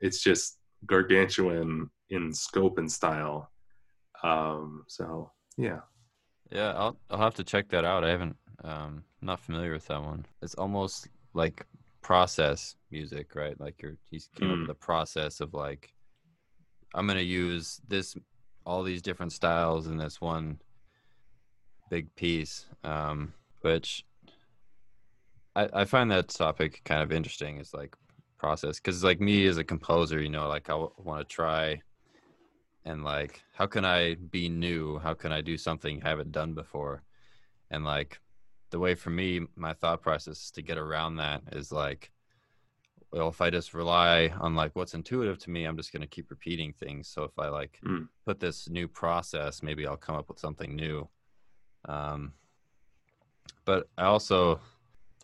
it's 0.01 0.23
just 0.23 0.57
gargantuan 0.87 1.91
in 2.09 2.33
scope 2.33 2.79
and 2.79 2.91
style. 2.91 3.51
Um, 4.23 4.85
so 4.89 5.33
yeah, 5.59 5.81
yeah, 6.51 6.73
I'll 6.73 6.97
I'll 7.11 7.19
have 7.19 7.35
to 7.37 7.45
check 7.45 7.69
that 7.71 7.85
out. 7.85 8.05
I 8.05 8.11
haven't 8.11 8.37
um, 8.65 9.05
not 9.23 9.41
familiar 9.41 9.73
with 9.73 9.87
that 9.87 10.03
one. 10.03 10.27
It's 10.43 10.55
almost 10.55 11.09
like 11.35 11.65
process 12.03 12.77
music, 12.91 13.35
right? 13.35 13.59
Like 13.61 13.83
you're 13.83 13.97
he's 14.11 14.29
came 14.39 14.49
mm. 14.49 14.53
up 14.53 14.59
with 14.61 14.69
the 14.69 14.75
process 14.75 15.41
of 15.41 15.55
like 15.55 15.93
I'm 16.95 17.07
gonna 17.07 17.21
use 17.21 17.81
this 17.89 18.17
all 18.65 18.83
these 18.83 19.03
different 19.03 19.33
styles 19.33 19.87
in 19.87 19.97
this 19.97 20.21
one 20.21 20.61
big 21.91 22.15
piece, 22.17 22.67
um, 22.85 23.33
which 23.63 24.05
I, 25.57 25.69
I 25.73 25.85
find 25.85 26.11
that 26.11 26.29
topic 26.29 26.83
kind 26.85 27.03
of 27.03 27.13
interesting. 27.13 27.59
Is 27.59 27.75
like 27.75 27.97
process 28.39 28.79
because 28.79 29.05
like 29.05 29.21
me 29.21 29.47
as 29.47 29.59
a 29.59 29.65
composer, 29.65 30.21
you 30.21 30.31
know, 30.31 30.49
like 30.49 30.71
I 30.71 30.75
w- 30.75 30.93
want 30.99 31.29
to 31.29 31.35
try 31.35 31.83
and 32.85 33.05
like 33.05 33.43
how 33.53 33.67
can 33.67 33.85
I 33.85 34.15
be 34.15 34.49
new? 34.49 34.99
How 34.99 35.15
can 35.15 35.33
I 35.33 35.41
do 35.41 35.57
something 35.57 36.03
I 36.05 36.09
haven't 36.09 36.33
done 36.33 36.55
before? 36.55 37.03
And 37.71 37.85
like 37.85 38.21
the 38.71 38.79
way 38.79 38.95
for 38.95 39.11
me, 39.11 39.43
my 39.57 39.73
thought 39.73 40.03
process 40.03 40.51
to 40.53 40.63
get 40.63 40.79
around 40.79 41.17
that 41.17 41.43
is 41.53 41.73
like, 41.73 42.11
well, 43.13 43.29
if 43.29 43.41
I 43.41 43.51
just 43.51 43.73
rely 43.73 44.29
on 44.41 44.55
like 44.55 44.77
what's 44.77 44.95
intuitive 44.95 45.39
to 45.39 45.51
me, 45.51 45.65
I'm 45.65 45.77
just 45.77 45.93
going 45.93 46.03
to 46.03 46.09
keep 46.09 46.31
repeating 46.31 46.73
things. 46.73 47.09
So 47.09 47.25
if 47.25 47.39
I 47.39 47.49
like 47.49 47.79
mm. 47.85 48.07
put 48.27 48.39
this 48.39 48.69
new 48.69 48.87
process, 48.87 49.63
maybe 49.63 49.87
I'll 49.87 49.97
come 49.97 50.17
up 50.17 50.29
with 50.29 50.39
something 50.39 50.77
new. 50.77 51.09
Um, 51.87 52.33
but 53.65 53.89
I 53.97 54.05
also, 54.05 54.61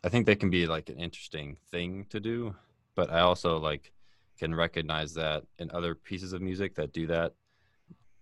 I 0.03 0.09
think 0.09 0.27
that 0.27 0.41
can 0.41 0.51
be 0.51 0.67
like 0.67 0.89
an 0.89 0.99
interesting 0.99 1.59
thing 1.71 2.07
to 2.09 2.21
do. 2.21 2.55
But 2.95 3.11
I 3.11 3.21
also 3.21 3.59
like 3.59 3.93
can 4.39 4.55
recognize 4.55 5.13
that 5.15 5.45
in 5.59 5.71
other 5.73 5.95
pieces 5.95 6.33
of 6.33 6.41
music 6.41 6.75
that 6.77 6.93
do 6.93 7.07
that, 7.09 7.35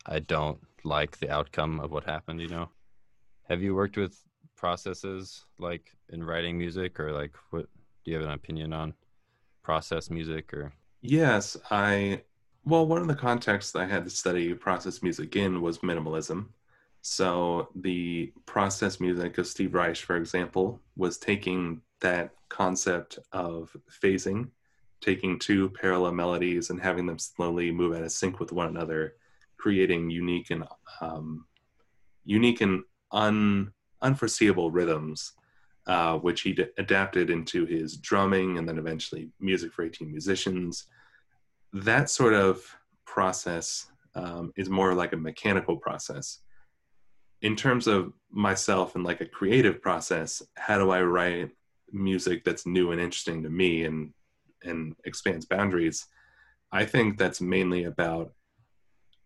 I 0.07 0.19
don't 0.19 0.59
like 0.85 1.19
the 1.19 1.31
outcome 1.31 1.81
of 1.81 1.91
what 1.91 2.05
happened. 2.05 2.41
You 2.41 2.49
know, 2.49 2.69
have 3.49 3.63
you 3.63 3.75
worked 3.75 3.97
with 3.97 4.19
processes 4.57 5.45
like 5.59 5.93
in 6.11 6.23
writing 6.23 6.59
music, 6.59 6.99
or 7.01 7.13
like 7.13 7.35
what? 7.51 7.67
Do 8.05 8.11
you 8.11 8.17
have 8.17 8.27
an 8.27 8.33
opinion 8.33 8.73
on 8.73 8.95
process 9.63 10.11
music 10.11 10.53
or? 10.53 10.73
Yes, 11.01 11.57
I. 11.71 12.23
Well, 12.65 12.87
one 12.87 13.03
of 13.03 13.09
the 13.09 13.15
contexts 13.15 13.75
I 13.75 13.87
had 13.87 14.05
to 14.05 14.11
study 14.11 14.55
process 14.55 15.03
music 15.03 15.35
in 15.35 15.61
was 15.61 15.79
minimalism. 15.79 16.47
So 17.01 17.69
the 17.75 18.33
process 18.47 19.01
music 19.01 19.37
of 19.39 19.49
Steve 19.49 19.75
Reich, 19.75 19.97
for 19.97 20.17
example, 20.17 20.81
was 20.97 21.19
taking 21.19 21.83
that 22.01 22.31
concept 22.49 23.19
of 23.33 23.77
phasing, 23.91 24.51
taking 25.01 25.39
two 25.41 25.71
parallel 25.71 26.13
melodies 26.13 26.71
and 26.71 26.81
having 26.81 27.07
them 27.07 27.19
slowly 27.19 27.73
move 27.73 27.97
out 27.97 28.05
of 28.05 28.13
sync 28.13 28.39
with 28.39 28.53
one 28.53 28.69
another, 28.69 29.17
creating 29.63 30.11
unique 30.11 30.51
and 30.51 30.65
um, 31.01 31.47
unique 32.25 32.61
and 32.61 32.83
un, 33.13 33.73
unforeseeable 34.03 34.71
rhythms, 34.71 35.33
uh, 35.87 36.19
which 36.19 36.41
he 36.43 36.53
d- 36.53 36.67
adapted 36.79 37.31
into 37.31 37.65
his 37.67 37.97
drumming 37.97 38.59
and 38.59 38.69
then 38.69 38.79
eventually 38.79 39.31
music 39.41 39.73
for 39.73 39.85
18 39.85 40.11
musicians. 40.11 40.87
That 41.73 42.11
sort 42.11 42.35
of 42.35 42.63
process 43.05 43.87
um, 44.15 44.53
is 44.57 44.69
more 44.69 44.95
like 44.95 45.13
a 45.13 45.17
mechanical 45.29 45.77
process 45.77 46.41
in 47.43 47.57
terms 47.57 47.87
of 47.87 48.13
myself 48.31 48.95
and 48.95 49.05
like 49.05 49.21
a 49.21 49.27
creative 49.27 49.83
process, 49.83 50.43
how 50.57 50.79
do 50.79 50.91
I 50.91 51.03
write 51.03 51.51
music 51.93 52.45
that's 52.45 52.67
new 52.67 52.93
and 52.93 53.01
interesting 53.01 53.43
to 53.43 53.51
me 53.51 53.85
and 53.85 54.13
and 54.65 54.95
expands 55.05 55.45
boundaries? 55.45 56.07
I 56.71 56.85
think 56.85 57.19
that's 57.19 57.41
mainly 57.41 57.85
about 57.85 58.33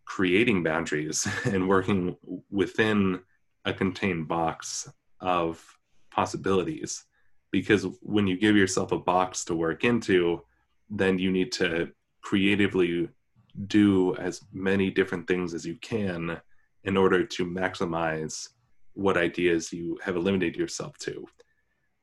creating 0.06 0.62
boundaries 0.62 1.28
and 1.44 1.68
working 1.68 2.16
within 2.50 3.20
a 3.64 3.74
contained 3.74 4.26
box 4.28 4.88
of 5.20 5.62
possibilities. 6.10 7.04
Because 7.50 7.86
when 8.00 8.26
you 8.26 8.36
give 8.38 8.56
yourself 8.56 8.92
a 8.92 8.98
box 8.98 9.44
to 9.44 9.54
work 9.54 9.84
into, 9.84 10.42
then 10.88 11.18
you 11.18 11.30
need 11.30 11.52
to 11.52 11.90
creatively 12.22 13.08
do 13.66 14.14
as 14.16 14.42
many 14.52 14.90
different 14.90 15.26
things 15.26 15.54
as 15.54 15.64
you 15.64 15.76
can 15.76 16.40
in 16.84 16.96
order 16.96 17.24
to 17.24 17.44
maximize 17.44 18.48
what 18.94 19.16
ideas 19.16 19.72
you 19.72 19.98
have 20.02 20.16
eliminated 20.16 20.56
yourself 20.56 20.96
to, 20.98 21.26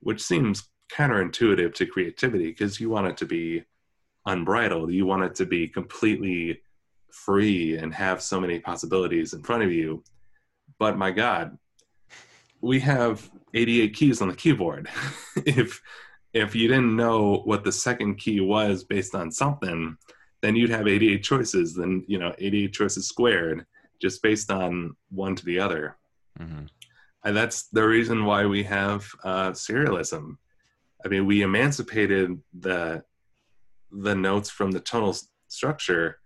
which 0.02 0.22
seems 0.22 0.70
counterintuitive 0.92 1.74
to 1.74 1.86
creativity 1.86 2.48
because 2.48 2.80
you 2.80 2.90
want 2.90 3.08
it 3.08 3.18
to 3.18 3.26
be 3.26 3.64
unbridled. 4.26 4.92
You 4.92 5.06
want 5.06 5.24
it 5.24 5.36
to 5.36 5.46
be 5.46 5.68
completely 5.68 6.62
free 7.14 7.78
and 7.78 7.94
have 7.94 8.22
so 8.22 8.42
many 8.42 8.60
possibilities 8.60 9.34
in 9.34 9.44
front 9.44 9.64
of 9.64 9.72
you. 9.72 10.04
But 10.80 10.98
my 10.98 11.12
God, 11.12 11.58
we 12.62 12.80
have 12.82 13.30
88 13.54 13.94
keys 13.94 14.22
on 14.22 14.28
the 14.30 14.36
keyboard. 14.36 14.90
if 15.46 15.82
if 16.34 16.56
you 16.56 16.68
didn't 16.68 16.96
know 16.96 17.42
what 17.46 17.64
the 17.64 17.72
second 17.72 18.16
key 18.16 18.42
was 18.42 18.84
based 18.84 19.14
on 19.14 19.32
something, 19.32 19.96
then 20.42 20.56
you'd 20.56 20.72
have 20.72 20.88
88 20.88 21.24
choices. 21.24 21.76
Then 21.76 22.04
you 22.08 22.18
know 22.18 22.34
88 22.38 22.74
choices 22.74 23.08
squared 23.08 23.66
just 24.02 24.22
based 24.22 24.52
on 24.52 24.96
one 25.10 25.36
to 25.36 25.46
the 25.46 25.60
other. 25.60 25.98
Mm-hmm. 26.40 26.66
And 27.24 27.38
that's 27.38 27.70
the 27.70 27.88
reason 27.88 28.26
why 28.26 28.46
we 28.46 28.64
have 28.64 29.08
uh, 29.24 29.52
serialism. 29.52 30.38
I 31.06 31.08
mean, 31.08 31.26
we 31.26 31.44
emancipated 31.44 32.42
the 32.60 33.04
the 33.92 34.16
notes 34.16 34.50
from 34.50 34.72
the 34.72 34.80
tonal 34.80 35.16
structure, 35.48 36.20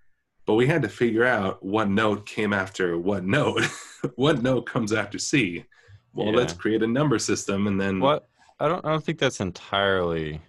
but 0.47 0.55
we 0.55 0.65
had 0.65 0.81
to 0.81 0.89
figure 0.89 1.25
out 1.25 1.61
what 1.61 1.89
note 1.89 2.25
came 2.25 2.53
after 2.53 2.97
what 2.97 3.25
note. 3.25 3.63
what 4.15 4.41
note 4.41 4.65
comes 4.65 4.93
after 4.93 5.19
C? 5.19 5.65
Well, 6.13 6.27
yeah. 6.27 6.37
let's 6.37 6.53
create 6.53 6.81
a 6.81 6.87
number 6.87 7.19
system, 7.19 7.67
and 7.67 7.79
then 7.79 7.99
what? 7.99 8.27
I 8.59 8.67
don't. 8.67 8.83
I 8.83 8.89
don't 8.89 9.03
think 9.03 9.19
that's 9.19 9.41
entirely 9.41 10.41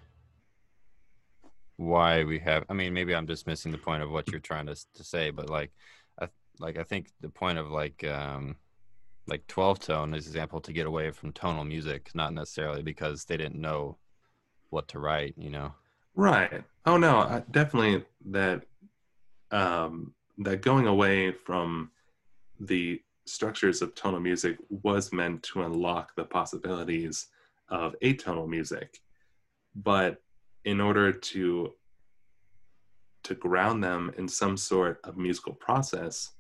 why 1.77 2.25
we 2.25 2.39
have. 2.39 2.65
I 2.71 2.75
mean, 2.75 2.95
maybe 2.95 3.15
I'm 3.15 3.27
just 3.27 3.47
missing 3.47 3.73
the 3.73 3.79
point 3.79 4.03
of 4.03 4.11
what 4.11 4.29
you're 4.31 4.41
trying 4.41 4.67
to 4.67 4.77
to 4.95 5.05
say, 5.05 5.31
but 5.31 5.51
like, 5.51 5.73
I 6.19 6.29
like 6.61 6.79
I 6.79 6.85
think 6.85 7.11
the 7.21 7.29
point 7.29 7.59
of 7.59 7.71
like 7.71 8.05
um 8.05 8.57
like 9.27 9.47
12 9.49 9.81
tone 9.81 10.15
is 10.15 10.27
example 10.27 10.61
to 10.61 10.73
get 10.73 10.87
away 10.87 11.11
from 11.11 11.33
tonal 11.33 11.65
music, 11.65 12.11
not 12.15 12.33
necessarily 12.33 12.83
because 12.83 13.25
they 13.25 13.37
didn't 13.37 13.61
know 13.61 13.99
what 14.71 14.89
to 14.89 14.99
write, 14.99 15.35
you 15.37 15.51
know. 15.51 15.75
Right. 16.15 16.65
Oh 16.87 16.97
no, 16.97 17.19
I, 17.19 17.43
definitely 17.51 18.05
that 18.31 18.63
um 19.51 20.13
that 20.39 20.63
going 20.63 20.87
away 20.87 21.33
from 21.33 21.91
the 22.61 23.01
structures 23.27 23.83
of 23.83 23.95
tonal 23.95 24.21
music 24.21 24.57
was 24.71 25.13
meant 25.13 25.43
to 25.43 25.63
unlock 25.63 26.15
the 26.15 26.25
possibilities 26.25 27.27
of 27.69 27.95
atonal 28.03 28.49
music. 28.49 29.01
But 29.75 30.23
in 30.65 30.81
order 30.81 31.13
to 31.13 31.73
to 33.25 33.35
ground 33.35 33.85
them 33.85 34.13
in 34.17 34.27
some 34.27 34.57
sort 34.57 35.01
of 35.05 35.19
musical 35.19 35.53
process, 35.53 36.31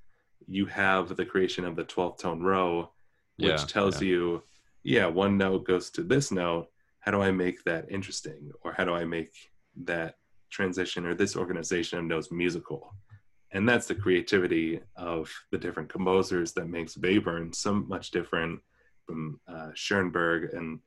you 0.46 0.64
have 0.64 1.16
the 1.16 1.24
creation 1.24 1.64
of 1.64 1.76
the 1.76 1.84
12th 1.84 2.18
tone 2.18 2.40
row, 2.40 2.90
which 3.36 3.48
yeah, 3.50 3.56
tells 3.66 4.00
yeah. 4.00 4.08
you, 4.08 4.42
yeah, 4.84 5.06
one 5.06 5.36
note 5.36 5.64
goes 5.66 5.90
to 5.90 6.02
this 6.02 6.32
note. 6.32 6.68
How 7.00 7.10
do 7.10 7.20
I 7.20 7.30
make 7.30 7.62
that 7.64 7.90
interesting? 7.90 8.52
Or 8.62 8.72
how 8.72 8.84
do 8.84 8.94
I 8.94 9.04
make 9.04 9.34
that 9.84 10.16
transition 10.50 11.06
or 11.06 11.14
this 11.14 11.36
organization 11.36 12.08
knows 12.08 12.30
musical? 12.30 12.94
And 13.52 13.68
that's 13.68 13.86
the 13.86 13.94
creativity 13.94 14.80
of 14.96 15.30
the 15.50 15.58
different 15.58 15.88
composers 15.88 16.52
that 16.52 16.68
makes 16.68 16.96
Webern 16.96 17.54
so 17.54 17.74
much 17.74 18.10
different 18.10 18.60
from 19.06 19.40
uh, 19.48 19.70
Schoenberg 19.74 20.52
and 20.52 20.80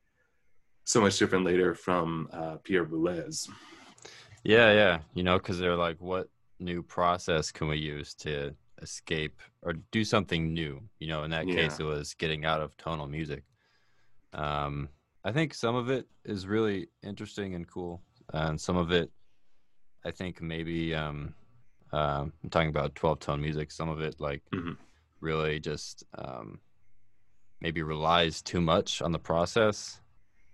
so 0.83 1.01
much 1.01 1.17
different 1.17 1.45
later 1.45 1.73
from 1.73 2.29
uh, 2.31 2.57
Pierre 2.63 2.85
Boulez. 2.85 3.49
Yeah, 4.43 4.71
yeah. 4.71 4.99
You 5.13 5.23
know, 5.23 5.37
because 5.37 5.57
they're 5.57 5.75
like, 5.75 5.97
what 5.99 6.27
new 6.59 6.83
process 6.83 7.51
can 7.51 7.67
we 7.67 7.77
use 7.77 8.13
to 8.13 8.55
escape 8.81 9.39
or 9.61 9.73
do 9.91 10.03
something 10.03 10.53
new. 10.53 10.81
You 10.99 11.07
know, 11.07 11.23
in 11.23 11.31
that 11.31 11.47
yeah. 11.47 11.55
case, 11.55 11.79
it 11.79 11.83
was 11.83 12.13
getting 12.13 12.45
out 12.45 12.61
of 12.61 12.75
tonal 12.77 13.07
music. 13.07 13.43
Um, 14.33 14.89
I 15.23 15.31
think 15.31 15.53
some 15.53 15.75
of 15.75 15.89
it 15.89 16.07
is 16.25 16.47
really 16.47 16.87
interesting 17.03 17.55
and 17.55 17.67
cool, 17.67 18.01
and 18.33 18.59
some 18.59 18.77
of 18.77 18.91
it, 18.91 19.11
I 20.03 20.11
think 20.11 20.41
maybe 20.41 20.95
um, 20.95 21.33
uh, 21.93 22.25
I'm 22.43 22.49
talking 22.49 22.69
about 22.69 22.95
12 22.95 23.19
tone 23.19 23.41
music. 23.41 23.71
Some 23.71 23.89
of 23.89 24.01
it, 24.01 24.19
like, 24.19 24.41
mm-hmm. 24.53 24.73
really 25.19 25.59
just 25.59 26.03
um, 26.17 26.59
maybe 27.59 27.83
relies 27.83 28.41
too 28.41 28.61
much 28.61 29.01
on 29.01 29.11
the 29.11 29.19
process 29.19 30.01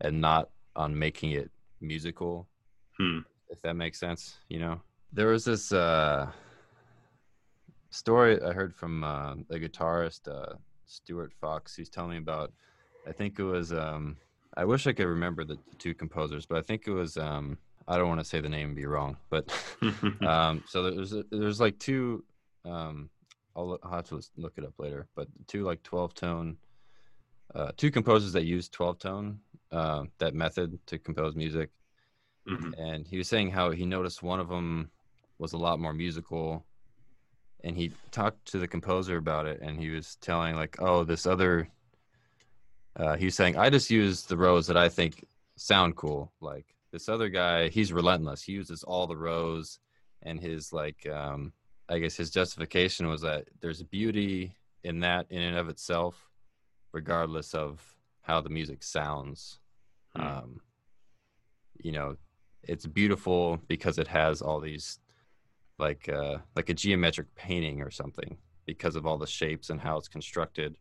and 0.01 0.19
not 0.19 0.49
on 0.75 0.97
making 0.97 1.31
it 1.31 1.49
musical. 1.81 2.47
Hmm. 2.97 3.19
If 3.49 3.61
that 3.61 3.75
makes 3.75 3.99
sense, 3.99 4.37
you 4.49 4.59
know. 4.59 4.81
There 5.13 5.27
was 5.27 5.45
this 5.45 5.71
uh, 5.71 6.29
story 7.91 8.41
I 8.41 8.51
heard 8.51 8.75
from 8.75 9.03
uh, 9.03 9.35
the 9.47 9.59
guitarist 9.59 10.27
uh, 10.27 10.55
Stuart 10.85 11.31
Fox. 11.39 11.75
He's 11.75 11.89
telling 11.89 12.11
me 12.11 12.17
about. 12.17 12.51
I 13.07 13.13
think 13.13 13.39
it 13.39 13.43
was. 13.43 13.71
Um, 13.71 14.17
I 14.57 14.65
wish 14.65 14.85
I 14.85 14.91
could 14.91 15.07
remember 15.07 15.45
the, 15.45 15.55
the 15.69 15.75
two 15.77 15.93
composers, 15.93 16.45
but 16.45 16.57
I 16.57 16.61
think 16.61 16.87
it 16.87 16.91
was. 16.91 17.17
Um, 17.17 17.57
I 17.87 17.97
don't 17.97 18.07
want 18.09 18.19
to 18.19 18.25
say 18.25 18.41
the 18.41 18.49
name 18.49 18.67
and 18.67 18.75
be 18.75 18.85
wrong, 18.85 19.17
but 19.29 19.49
um, 20.21 20.63
so 20.67 20.83
there's 20.91 21.13
there's 21.31 21.59
like 21.59 21.79
two. 21.79 22.23
Um, 22.65 23.09
I'll, 23.55 23.79
I'll 23.83 23.91
have 23.91 24.09
to 24.09 24.21
look 24.35 24.53
it 24.57 24.63
up 24.65 24.73
later, 24.77 25.07
but 25.15 25.27
two 25.47 25.63
like 25.63 25.83
twelve 25.83 26.13
tone. 26.13 26.57
Uh, 27.55 27.71
two 27.77 27.89
composers 27.89 28.33
that 28.33 28.43
use 28.43 28.67
12 28.67 28.99
tone 28.99 29.39
uh, 29.71 30.03
that 30.17 30.35
method 30.35 30.77
to 30.85 30.99
compose 30.99 31.33
music 31.33 31.69
Mhm. 32.45 32.73
and 32.77 33.07
he 33.07 33.17
was 33.17 33.29
saying 33.29 33.51
how 33.51 33.71
he 33.71 33.85
noticed 33.85 34.21
one 34.21 34.41
of 34.41 34.49
them 34.49 34.91
was 35.39 35.53
a 35.53 35.57
lot 35.57 35.79
more 35.79 35.93
musical 35.93 36.65
and 37.63 37.77
he 37.77 37.93
talked 38.11 38.45
to 38.51 38.59
the 38.59 38.67
composer 38.67 39.15
about 39.15 39.45
it 39.47 39.61
and 39.61 39.79
he 39.79 39.89
was 39.89 40.15
telling 40.17 40.55
like 40.55 40.75
oh 40.81 41.05
this 41.05 41.25
other 41.25 41.69
uh, 42.97 43.15
he 43.15 43.25
was 43.25 43.35
saying 43.35 43.57
i 43.57 43.69
just 43.69 43.89
use 43.89 44.23
the 44.23 44.37
rows 44.37 44.67
that 44.67 44.77
i 44.77 44.89
think 44.89 45.25
sound 45.55 45.95
cool 45.95 46.31
like 46.41 46.65
this 46.91 47.09
other 47.09 47.29
guy 47.29 47.69
he's 47.69 47.93
relentless. 47.93 48.43
He 48.43 48.53
uses 48.53 48.83
all 48.83 49.07
the 49.07 49.17
rows 49.17 49.79
and 50.23 50.39
his 50.39 50.73
like 50.73 51.07
um 51.07 51.53
i 51.89 51.99
guess 51.99 52.17
his 52.17 52.31
justification 52.31 53.07
was 53.07 53.21
that 53.21 53.45
there's 53.61 53.83
beauty 53.83 54.55
in 54.83 54.99
that 55.01 55.27
in 55.29 55.41
and 55.41 55.57
of 55.57 55.69
itself 55.69 56.29
regardless 56.91 57.53
of 57.53 57.81
how 58.21 58.41
the 58.41 58.49
music 58.49 58.83
sounds. 58.83 59.59
Hmm. 60.15 60.21
um 60.21 60.61
you 61.83 61.91
know 61.91 62.15
it's 62.63 62.85
beautiful 62.87 63.59
because 63.67 63.97
it 63.99 64.07
has 64.07 64.41
all 64.41 64.59
these 64.59 64.99
like 65.77 66.09
uh 66.09 66.37
like 66.55 66.69
a 66.69 66.73
geometric 66.73 67.33
painting 67.35 67.81
or 67.81 67.91
something 67.91 68.37
because 68.65 68.95
of 68.95 69.05
all 69.05 69.17
the 69.17 69.27
shapes 69.27 69.69
and 69.69 69.79
how 69.79 69.97
it's 69.97 70.07
constructed 70.07 70.77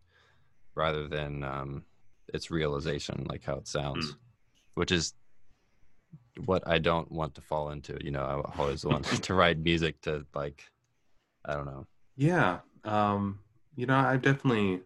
rather 0.74 1.06
than 1.06 1.44
um 1.44 1.84
its 2.32 2.50
realization 2.50 3.26
like 3.28 3.44
how 3.44 3.54
it 3.54 3.68
sounds 3.68 4.16
which 4.74 4.90
is 4.90 5.12
what 6.44 6.62
i 6.66 6.78
don't 6.78 7.10
want 7.10 7.34
to 7.34 7.40
fall 7.40 7.70
into 7.70 7.96
you 8.04 8.10
know 8.10 8.22
i 8.22 8.60
always 8.60 8.84
want 8.84 9.04
to 9.22 9.34
write 9.34 9.58
music 9.58 10.00
to 10.02 10.24
like 10.34 10.64
i 11.44 11.54
don't 11.54 11.66
know 11.66 11.86
Yeah. 12.16 12.60
Um, 12.84 13.40
you 13.76 13.86
know, 13.86 13.96
I've 13.96 14.22
definitely 14.22 14.80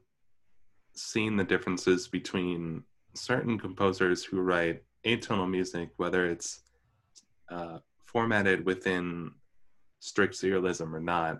seen 0.94 1.36
the 1.36 1.44
differences 1.44 2.08
between 2.08 2.82
certain 3.14 3.58
composers 3.58 4.24
who 4.24 4.40
write 4.40 4.82
atonal 5.06 5.48
music, 5.48 5.90
whether 5.96 6.26
it's 6.26 6.62
uh, 7.50 7.78
formatted 8.04 8.64
within 8.66 9.32
strict 10.00 10.34
serialism 10.34 10.92
or 10.92 11.00
not. 11.00 11.38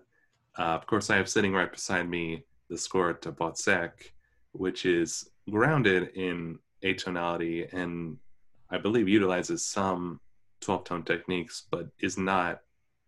Uh, 0.59 0.63
of 0.63 0.87
course, 0.87 1.11
I 1.11 1.17
have 1.17 1.29
sitting 1.29 1.53
right 1.53 1.71
beside 1.71 2.09
me 2.09 2.45
the 2.69 2.79
score 2.79 3.13
to 3.13 3.33
Wozzeck, 3.33 4.13
which 4.53 4.87
is 4.87 5.29
grounded 5.51 6.11
in 6.15 6.59
atonality 6.85 7.73
and 7.73 8.17
I 8.71 8.79
believe 8.79 9.09
utilizes 9.09 9.65
some 9.65 10.21
12 10.61 10.85
tone 10.85 11.03
techniques, 11.03 11.67
but 11.71 11.89
is 11.99 12.17
not 12.17 12.61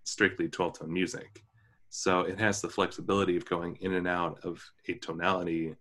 strictly 0.05 0.49
12 0.49 0.81
tone 0.81 0.93
music. 0.93 1.45
So 1.89 2.21
it 2.21 2.39
has 2.39 2.61
the 2.61 2.71
flexibility 2.71 3.37
of 3.37 3.45
going 3.45 3.77
in 3.81 3.95
and 3.95 4.09
out 4.09 4.41
of 4.45 4.63
atonality 4.89 5.77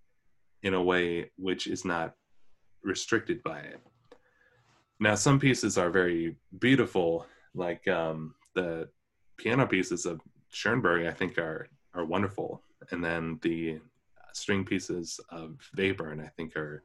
in 0.63 0.73
a 0.73 0.83
way 0.83 1.31
which 1.37 1.67
is 1.67 1.85
not 1.85 2.13
restricted 2.83 3.41
by 3.43 3.59
it. 3.59 3.79
Now, 4.99 5.15
some 5.15 5.39
pieces 5.39 5.77
are 5.77 5.89
very 5.89 6.35
beautiful, 6.59 7.25
like 7.55 7.87
um, 7.87 8.35
the 8.53 8.89
piano 9.37 9.65
pieces 9.65 10.05
of 10.05 10.21
Schoenberg, 10.49 11.07
I 11.07 11.11
think 11.11 11.37
are 11.37 11.69
are 11.93 12.05
wonderful, 12.05 12.63
and 12.91 13.03
then 13.03 13.39
the 13.41 13.79
string 14.33 14.63
pieces 14.63 15.19
of 15.29 15.57
Webern, 15.75 16.23
I 16.23 16.27
think, 16.27 16.55
are 16.55 16.83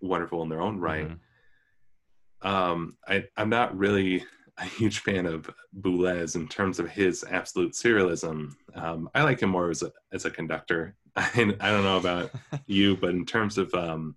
wonderful 0.00 0.42
in 0.42 0.48
their 0.48 0.62
own 0.62 0.78
right. 0.78 1.08
Mhm. 1.08 1.18
Um, 2.42 2.96
I, 3.06 3.24
I'm 3.36 3.48
not 3.48 3.76
really 3.76 4.24
a 4.58 4.64
huge 4.64 5.00
fan 5.00 5.26
of 5.26 5.50
Boulez 5.80 6.36
in 6.36 6.48
terms 6.48 6.78
of 6.78 6.88
his 6.88 7.24
absolute 7.28 7.72
serialism. 7.72 8.52
Um, 8.74 9.08
I 9.14 9.22
like 9.22 9.40
him 9.40 9.50
more 9.50 9.70
as 9.70 9.82
a 9.82 9.92
as 10.12 10.24
a 10.24 10.30
conductor. 10.30 10.94
I, 11.16 11.54
I 11.60 11.70
don't 11.70 11.84
know 11.84 11.98
about 11.98 12.30
you, 12.66 12.96
but 12.96 13.10
in 13.10 13.24
terms 13.24 13.58
of 13.58 13.72
um, 13.74 14.16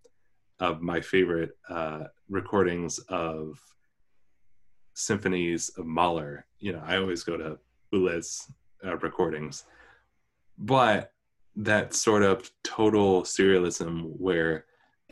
of 0.59 0.81
my 0.81 1.01
favorite 1.01 1.57
uh, 1.69 2.05
recordings 2.29 2.99
of 3.09 3.59
symphonies 4.93 5.69
of 5.77 5.85
Mahler, 5.85 6.45
you 6.59 6.71
know, 6.71 6.81
I 6.85 6.97
always 6.97 7.23
go 7.23 7.37
to 7.37 7.59
Boulez 7.93 8.49
uh, 8.85 8.97
recordings. 8.97 9.65
But 10.57 11.11
that 11.57 11.93
sort 11.93 12.23
of 12.23 12.49
total 12.63 13.23
serialism 13.23 14.17
where 14.17 14.65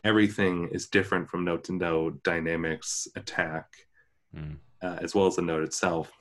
everything 0.04 0.70
is 0.72 0.88
different 0.88 1.30
from 1.30 1.46
note 1.46 1.64
to 1.66 1.74
note, 1.74 2.24
dynamics, 2.24 3.08
attack, 3.16 3.68
Mm. 4.36 4.58
uh, 4.82 4.98
as 5.02 5.14
well 5.14 5.28
as 5.28 5.36
the 5.36 5.42
note 5.42 5.64
itself, 5.64 6.12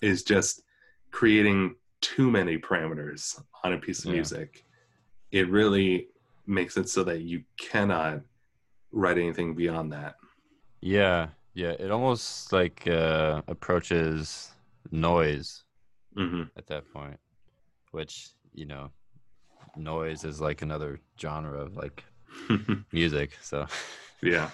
is 0.00 0.22
just 0.22 0.62
creating 1.10 1.74
too 2.00 2.30
many 2.30 2.58
parameters 2.58 3.42
on 3.64 3.72
a 3.72 3.78
piece 3.78 4.00
of 4.00 4.06
Yeah. 4.06 4.12
music. 4.12 4.64
It 5.30 5.48
really 5.48 6.08
makes 6.46 6.76
it 6.76 6.88
so 6.88 7.04
that 7.04 7.22
you 7.22 7.44
cannot 7.58 8.20
write 8.92 9.16
anything 9.18 9.54
beyond 9.54 9.92
that. 9.92 10.16
yeah 10.80 11.28
yeah 11.54 11.70
it 11.78 11.90
almost 11.90 12.52
like 12.52 12.86
uh 12.88 13.40
approaches 13.46 14.50
noise 14.90 15.62
hmm 16.16 16.42
at 16.56 16.66
that 16.66 16.82
point 16.92 17.16
which 17.92 18.30
you 18.52 18.66
know 18.66 18.90
noise 19.76 20.24
is 20.24 20.40
like 20.40 20.60
another 20.60 20.98
genre 21.20 21.60
of 21.60 21.76
like 21.76 22.04
music 22.92 23.36
so 23.42 23.66
yeah. 24.22 24.50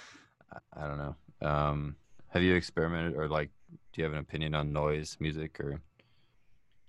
I- 0.53 0.85
i 0.85 0.87
don't 0.89 0.99
know 0.99 1.15
um 1.49 1.97
have 2.29 2.43
you 2.43 2.55
experimented 2.55 3.15
or 3.17 3.29
like 3.29 3.51
do 3.93 4.01
you 4.01 4.05
have 4.05 4.13
an 4.13 4.19
opinion 4.21 4.55
on 4.55 4.73
noise 4.73 5.17
music 5.21 5.59
or 5.61 5.73
is 5.73 5.79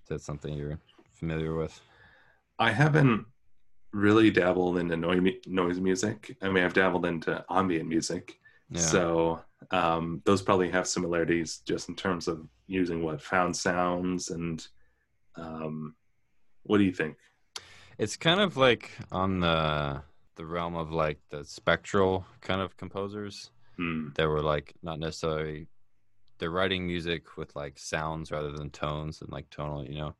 that 0.10 0.22
something 0.22 0.54
you're 0.54 0.80
familiar 1.14 1.56
with 1.56 1.80
I 2.62 2.72
haven't 2.72 3.26
really 3.94 4.32
dabbled 4.32 4.78
into 4.80 4.98
noise, 4.98 5.36
noise 5.48 5.80
music. 5.80 6.36
I 6.42 6.50
mean, 6.50 6.62
I've 6.64 6.74
dabbled 6.74 7.06
into 7.06 7.44
ambient 7.50 7.88
music. 7.88 8.38
yeah 8.70 8.82
So 8.82 9.40
um, 9.72 10.22
those 10.26 10.42
probably 10.42 10.70
have 10.72 10.86
similarities 10.86 11.60
just 11.66 11.88
in 11.88 11.96
terms 11.96 12.28
of 12.28 12.46
using 12.68 13.02
what 13.02 13.22
found 13.22 13.56
sounds 13.56 14.30
and 14.30 14.68
um, 15.38 15.96
what 16.64 16.80
do 16.80 16.84
you 16.84 16.94
think? 16.94 17.16
it's 17.98 18.18
kind 18.18 18.40
of 18.42 18.58
like 18.58 18.92
on 19.12 19.40
the 19.40 20.02
the 20.40 20.46
realm 20.46 20.74
of 20.78 20.90
like 20.90 21.20
the 21.32 21.44
spectral 21.44 22.26
kind 22.40 22.62
of 22.62 22.78
composers 22.78 23.52
Hmm. 23.76 24.08
that 24.16 24.26
were 24.28 24.42
like 24.42 24.74
not 24.82 24.98
necessarily 24.98 25.68
they're 26.38 26.50
writing 26.50 26.88
music 26.88 27.36
with 27.36 27.54
like 27.58 27.78
sounds 27.78 28.32
rather 28.32 28.54
than 28.54 28.70
tones 28.70 29.22
and 29.22 29.30
like 29.34 29.50
tonal 29.50 29.84
you 29.86 29.98
know 30.00 30.16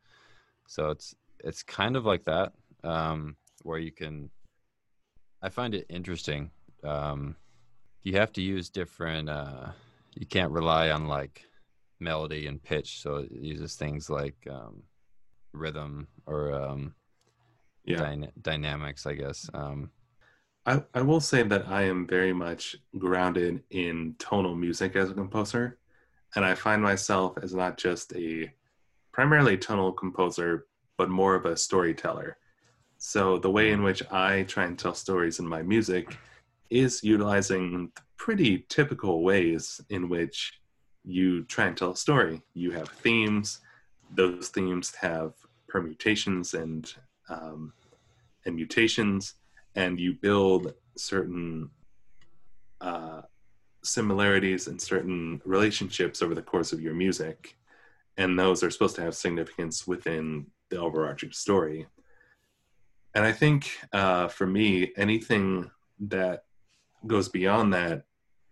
so 0.68 0.90
it's 0.90 1.16
it's 1.42 1.64
kind 1.64 1.96
of 1.96 2.06
like 2.06 2.26
that 2.26 2.52
um 2.84 3.38
where 3.64 3.80
you 3.80 3.94
can 3.94 4.30
i 5.42 5.48
find 5.48 5.74
it 5.74 5.86
interesting 5.90 6.52
um 6.84 7.36
you 8.04 8.14
have 8.18 8.34
to 8.34 8.42
use 8.42 8.70
different 8.70 9.30
uh 9.30 9.68
you 10.18 10.26
can't 10.26 10.52
rely 10.52 10.90
on 10.92 11.08
like 11.08 11.46
melody 12.02 12.46
and 12.48 12.62
pitch 12.62 13.02
so 13.02 13.18
it 13.18 13.32
uses 13.32 13.76
things 13.76 14.10
like 14.10 14.36
um 14.52 14.84
rhythm 15.54 16.08
or 16.26 16.54
um 16.54 16.94
Yeah. 17.86 18.00
dyna- 18.00 18.34
dynamics 18.42 19.06
i 19.06 19.14
guess 19.14 19.50
um 19.54 19.92
I, 20.70 20.84
I 20.94 21.02
will 21.02 21.20
say 21.20 21.42
that 21.42 21.68
I 21.68 21.82
am 21.84 22.06
very 22.06 22.32
much 22.32 22.76
grounded 22.96 23.64
in 23.72 24.16
tonal 24.20 24.56
music 24.56 24.96
as 24.96 25.10
a 25.10 25.16
composer. 25.16 25.80
And 26.36 26.46
I 26.46 26.54
find 26.54 26.80
myself 26.80 27.40
as 27.42 27.56
not 27.56 27.80
just 27.80 28.14
a 28.16 28.54
primarily 29.12 29.58
tonal 29.58 29.92
composer, 29.92 30.68
but 30.96 31.10
more 31.10 31.34
of 31.34 31.48
a 31.48 31.58
storyteller. 31.58 32.38
So 33.00 33.40
the 33.40 33.50
way 33.50 33.72
in 33.72 33.82
which 33.82 34.04
I 34.12 34.44
try 34.44 34.66
and 34.66 34.78
tell 34.78 34.94
stories 34.94 35.40
in 35.40 35.48
my 35.48 35.64
music 35.64 36.16
is 36.70 37.04
utilizing 37.04 37.92
pretty 38.18 38.68
typical 38.70 39.24
ways 39.24 39.82
in 39.90 40.08
which 40.08 40.54
you 41.04 41.46
try 41.46 41.66
and 41.66 41.76
tell 41.76 41.92
a 41.92 41.98
story. 41.98 42.44
You 42.54 42.70
have 42.72 42.90
themes, 42.90 43.62
those 44.14 44.50
themes 44.50 44.94
have 45.02 45.34
permutations 45.68 46.54
and 46.54 46.94
um, 47.28 47.74
and 48.46 48.56
mutations 48.56 49.36
and 49.80 50.00
you 50.00 50.14
build 50.14 50.74
certain 50.98 51.70
uh, 52.82 53.22
similarities 53.84 54.68
and 54.68 54.80
certain 54.82 55.42
relationships 55.46 56.22
over 56.22 56.36
the 56.36 56.42
course 56.42 56.74
of 56.74 56.82
your 56.82 56.94
music 56.94 57.58
and 58.18 58.38
those 58.38 58.64
are 58.64 58.70
supposed 58.70 58.96
to 58.96 59.02
have 59.02 59.16
significance 59.16 59.88
within 59.88 60.46
the 60.70 60.78
overarching 60.78 61.32
story 61.32 61.88
and 63.16 63.26
I 63.26 63.32
think 63.32 63.78
uh, 63.92 64.28
for 64.28 64.46
me, 64.46 64.92
anything 64.96 65.70
that 66.02 66.44
goes 67.08 67.30
beyond 67.30 67.74
that 67.74 68.04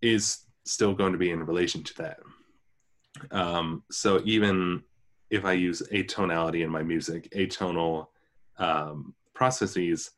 is 0.02 0.46
still 0.66 0.94
going 0.94 1.12
to 1.12 1.18
be 1.18 1.32
in 1.32 1.46
relation 1.46 1.84
to 1.84 1.94
that. 1.98 2.20
Um, 3.32 3.84
so 3.92 4.22
even 4.26 4.84
if 5.30 5.46
I 5.46 5.54
use 5.54 5.82
atonality 5.92 6.64
in 6.64 6.70
my 6.70 6.84
music, 6.84 7.30
atonal 7.32 8.08
um, 8.58 9.14
processes, 9.34 10.12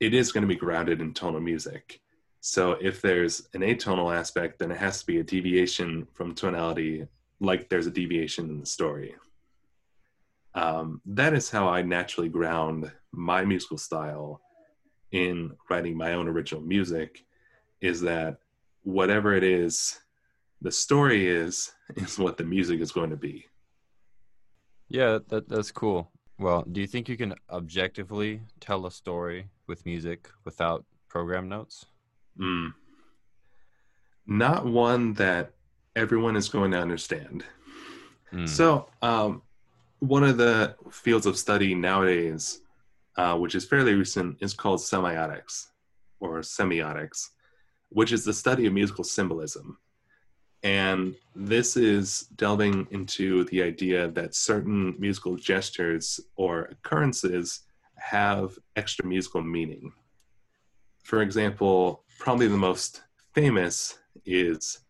it 0.00 0.14
is 0.14 0.32
going 0.32 0.42
to 0.42 0.48
be 0.48 0.56
grounded 0.56 1.00
in 1.00 1.12
tonal 1.14 1.40
music. 1.40 2.00
So 2.40 2.72
if 2.80 3.02
there's 3.02 3.48
an 3.52 3.60
atonal 3.60 4.14
aspect, 4.14 4.58
then 4.58 4.70
it 4.70 4.78
has 4.78 5.00
to 5.00 5.06
be 5.06 5.18
a 5.18 5.22
deviation 5.22 6.08
from 6.14 6.34
tonality, 6.34 7.06
like 7.38 7.68
there's 7.68 7.86
a 7.86 7.90
deviation 7.90 8.48
in 8.48 8.60
the 8.60 8.66
story. 8.66 9.14
Um, 10.54 11.02
that 11.04 11.34
is 11.34 11.50
how 11.50 11.68
I 11.68 11.82
naturally 11.82 12.30
ground 12.30 12.90
my 13.12 13.44
musical 13.44 13.78
style 13.78 14.40
in 15.12 15.52
writing 15.68 15.96
my 15.96 16.14
own 16.14 16.28
original 16.28 16.62
music. 16.62 17.24
Is 17.80 18.00
that 18.02 18.38
whatever 18.82 19.34
it 19.34 19.44
is, 19.44 20.00
the 20.62 20.72
story 20.72 21.28
is 21.28 21.72
is 21.96 22.18
what 22.18 22.38
the 22.38 22.44
music 22.44 22.80
is 22.80 22.92
going 22.92 23.10
to 23.10 23.16
be. 23.16 23.46
Yeah, 24.88 25.18
that 25.28 25.48
that's 25.48 25.70
cool. 25.70 26.10
Well, 26.40 26.64
do 26.72 26.80
you 26.80 26.86
think 26.86 27.06
you 27.06 27.18
can 27.18 27.34
objectively 27.50 28.40
tell 28.60 28.86
a 28.86 28.90
story 28.90 29.50
with 29.66 29.84
music 29.84 30.26
without 30.46 30.86
program 31.06 31.50
notes? 31.50 31.84
Mm. 32.38 32.72
Not 34.26 34.64
one 34.64 35.12
that 35.14 35.52
everyone 35.94 36.36
is 36.36 36.48
going 36.48 36.70
to 36.70 36.78
understand. 36.78 37.44
Mm. 38.32 38.48
So, 38.48 38.88
um, 39.02 39.42
one 39.98 40.24
of 40.24 40.38
the 40.38 40.76
fields 40.90 41.26
of 41.26 41.36
study 41.36 41.74
nowadays, 41.74 42.62
uh, 43.18 43.36
which 43.36 43.54
is 43.54 43.66
fairly 43.66 43.92
recent, 43.92 44.38
is 44.40 44.54
called 44.54 44.80
semiotics 44.80 45.66
or 46.20 46.38
semiotics, 46.38 47.28
which 47.90 48.12
is 48.12 48.24
the 48.24 48.32
study 48.32 48.64
of 48.64 48.72
musical 48.72 49.04
symbolism. 49.04 49.76
And 50.62 51.14
this 51.34 51.76
is 51.76 52.28
delving 52.36 52.86
into 52.90 53.44
the 53.44 53.62
idea 53.62 54.08
that 54.08 54.34
certain 54.34 54.94
musical 54.98 55.36
gestures 55.36 56.20
or 56.36 56.64
occurrences 56.64 57.62
have 57.96 58.58
extra 58.76 59.06
musical 59.06 59.42
meaning. 59.42 59.92
For 61.02 61.22
example, 61.22 62.04
probably 62.18 62.48
the 62.48 62.56
most 62.56 63.02
famous 63.34 63.98
is 64.26 64.80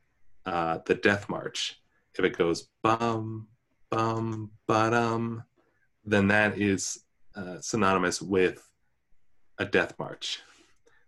uh, 0.44 0.78
the 0.86 0.94
Death 0.96 1.28
March. 1.28 1.80
If 2.18 2.24
it 2.24 2.36
goes 2.36 2.68
bum, 2.82 3.46
bum, 3.90 4.50
ba-dum, 4.66 5.44
then 6.04 6.28
that 6.28 6.58
is 6.58 7.04
uh, 7.36 7.60
synonymous 7.60 8.20
with 8.20 8.66
a 9.58 9.64
death 9.64 9.94
march, 9.98 10.40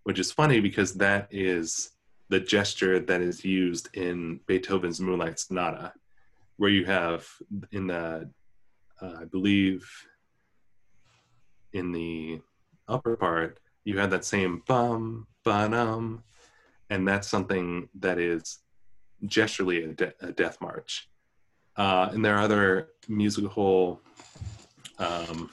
which 0.05 0.19
is 0.19 0.31
funny 0.31 0.61
because 0.61 0.95
that 0.95 1.29
is 1.31 1.92
the 2.33 2.41
gesture 2.41 2.99
that 2.99 3.21
is 3.21 3.45
used 3.45 3.95
in 3.95 4.41
Beethoven's 4.47 5.03
Moonlight 5.03 5.39
Sonata, 5.39 5.93
where 6.57 6.71
you 6.71 6.87
have 6.87 7.29
in 7.73 7.87
the, 7.89 8.31
uh, 9.03 9.15
I 9.21 9.25
believe, 9.27 9.87
in 11.75 11.93
the 11.93 12.41
upper 12.89 13.19
part, 13.19 13.61
you 13.85 13.99
have 13.99 14.09
that 14.13 14.25
same 14.25 14.63
bum, 14.67 15.27
ba-dum, 15.45 16.25
and 16.89 17.07
that's 17.07 17.29
something 17.29 17.91
that 18.01 18.19
is 18.19 18.61
gesturally 19.27 19.85
a, 19.85 19.93
de- 19.93 20.15
a 20.23 20.33
death 20.33 20.59
march. 20.63 21.11
Uh, 21.77 22.09
and 22.13 22.25
there 22.25 22.35
are 22.35 22.45
other 22.45 22.89
musical 23.09 24.01
um, 24.99 25.51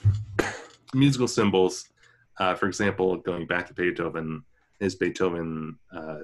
musical 0.94 1.28
symbols. 1.28 1.90
Uh, 2.38 2.54
for 2.54 2.68
example, 2.68 3.18
going 3.18 3.46
back 3.46 3.66
to 3.66 3.74
Beethoven, 3.74 4.44
is 4.80 4.94
Beethoven's 4.94 5.76
uh, 5.94 6.20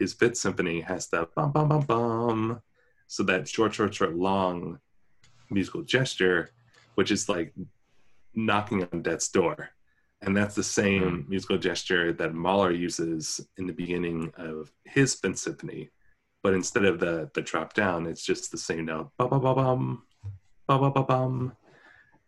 his 0.00 0.12
Fifth 0.12 0.38
Symphony 0.38 0.80
has 0.80 1.06
that 1.08 1.32
bum 1.36 1.52
bum 1.52 1.68
bum 1.68 1.82
bum, 1.82 2.62
so 3.06 3.22
that 3.22 3.46
short, 3.46 3.74
short, 3.74 3.94
short, 3.94 4.16
long 4.16 4.80
musical 5.50 5.82
gesture, 5.82 6.50
which 6.96 7.12
is 7.12 7.28
like 7.28 7.54
knocking 8.34 8.88
on 8.92 9.02
death's 9.02 9.28
door, 9.28 9.70
and 10.22 10.36
that's 10.36 10.56
the 10.56 10.64
same 10.64 11.02
mm. 11.02 11.28
musical 11.28 11.58
gesture 11.58 12.12
that 12.14 12.34
Mahler 12.34 12.72
uses 12.72 13.40
in 13.58 13.68
the 13.68 13.72
beginning 13.72 14.32
of 14.36 14.72
his 14.84 15.14
Fifth 15.14 15.38
Symphony 15.38 15.90
but 16.42 16.54
instead 16.54 16.84
of 16.84 16.98
the 16.98 17.30
the 17.34 17.42
drop 17.42 17.74
down, 17.74 18.06
it's 18.06 18.24
just 18.24 18.50
the 18.50 18.58
same 18.58 18.86
note. 18.86 19.10
Ba 19.18 19.28
ba 19.28 19.38
ba 19.38 19.54
bum, 19.54 20.02
ba 20.66 20.78
ba 20.78 20.90
ba 20.90 21.02
bum. 21.02 21.52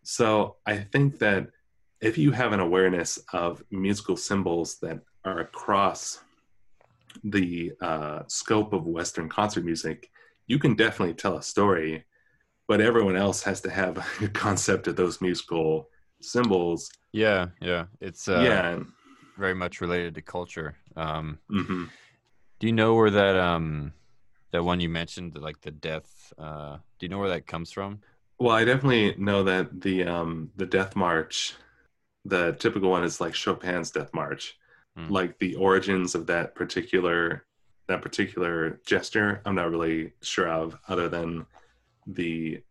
So 0.03 0.57
I 0.65 0.77
think 0.77 1.19
that 1.19 1.47
if 2.01 2.17
you 2.17 2.31
have 2.31 2.51
an 2.53 2.59
awareness 2.59 3.17
of 3.31 3.63
musical 3.71 4.17
symbols 4.17 4.77
that 4.81 4.99
are 5.25 5.39
across 5.39 6.22
the 7.23 7.73
uh, 7.81 8.23
scope 8.27 8.73
of 8.73 8.85
Western 8.85 9.29
concert 9.29 9.65
music, 9.65 10.09
you 10.47 10.59
can 10.59 10.75
definitely 10.75 11.15
tell 11.15 11.37
a 11.37 11.43
story. 11.43 12.05
But 12.67 12.79
everyone 12.79 13.17
else 13.17 13.43
has 13.43 13.61
to 13.61 13.69
have 13.69 13.97
a 14.21 14.27
concept 14.27 14.87
of 14.87 14.95
those 14.95 15.21
musical 15.21 15.89
symbols. 16.21 16.89
Yeah, 17.11 17.47
yeah, 17.61 17.85
it's 17.99 18.27
uh, 18.27 18.39
yeah, 18.39 18.79
very 19.37 19.53
much 19.53 19.81
related 19.81 20.15
to 20.15 20.21
culture. 20.21 20.75
Um, 20.95 21.39
mm-hmm. 21.51 21.85
Do 22.59 22.67
you 22.67 22.73
know 22.73 22.95
where 22.95 23.11
that 23.11 23.35
um, 23.35 23.93
that 24.53 24.63
one 24.63 24.79
you 24.79 24.87
mentioned, 24.87 25.37
like 25.37 25.59
the 25.61 25.71
death. 25.71 26.31
Uh, 26.37 26.77
do 26.99 27.05
you 27.05 27.09
know 27.09 27.19
where 27.19 27.29
that 27.29 27.47
comes 27.47 27.71
from? 27.71 27.99
Well, 28.39 28.55
I 28.55 28.63
definitely 28.63 29.15
know 29.17 29.43
that 29.43 29.81
the 29.81 30.05
um, 30.05 30.51
the 30.55 30.65
Death 30.65 30.95
March, 30.95 31.55
the 32.23 32.53
typical 32.53 32.89
one 32.89 33.03
is 33.03 33.19
like 33.19 33.33
Chopin's 33.33 33.91
Death 33.91 34.13
March, 34.13 34.57
mm. 34.97 35.09
like 35.09 35.37
the 35.39 35.55
origins 35.55 36.15
of 36.15 36.27
that 36.27 36.55
particular 36.55 37.45
that 37.87 38.01
particular 38.01 38.79
gesture. 38.85 39.41
I'm 39.45 39.55
not 39.55 39.69
really 39.69 40.13
sure 40.21 40.47
of, 40.47 40.77
other 40.87 41.09
than 41.09 41.45
the 42.07 42.61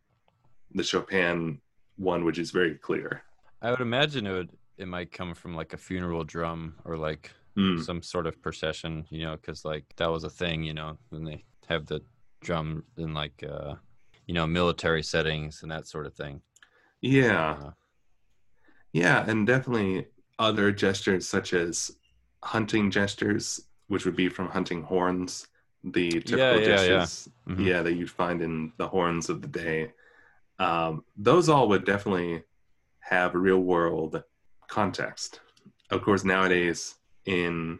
the 0.74 0.82
Chopin 0.82 1.60
one, 1.96 2.24
which 2.24 2.38
is 2.38 2.50
very 2.50 2.74
clear. 2.76 3.22
I 3.60 3.70
would 3.70 3.80
imagine 3.80 4.26
it 4.26 4.32
would 4.32 4.50
it 4.78 4.88
might 4.88 5.12
come 5.12 5.34
from 5.34 5.54
like 5.54 5.74
a 5.74 5.76
funeral 5.76 6.24
drum 6.24 6.76
or 6.84 6.96
like 6.96 7.30
mm. 7.56 7.82
some 7.82 8.02
sort 8.02 8.26
of 8.26 8.40
procession, 8.40 9.04
you 9.10 9.24
know, 9.24 9.36
because 9.36 9.64
like 9.64 9.84
that 9.96 10.10
was 10.10 10.24
a 10.24 10.30
thing, 10.30 10.62
you 10.62 10.74
know, 10.74 10.96
when 11.10 11.24
they 11.24 11.44
have 11.68 11.86
the 11.86 12.00
drum 12.42 12.84
in 12.96 13.14
like 13.14 13.44
uh 13.48 13.74
you 14.26 14.34
know 14.34 14.46
military 14.46 15.02
settings 15.02 15.62
and 15.62 15.70
that 15.70 15.86
sort 15.86 16.06
of 16.06 16.14
thing 16.14 16.40
yeah 17.00 17.56
uh, 17.62 17.70
yeah 18.92 19.24
and 19.28 19.46
definitely 19.46 20.06
other 20.38 20.72
gestures 20.72 21.28
such 21.28 21.54
as 21.54 21.90
hunting 22.42 22.90
gestures 22.90 23.60
which 23.88 24.04
would 24.04 24.16
be 24.16 24.28
from 24.28 24.48
hunting 24.48 24.82
horns 24.82 25.48
the 25.84 26.10
typical 26.10 26.38
yeah, 26.38 26.54
yeah, 26.54 26.64
gestures 26.64 27.28
yeah. 27.46 27.52
Mm-hmm. 27.52 27.64
yeah 27.64 27.82
that 27.82 27.94
you'd 27.94 28.10
find 28.10 28.40
in 28.42 28.72
the 28.76 28.86
horns 28.86 29.28
of 29.28 29.42
the 29.42 29.48
day 29.48 29.92
um, 30.58 31.04
those 31.16 31.48
all 31.48 31.68
would 31.68 31.84
definitely 31.84 32.42
have 33.00 33.34
real 33.34 33.58
world 33.58 34.22
context 34.68 35.40
of 35.90 36.02
course 36.02 36.24
nowadays 36.24 36.96
in 37.26 37.78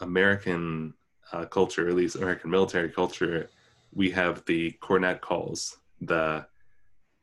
american 0.00 0.94
uh, 1.34 1.44
culture, 1.44 1.88
at 1.88 1.94
least 1.94 2.16
American 2.16 2.50
military 2.50 2.88
culture, 2.88 3.50
we 3.92 4.10
have 4.10 4.44
the 4.46 4.70
cornet 4.72 5.20
calls, 5.20 5.78
the 6.00 6.46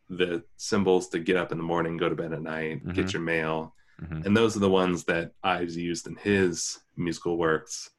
the 0.09 0.43
symbols 0.57 1.07
to 1.07 1.19
get 1.19 1.37
up 1.37 1.53
in 1.53 1.57
the 1.57 1.63
morning, 1.63 1.95
go 1.95 2.09
to 2.09 2.15
bed 2.15 2.33
at 2.33 2.41
night, 2.41 2.79
mm-hmm. 2.79 2.91
get 2.91 3.13
your 3.13 3.21
mail, 3.21 3.73
mm-hmm. 4.03 4.25
and 4.25 4.35
those 4.35 4.55
are 4.55 4.59
the 4.59 4.69
ones 4.69 5.03
that 5.05 5.31
Ives 5.43 5.77
used 5.77 6.07
in 6.07 6.15
his 6.15 6.79
musical 6.97 7.37
works. 7.37 7.89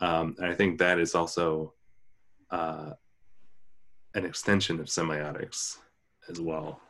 Um, 0.00 0.34
and 0.38 0.46
I 0.46 0.54
think 0.54 0.78
that 0.78 0.98
is 0.98 1.14
also 1.14 1.74
uh, 2.50 2.92
an 4.14 4.24
extension 4.24 4.80
of 4.80 4.86
semiotics 4.86 5.78
as 6.28 6.40
well. 6.40 6.80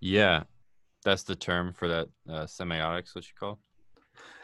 Yeah, 0.00 0.44
that's 1.04 1.22
the 1.22 1.36
term 1.36 1.72
for 1.72 1.88
that 1.88 2.08
uh, 2.28 2.44
semiotics. 2.44 3.14
What 3.14 3.24
you 3.24 3.34
call? 3.38 3.58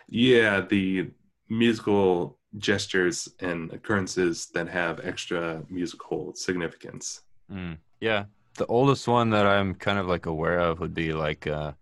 Yeah, 0.08 0.60
the 0.60 1.10
musical 1.48 2.38
gestures 2.58 3.28
and 3.40 3.72
occurrences 3.72 4.46
that 4.54 4.68
have 4.68 5.00
extra 5.04 5.62
musical 5.68 6.34
significance. 6.34 7.22
Mm, 7.52 7.78
yeah. 8.00 8.24
The 8.54 8.66
oldest 8.66 9.06
one 9.06 9.30
that 9.30 9.46
I'm 9.46 9.74
kind 9.74 9.98
of 9.98 10.06
like 10.06 10.26
aware 10.26 10.58
of 10.58 10.80
would 10.80 10.94
be 10.94 11.12
like 11.12 11.46
uh, 11.46 11.72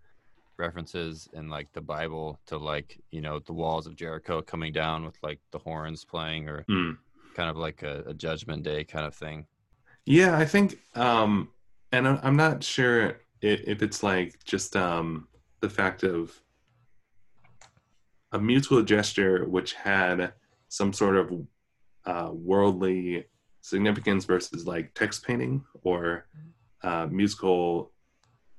references 0.59 1.27
in 1.33 1.49
like 1.49 1.71
the 1.73 1.81
Bible 1.81 2.39
to 2.47 2.57
like, 2.57 2.99
you 3.11 3.21
know, 3.21 3.39
the 3.39 3.53
walls 3.53 3.87
of 3.87 3.95
Jericho 3.95 4.41
coming 4.41 4.71
down 4.71 5.05
with 5.05 5.17
like 5.23 5.39
the 5.51 5.59
horns 5.59 6.05
playing 6.05 6.47
or 6.47 6.63
mm. 6.69 6.97
kind 7.35 7.49
of 7.49 7.57
like 7.57 7.83
a, 7.83 8.03
a, 8.07 8.13
judgment 8.13 8.63
day 8.63 8.83
kind 8.83 9.05
of 9.05 9.15
thing. 9.15 9.45
Yeah, 10.05 10.37
I 10.37 10.45
think, 10.45 10.79
um, 10.95 11.49
and 11.91 12.07
I'm 12.07 12.35
not 12.35 12.63
sure 12.63 13.19
if 13.41 13.81
it's 13.81 14.03
like 14.03 14.43
just 14.43 14.75
um, 14.75 15.27
the 15.61 15.69
fact 15.69 16.03
of 16.03 16.39
a 18.31 18.39
musical 18.39 18.83
gesture 18.83 19.45
which 19.45 19.73
had 19.73 20.33
some 20.67 20.93
sort 20.93 21.15
of 21.15 21.31
uh, 22.05 22.29
worldly 22.31 23.25
significance 23.61 24.25
versus 24.25 24.65
like 24.67 24.93
text 24.93 25.25
painting 25.25 25.63
or 25.83 26.27
uh, 26.83 27.07
musical 27.09 27.91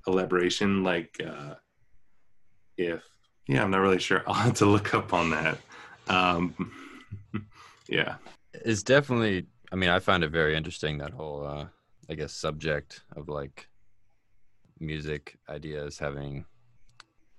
elaboration 0.06 0.82
like 0.82 1.20
uh, 1.24 1.54
if 2.86 3.02
yeah, 3.46 3.62
I'm 3.62 3.70
not 3.70 3.80
really 3.80 3.98
sure. 3.98 4.22
I'll 4.26 4.34
have 4.34 4.54
to 4.54 4.66
look 4.66 4.94
up 4.94 5.12
on 5.12 5.30
that. 5.30 5.58
Um, 6.08 6.72
yeah, 7.88 8.16
it's 8.54 8.82
definitely. 8.82 9.46
I 9.72 9.76
mean, 9.76 9.90
I 9.90 10.00
find 10.00 10.24
it 10.24 10.30
very 10.30 10.56
interesting 10.56 10.98
that 10.98 11.12
whole, 11.12 11.46
uh, 11.46 11.66
I 12.08 12.14
guess, 12.14 12.32
subject 12.32 13.02
of 13.14 13.28
like 13.28 13.68
music 14.80 15.36
ideas 15.48 15.98
having 15.98 16.44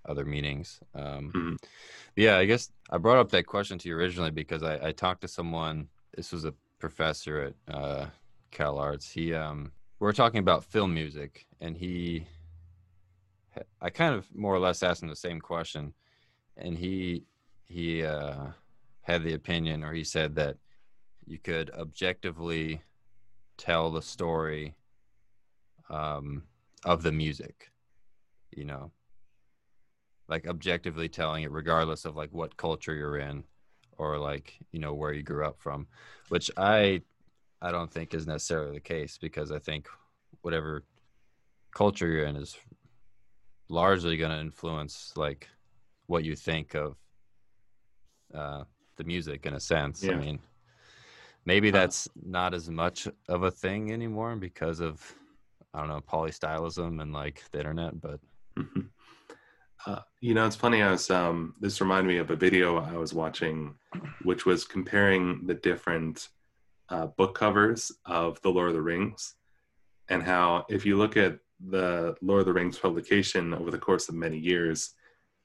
other 0.05 0.25
meanings. 0.25 0.79
Um, 0.95 1.31
Mhm. 1.33 1.57
Yeah, 2.15 2.37
I 2.37 2.45
guess 2.45 2.71
I 2.89 2.97
brought 2.97 3.17
up 3.17 3.29
that 3.31 3.45
question 3.45 3.77
to 3.79 3.89
you 3.89 3.95
originally 3.95 4.31
because 4.31 4.63
I, 4.63 4.87
I 4.87 4.91
talked 4.91 5.21
to 5.21 5.27
someone. 5.27 5.87
This 6.15 6.31
was 6.31 6.45
a 6.45 6.53
professor 6.79 7.53
at 7.67 7.73
uh, 7.73 8.05
Cal 8.51 8.77
Arts. 8.77 9.09
He, 9.09 9.33
um, 9.33 9.71
we 9.99 10.05
were 10.05 10.13
talking 10.13 10.39
about 10.39 10.65
film 10.65 10.93
music, 10.93 11.45
and 11.61 11.77
he, 11.77 12.25
I 13.81 13.89
kind 13.89 14.15
of 14.15 14.27
more 14.33 14.53
or 14.53 14.59
less 14.59 14.83
asked 14.83 15.03
him 15.03 15.09
the 15.09 15.15
same 15.15 15.39
question, 15.39 15.93
and 16.57 16.77
he 16.77 17.23
he 17.65 18.03
uh, 18.03 18.47
had 19.01 19.23
the 19.23 19.33
opinion, 19.33 19.83
or 19.83 19.93
he 19.93 20.03
said 20.03 20.35
that 20.35 20.57
you 21.25 21.37
could 21.37 21.69
objectively 21.71 22.81
tell 23.57 23.91
the 23.91 24.01
story 24.01 24.75
um, 25.89 26.43
of 26.85 27.03
the 27.03 27.11
music, 27.11 27.71
you 28.51 28.65
know, 28.65 28.91
like 30.31 30.47
objectively 30.47 31.09
telling 31.09 31.43
it 31.43 31.51
regardless 31.51 32.05
of 32.05 32.15
like 32.15 32.31
what 32.31 32.57
culture 32.57 32.95
you're 32.95 33.17
in 33.17 33.43
or 33.97 34.17
like 34.17 34.57
you 34.71 34.79
know 34.79 34.93
where 34.93 35.13
you 35.13 35.21
grew 35.21 35.45
up 35.45 35.59
from 35.59 35.85
which 36.29 36.49
i 36.57 37.01
i 37.61 37.69
don't 37.69 37.91
think 37.91 38.13
is 38.13 38.25
necessarily 38.25 38.71
the 38.73 38.79
case 38.79 39.17
because 39.21 39.51
i 39.51 39.59
think 39.59 39.87
whatever 40.41 40.83
culture 41.75 42.07
you're 42.07 42.25
in 42.25 42.37
is 42.37 42.57
largely 43.71 44.17
going 44.17 44.31
to 44.31 44.39
influence 44.39 45.13
like 45.15 45.47
what 46.07 46.23
you 46.23 46.35
think 46.35 46.75
of 46.75 46.97
uh 48.35 48.63
the 48.97 49.03
music 49.03 49.45
in 49.45 49.53
a 49.53 49.59
sense 49.59 50.07
i 50.07 50.13
mean 50.13 50.39
maybe 51.45 51.71
that's 51.71 52.07
not 52.23 52.53
as 52.53 52.69
much 52.69 53.07
of 53.29 53.43
a 53.43 53.51
thing 53.51 53.91
anymore 53.91 54.35
because 54.35 54.81
of 54.81 55.15
i 55.73 55.79
don't 55.79 55.87
know 55.87 56.01
polystylism 56.01 57.01
and 57.01 57.13
like 57.13 57.43
the 57.51 57.59
internet 57.59 57.99
but 57.99 58.19
Mhm. 58.57 58.89
Uh, 59.87 60.01
you 60.19 60.33
know, 60.35 60.45
it's 60.45 60.55
funny. 60.55 60.81
I 60.83 60.91
was 60.91 61.09
um, 61.09 61.55
this 61.59 61.81
reminded 61.81 62.07
me 62.07 62.17
of 62.17 62.29
a 62.29 62.35
video 62.35 62.77
I 62.77 62.97
was 62.97 63.13
watching, 63.13 63.73
which 64.23 64.45
was 64.45 64.65
comparing 64.65 65.47
the 65.47 65.55
different 65.55 66.27
uh, 66.89 67.07
book 67.07 67.33
covers 67.33 67.91
of 68.05 68.39
the 68.41 68.49
Lord 68.51 68.69
of 68.69 68.75
the 68.75 68.81
Rings, 68.81 69.35
and 70.09 70.21
how 70.21 70.65
if 70.69 70.85
you 70.85 70.97
look 70.97 71.17
at 71.17 71.39
the 71.69 72.15
Lord 72.21 72.41
of 72.41 72.45
the 72.47 72.53
Rings 72.53 72.77
publication 72.77 73.53
over 73.53 73.71
the 73.71 73.77
course 73.77 74.09
of 74.09 74.15
many 74.15 74.37
years, 74.37 74.93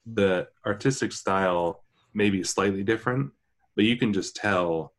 the 0.05 0.47
artistic 0.65 1.11
style 1.11 1.83
may 2.13 2.29
be 2.29 2.43
slightly 2.43 2.83
different, 2.83 3.31
but 3.75 3.85
you 3.85 3.97
can 3.97 4.13
just 4.13 4.35
tell 4.35 4.93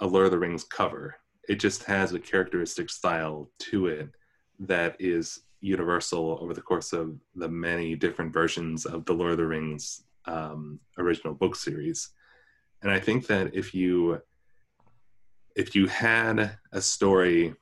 a 0.00 0.06
Lord 0.06 0.26
of 0.26 0.32
the 0.32 0.38
Rings 0.38 0.64
cover. 0.64 1.16
It 1.48 1.56
just 1.56 1.84
has 1.84 2.12
a 2.12 2.18
characteristic 2.18 2.88
style 2.88 3.50
to 3.70 3.86
it 3.86 4.10
that 4.60 4.96
is 4.98 5.40
universal 5.60 6.38
over 6.40 6.54
the 6.54 6.60
course 6.60 6.92
of 6.92 7.16
the 7.34 7.48
many 7.48 7.94
different 7.96 8.32
versions 8.32 8.86
of 8.86 9.04
the 9.04 9.12
Lord 9.12 9.32
of 9.32 9.38
the 9.38 9.46
Rings 9.46 10.04
um, 10.26 10.78
original 10.98 11.34
book 11.34 11.56
series. 11.56 12.10
And 12.82 12.90
I 12.90 13.00
think 13.00 13.26
that 13.26 13.54
if 13.54 13.74
you 13.74 14.20
if 15.56 15.74
you 15.74 15.86
had 15.86 16.58
a 16.72 16.80
story 16.80 17.54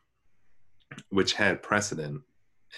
which 1.11 1.35
had 1.35 1.63
precedent 1.63 2.23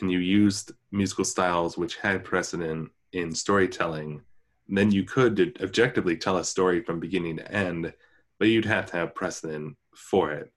and 0.00 0.10
you 0.10 0.18
used 0.18 0.72
musical 0.92 1.24
styles 1.24 1.76
which 1.78 1.96
had 1.96 2.24
precedent 2.24 2.90
in 3.12 3.34
storytelling, 3.34 4.22
then 4.68 4.90
you 4.90 5.04
could 5.04 5.56
objectively 5.62 6.16
tell 6.16 6.38
a 6.38 6.44
story 6.44 6.82
from 6.82 6.98
beginning 7.00 7.36
to 7.36 7.52
end, 7.52 7.92
but 8.38 8.48
you'd 8.48 8.64
have 8.64 8.86
to 8.86 8.96
have 8.96 9.14
precedent 9.14 9.76
for 9.94 10.32
it. 10.32 10.52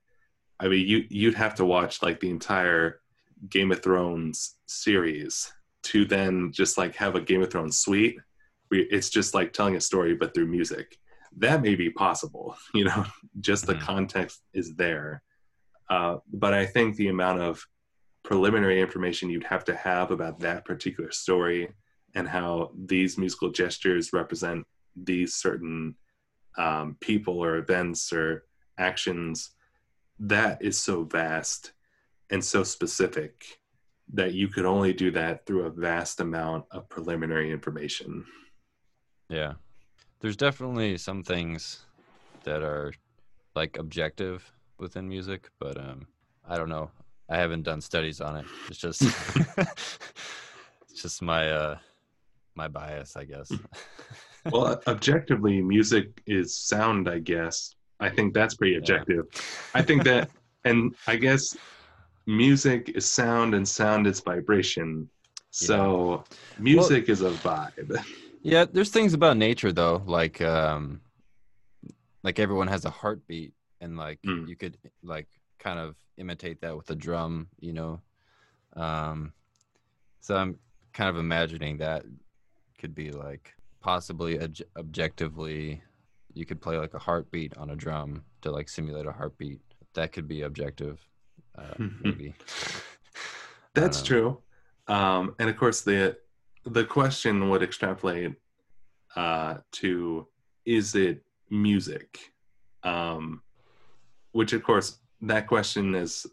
I 0.60 0.68
mean, 0.68 0.88
you 0.88 1.06
you'd 1.10 1.36
have 1.36 1.56
to 1.56 1.66
watch 1.66 2.02
like 2.02 2.20
the 2.20 2.30
entire 2.32 3.02
Game 3.50 3.72
of 3.72 3.84
Thrones 3.84 4.56
series 4.66 5.52
to 5.84 6.06
then 6.06 6.52
just 6.52 6.78
like 6.78 6.96
have 6.96 7.16
a 7.16 7.22
Game 7.22 7.44
of 7.44 7.52
Thrones 7.52 7.78
suite. 7.78 8.18
It's 8.72 9.10
just 9.10 9.34
like 9.36 9.54
telling 9.54 9.76
a 9.76 9.82
story, 9.82 10.16
but 10.16 10.34
through 10.34 10.48
music. 10.48 10.98
That 11.38 11.62
may 11.62 11.76
be 11.76 11.92
possible, 11.92 12.58
you 12.74 12.86
know, 12.86 13.06
just 13.40 13.68
the 13.68 13.76
Mhm. 13.76 13.82
context 13.82 14.42
is 14.54 14.74
there. 14.76 15.22
Uh, 15.90 16.18
but 16.34 16.54
I 16.54 16.66
think 16.66 16.96
the 16.96 17.10
amount 17.10 17.42
of 17.42 17.64
preliminary 18.28 18.82
information 18.82 19.30
you'd 19.30 19.46
have 19.46 19.64
to 19.64 19.74
have 19.74 20.12
about 20.12 20.38
that 20.38 20.66
particular 20.66 21.10
story 21.12 21.70
and 22.14 22.28
how 22.28 22.70
these 22.86 23.18
musical 23.18 23.50
gestures 23.50 24.12
represent 24.12 24.68
these 24.98 25.34
certain 25.34 25.96
um, 26.58 26.98
people 27.00 27.42
or 27.42 27.56
events 27.56 28.12
or 28.12 28.44
actions, 28.78 29.52
that 30.20 30.62
is 30.62 30.78
so 30.78 31.06
vast 31.06 31.72
and 32.30 32.44
so 32.44 32.64
specific 32.64 33.62
that 34.12 34.34
you 34.34 34.50
could 34.50 34.66
only 34.66 34.92
do 34.92 35.10
that 35.10 35.46
through 35.46 35.64
a 35.64 35.70
vast 35.70 36.20
amount 36.20 36.66
of 36.72 36.90
preliminary 36.90 37.50
information. 37.50 38.26
Yeah. 39.30 39.54
There's 40.20 40.36
definitely 40.36 40.98
some 40.98 41.24
things 41.24 41.86
that 42.44 42.62
are 42.62 42.92
like 43.56 43.78
objective 43.78 44.52
within 44.80 45.08
music, 45.08 45.50
but 45.60 45.78
um 45.78 46.08
I 46.46 46.58
don't 46.58 46.70
know. 46.70 46.92
I 47.30 47.38
haven't 47.38 47.64
done 47.64 47.82
studies 47.82 48.22
on 48.22 48.38
it. 48.38 48.46
It's 48.70 48.80
just 48.80 49.02
it's 49.58 51.02
just 51.02 51.22
my 51.22 51.50
uh 51.52 51.78
my 52.56 52.68
bias, 52.68 53.16
I 53.16 53.26
guess. 53.26 53.52
Well, 54.50 54.82
objectively, 54.88 55.62
music 55.62 56.22
is 56.26 56.56
sound, 56.56 57.10
I 57.10 57.20
guess. 57.20 57.76
I 58.00 58.10
think 58.10 58.34
that's 58.34 58.56
pretty 58.56 58.76
Yeah. 58.76 58.80
objective. 58.80 59.26
I 59.74 59.82
think 59.82 60.06
that, 60.06 60.32
and 60.64 60.96
I 61.06 61.18
guess 61.18 61.54
music 62.28 62.90
is 62.96 63.06
sound 63.12 63.54
and 63.56 63.68
sound 63.68 64.08
is 64.08 64.22
vibration. 64.22 65.10
So 65.52 66.24
music 66.58 67.10
is 67.10 67.24
a 67.24 67.32
vibe. 67.32 68.02
yeah, 68.42 68.64
there's 68.72 68.90
things 68.90 69.14
about 69.14 69.36
nature 69.36 69.74
though, 69.74 70.02
like 70.06 70.40
um 70.42 71.02
like 72.24 72.40
everyone 72.40 72.68
has 72.70 72.86
a 72.86 72.90
heartbeat 72.90 73.52
and 73.82 73.98
like 73.98 74.20
Mm. 74.26 74.48
you 74.48 74.56
could 74.56 74.78
like 75.04 75.28
kind 75.60 75.80
of 75.80 75.96
imitate 76.18 76.62
that 76.62 76.76
with 76.76 76.90
a 76.90 76.96
drum, 76.96 77.48
you 77.60 77.74
know. 77.74 78.02
Um 78.74 79.34
so 80.20 80.36
I'm 80.36 80.60
kind 80.94 81.10
of 81.10 81.18
imagining 81.18 81.78
that 81.78 82.04
could 82.80 82.94
be 82.94 83.12
like 83.12 83.54
possibly 83.82 84.38
obj- 84.38 84.64
objectively 84.78 85.82
you 86.34 86.46
could 86.46 86.62
play 86.62 86.78
like 86.78 86.94
a 86.94 87.00
heartbeat 87.00 87.58
on 87.58 87.72
a 87.72 87.76
drum 87.76 88.24
to 88.42 88.52
like 88.52 88.70
simulate 88.70 89.08
a 89.08 89.12
heartbeat. 89.12 89.60
That 89.94 90.12
could 90.12 90.28
be 90.28 90.42
objective 90.42 91.00
uh, 91.58 91.74
maybe. 92.02 92.36
That's 93.74 94.02
know. 94.02 94.06
true. 94.06 94.42
Um, 94.88 95.36
and 95.40 95.50
of 95.50 95.58
course, 95.58 95.82
the 95.82 96.18
the 96.66 96.86
question 96.86 97.50
would 97.50 97.64
extrapolate 97.64 98.34
uh, 99.16 99.56
to 99.74 100.28
is 100.66 100.96
it 100.96 101.24
music? 101.50 102.20
Um, 102.84 103.42
which, 104.32 104.54
of 104.54 104.64
course, 104.64 105.00
that 105.22 105.48
question 105.48 105.94
has 105.94 106.26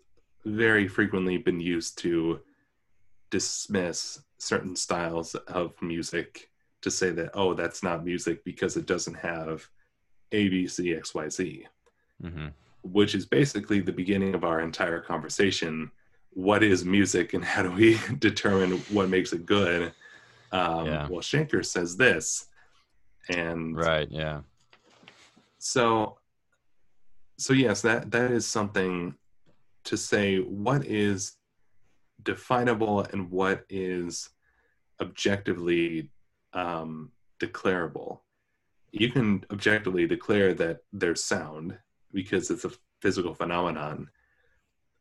very 0.44 0.86
frequently 0.88 1.38
been 1.38 1.60
used 1.60 1.98
to 1.98 2.40
dismiss 3.30 4.20
certain 4.38 4.76
styles 4.76 5.34
of 5.34 5.80
music 5.80 6.50
to 6.82 6.90
say 6.90 7.10
that, 7.10 7.30
oh, 7.34 7.54
that's 7.54 7.82
not 7.82 8.04
music 8.04 8.44
because 8.44 8.76
it 8.76 8.86
doesn't 8.86 9.14
have 9.14 9.66
A, 10.32 10.48
B, 10.48 10.66
C, 10.66 10.94
X, 10.94 11.14
Y, 11.14 11.28
Z 11.28 11.66
hmm 12.22 12.48
which 12.84 13.14
is 13.14 13.24
basically 13.24 13.80
the 13.80 13.92
beginning 13.92 14.34
of 14.34 14.44
our 14.44 14.60
entire 14.60 15.00
conversation. 15.00 15.90
What 16.34 16.62
is 16.62 16.84
music 16.84 17.32
and 17.32 17.42
how 17.42 17.62
do 17.62 17.72
we 17.72 17.98
determine 18.18 18.72
what 18.90 19.08
makes 19.08 19.32
it 19.32 19.46
good? 19.46 19.94
Um, 20.52 20.86
Yeah. 20.86 21.08
Well, 21.08 21.20
Schenker 21.20 21.64
says 21.64 21.96
this. 21.96 22.46
And 23.30 23.74
Right, 23.74 24.06
yeah. 24.10 24.42
so, 25.58 26.18
so 27.36 27.52
yes, 27.52 27.82
that, 27.82 28.10
that 28.10 28.30
is 28.30 28.46
something 28.46 29.14
to 29.84 29.96
say 29.96 30.38
what 30.38 30.86
is 30.86 31.36
definable 32.22 33.00
and 33.12 33.30
what 33.30 33.64
is 33.68 34.30
objectively 35.00 36.10
um, 36.52 37.10
declarable. 37.40 38.20
You 38.92 39.10
can 39.10 39.44
objectively 39.50 40.06
declare 40.06 40.54
that 40.54 40.78
there's 40.92 41.24
sound 41.24 41.76
because 42.12 42.50
it's 42.50 42.64
a 42.64 42.70
physical 43.02 43.34
phenomenon, 43.34 44.08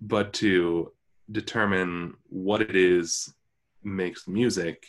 but 0.02 0.34
to 0.34 0.92
determine 1.32 2.16
what 2.28 2.62
it 2.62 2.76
is 2.76 3.34
makes 3.84 4.28
music 4.28 4.88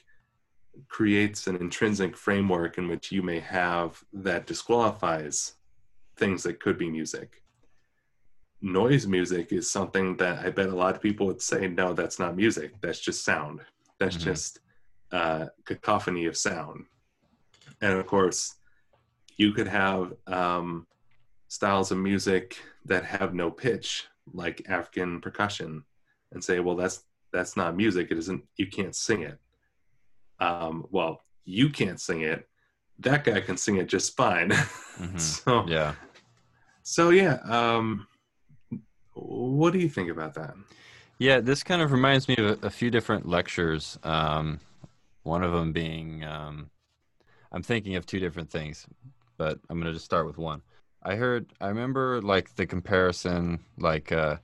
creates 0.88 1.46
an 1.46 1.56
intrinsic 1.56 2.16
framework 2.16 2.78
in 2.78 2.88
which 2.88 3.12
you 3.12 3.22
may 3.22 3.38
have 3.38 4.02
that 4.12 4.46
disqualifies 4.46 5.54
things 6.16 6.42
that 6.44 6.60
could 6.60 6.78
be 6.78 6.90
music. 6.90 7.42
Noise 8.60 9.06
music 9.06 9.52
is 9.52 9.70
something 9.70 10.16
that 10.16 10.44
I 10.44 10.50
bet 10.50 10.68
a 10.68 10.74
lot 10.74 10.94
of 10.94 11.02
people 11.02 11.26
would 11.26 11.42
say, 11.42 11.68
no, 11.68 11.92
that's 11.92 12.18
not 12.18 12.36
music. 12.36 12.80
That's 12.80 13.00
just 13.00 13.24
sound. 13.24 13.60
That's 13.98 14.16
Mhm. 14.16 14.24
just 14.24 14.60
uh, 15.12 15.46
cacophony 15.64 16.26
of 16.26 16.36
sound. 16.36 16.86
and 17.80 17.92
of 17.98 18.06
course, 18.06 18.56
you 19.36 19.52
could 19.52 19.66
have 19.68 20.14
um, 20.26 20.86
styles 21.48 21.90
of 21.92 21.98
music 21.98 22.56
that 22.86 23.04
have 23.04 23.34
no 23.34 23.50
pitch, 23.50 24.06
like 24.32 24.62
African 24.68 25.20
percussion, 25.20 25.84
and 26.32 26.42
say, 26.42 26.60
well, 26.60 26.76
that's 26.76 27.04
that's 27.32 27.56
not 27.56 27.76
music. 27.76 28.10
It 28.10 28.18
isn't. 28.18 28.44
You 28.56 28.66
can't 28.68 28.94
sing 28.94 29.22
it. 29.22 29.38
Um, 30.40 30.86
well, 30.90 31.24
you 31.44 31.68
can't 31.70 32.00
sing 32.00 32.22
it. 32.22 32.48
That 33.00 33.24
guy 33.24 33.40
can 33.40 33.56
sing 33.56 33.76
it 33.76 33.86
just 33.88 34.16
fine. 34.16 34.50
Mhm. 34.94 35.18
so 35.18 35.66
Yeah. 35.66 35.94
so 36.84 37.10
yeah. 37.10 37.38
Um, 37.42 38.06
what 39.14 39.72
do 39.72 39.80
you 39.80 39.88
think 39.88 40.08
about 40.08 40.34
that? 40.34 40.54
Yeah, 41.18 41.40
this 41.40 41.62
kind 41.64 41.82
of 41.82 41.90
reminds 41.90 42.28
me 42.28 42.36
of 42.36 42.62
a, 42.62 42.66
a 42.66 42.70
few 42.70 42.90
different 42.90 43.26
lectures. 43.28 43.98
Um, 44.04 44.60
one 45.24 45.42
of 45.42 45.52
them 45.52 45.72
being, 45.72 46.22
um, 46.24 46.70
I'm 47.50 47.62
thinking 47.62 47.96
of 47.96 48.06
two 48.06 48.20
different 48.20 48.50
things, 48.50 48.86
but 49.36 49.58
I'm 49.68 49.78
going 49.80 49.86
to 49.86 49.92
just 49.92 50.04
start 50.04 50.26
with 50.26 50.38
one. 50.38 50.62
I 51.02 51.16
heard, 51.16 51.52
I 51.60 51.68
remember 51.68 52.20
like 52.22 52.54
the 52.54 52.66
comparison, 52.66 53.60
like, 53.78 54.12
uh, 54.12 54.36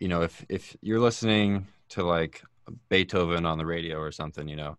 you 0.00 0.08
know, 0.08 0.22
if 0.22 0.44
if 0.48 0.76
you're 0.80 1.00
listening 1.00 1.66
to 1.90 2.04
like 2.04 2.42
Beethoven 2.88 3.46
on 3.46 3.58
the 3.58 3.66
radio 3.66 3.98
or 3.98 4.12
something, 4.12 4.48
you 4.48 4.56
know, 4.56 4.76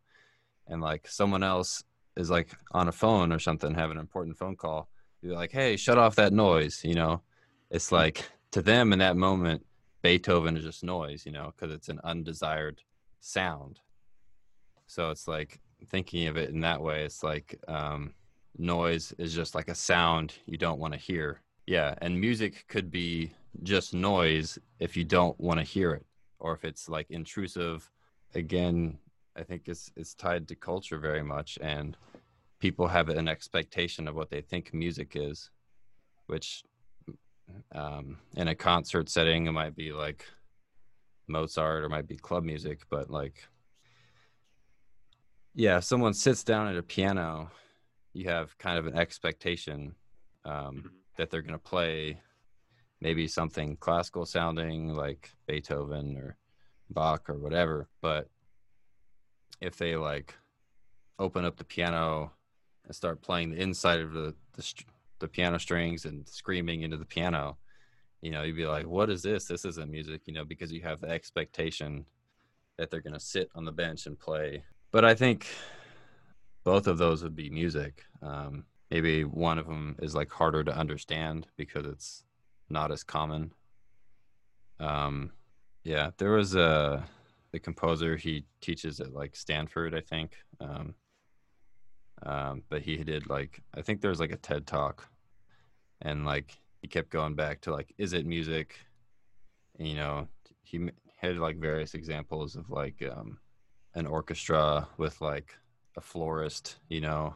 and 0.68 0.82
like 0.82 1.08
someone 1.08 1.44
else 1.44 1.84
is 2.20 2.30
like 2.30 2.50
on 2.72 2.88
a 2.88 2.92
phone 2.92 3.32
or 3.32 3.40
something, 3.40 3.74
have 3.74 3.92
an 3.92 3.98
important 3.98 4.38
phone 4.38 4.56
call, 4.56 4.90
you're 5.22 5.36
like, 5.36 5.52
hey, 5.52 5.78
shut 5.78 5.98
off 5.98 6.16
that 6.16 6.34
noise, 6.34 6.82
you 6.84 6.94
know. 6.94 7.22
It's 7.72 7.92
like 7.92 8.30
to 8.52 8.62
them 8.62 8.94
in 8.94 9.00
that 9.00 9.16
moment, 9.16 9.66
Beethoven 10.02 10.58
is 10.58 10.64
just 10.64 10.84
noise, 10.84 11.26
you 11.26 11.32
know, 11.32 11.54
because 11.56 11.74
it's 11.74 11.90
an 11.90 12.00
undesired 12.04 12.82
sound. 13.20 13.80
So 14.88 15.12
it's 15.12 15.28
like 15.28 15.60
thinking 15.90 16.28
of 16.28 16.38
it 16.38 16.50
in 16.50 16.62
that 16.62 16.82
way. 16.82 17.04
It's 17.04 17.24
like 17.24 17.60
um, 17.68 18.14
noise 18.58 19.14
is 19.18 19.34
just 19.34 19.56
like 19.56 19.70
a 19.70 19.76
sound 19.76 20.34
you 20.46 20.58
don't 20.58 20.80
want 20.80 20.94
to 20.94 21.00
hear. 21.00 21.42
Yeah, 21.68 21.96
and 22.02 22.20
music 22.20 22.66
could 22.68 22.90
be 22.90 23.32
just 23.64 23.94
noise 23.94 24.58
if 24.80 24.98
you 24.98 25.04
don't 25.04 25.40
want 25.40 25.60
to 25.60 25.64
hear 25.64 25.94
it, 25.94 26.06
or 26.40 26.54
if 26.54 26.66
it's 26.66 26.90
like 26.90 27.08
intrusive. 27.12 27.90
Again, 28.34 28.98
I 29.36 29.44
think 29.44 29.64
it's 29.68 29.92
it's 29.96 30.16
tied 30.16 30.48
to 30.48 30.56
culture 30.56 30.98
very 30.98 31.24
much, 31.24 31.60
and 31.62 31.96
people 32.60 32.88
have 32.88 33.10
an 33.10 33.28
expectation 33.28 34.08
of 34.08 34.16
what 34.16 34.30
they 34.30 34.42
think 34.42 34.74
music 34.74 35.14
is, 35.16 35.50
which 36.28 36.64
um, 37.74 38.18
in 38.36 38.48
a 38.48 38.56
concert 38.56 39.10
setting 39.10 39.48
it 39.48 39.52
might 39.52 39.76
be 39.76 39.92
like 39.92 40.26
mozart 41.28 41.84
or 41.84 41.90
might 41.90 42.08
be 42.08 42.18
club 42.18 42.44
music 42.44 42.82
but 42.90 43.10
like 43.10 43.48
yeah 45.54 45.78
if 45.78 45.84
someone 45.84 46.14
sits 46.14 46.44
down 46.44 46.68
at 46.68 46.76
a 46.76 46.84
piano 46.84 47.50
you 48.14 48.28
have 48.28 48.58
kind 48.58 48.78
of 48.80 48.88
an 48.88 48.96
expectation 48.98 49.96
um, 50.46 50.84
Mhm. 50.84 50.92
that 51.18 51.30
they're 51.30 51.42
going 51.42 51.54
to 51.54 51.60
play 51.60 52.22
maybe 53.02 53.28
something 53.28 53.78
classical 53.78 54.26
sounding 54.26 54.94
like 54.96 55.32
beethoven 55.48 56.18
or 56.18 56.38
bach 56.90 57.30
or 57.30 57.38
whatever 57.38 57.88
but 58.02 58.28
if 59.62 59.76
they 59.78 59.96
like 59.96 60.36
open 61.20 61.46
up 61.46 61.58
the 61.58 61.64
piano 61.64 62.32
and 62.90 62.96
start 62.96 63.22
playing 63.22 63.52
the 63.52 63.62
inside 63.62 64.00
of 64.02 64.14
the 64.14 64.36
the, 64.54 64.74
the 65.20 65.28
piano 65.28 65.60
strings 65.60 66.06
and 66.06 66.28
screaming 66.28 66.82
into 66.82 66.98
the 66.98 67.06
piano. 67.06 67.58
You 68.22 68.32
know 68.32 68.42
you'd 68.42 68.58
be 68.58 68.66
like 68.66 68.88
what 68.88 69.10
is 69.10 69.22
this? 69.22 69.46
This 69.46 69.64
isn't 69.64 69.90
music 69.90 70.24
you 70.26 70.34
know 70.34 70.44
because 70.44 70.74
you 70.74 70.82
have 70.82 71.00
the 71.00 71.10
expectation 71.10 72.06
that 72.78 72.90
they're 72.90 73.02
going 73.02 73.14
to 73.14 73.20
sit 73.20 73.50
on 73.56 73.64
the 73.64 73.72
bench 73.72 74.08
and 74.08 74.20
play. 74.20 74.64
But 74.92 75.06
i 75.06 75.14
think 75.14 75.46
both 76.64 76.88
of 76.88 76.98
those 76.98 77.24
would 77.24 77.36
be 77.36 77.50
music. 77.50 78.04
Um, 78.22 78.66
maybe 78.92 79.24
one 79.24 79.58
of 79.60 79.68
them 79.68 79.96
is 80.02 80.16
like 80.16 80.32
harder 80.32 80.64
to 80.64 80.76
understand 80.76 81.48
because 81.58 81.86
it's 81.86 82.24
not 82.70 82.92
as 82.92 83.04
common. 83.04 83.54
Um, 84.80 85.32
yeah 85.84 86.10
there 86.18 86.32
was 86.32 86.56
a 86.56 87.06
the 87.52 87.60
composer 87.60 88.16
he 88.16 88.46
teaches 88.62 89.00
at 89.00 89.14
like 89.14 89.36
stanford 89.36 89.94
i 89.96 90.02
think. 90.02 90.36
Um, 90.60 90.96
um, 92.24 92.64
but 92.70 92.82
he 92.82 92.98
did 92.98 93.30
like 93.30 93.62
i 93.76 93.82
think 93.82 94.02
there 94.02 94.10
was 94.10 94.20
like 94.20 94.32
a 94.32 94.38
ted 94.38 94.66
talk 94.68 95.08
and 96.02 96.26
like 96.26 96.58
he 96.82 96.88
kept 96.88 97.10
going 97.10 97.36
back 97.36 97.62
to 97.62 97.72
like 97.72 97.94
is 97.98 98.14
it 98.14 98.26
music 98.26 98.76
and, 99.78 99.88
you 99.88 99.96
know 99.96 100.28
he 100.64 100.90
had 101.18 101.38
like 101.38 101.58
various 101.58 101.94
examples 101.94 102.56
of 102.56 102.70
like 102.70 103.02
um 103.16 103.38
an 103.96 104.06
orchestra 104.06 104.88
with 104.98 105.20
like 105.22 105.56
a 105.98 106.02
florist 106.02 106.78
you 106.90 107.02
know 107.02 107.36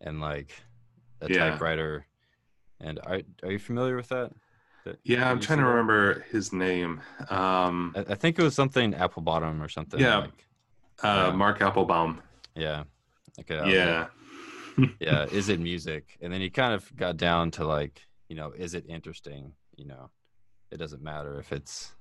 and 0.00 0.20
like 0.20 0.54
a 1.20 1.28
Yeah. 1.30 1.50
typewriter 1.50 2.06
and 2.80 2.98
are, 3.06 3.20
are 3.42 3.52
you 3.52 3.58
familiar 3.58 3.96
with 3.96 4.08
that 4.08 4.32
That- 4.84 4.98
Yeah, 5.04 5.30
I'm 5.30 5.40
trying 5.40 5.58
to 5.60 5.64
that? 5.64 5.70
remember 5.70 6.20
his 6.30 6.52
name. 6.52 7.00
Um, 7.30 7.94
I, 7.96 8.00
I 8.12 8.14
think 8.14 8.38
it 8.38 8.42
was 8.42 8.54
something 8.54 8.94
apple 8.94 9.22
bottom 9.22 9.62
or 9.62 9.68
something 9.68 9.98
Yeah. 10.00 10.18
like, 10.18 10.46
uh, 11.02 11.28
Yeah. 11.30 11.36
Mark 11.36 11.60
Applebaum. 11.62 12.20
yeah 12.54 12.84
okay, 13.40 13.58
I 13.58 13.66
was 13.66 13.66
like, 13.66 14.10
Yeah, 14.78 14.86
yeah 15.00 15.24
is 15.26 15.48
it 15.48 15.60
music 15.60 16.18
and 16.20 16.32
then 16.32 16.40
he 16.40 16.50
kind 16.50 16.74
of 16.74 16.94
got 16.96 17.16
down 17.16 17.48
to 17.48 17.64
like 17.64 18.00
you 18.28 18.34
know 18.34 18.52
is 18.56 18.74
it 18.74 18.84
interesting 18.88 19.52
you 19.76 19.86
know 19.86 20.10
it 20.72 20.78
doesn't 20.78 21.00
matter 21.00 21.38
if 21.38 21.52
it's 21.52 21.94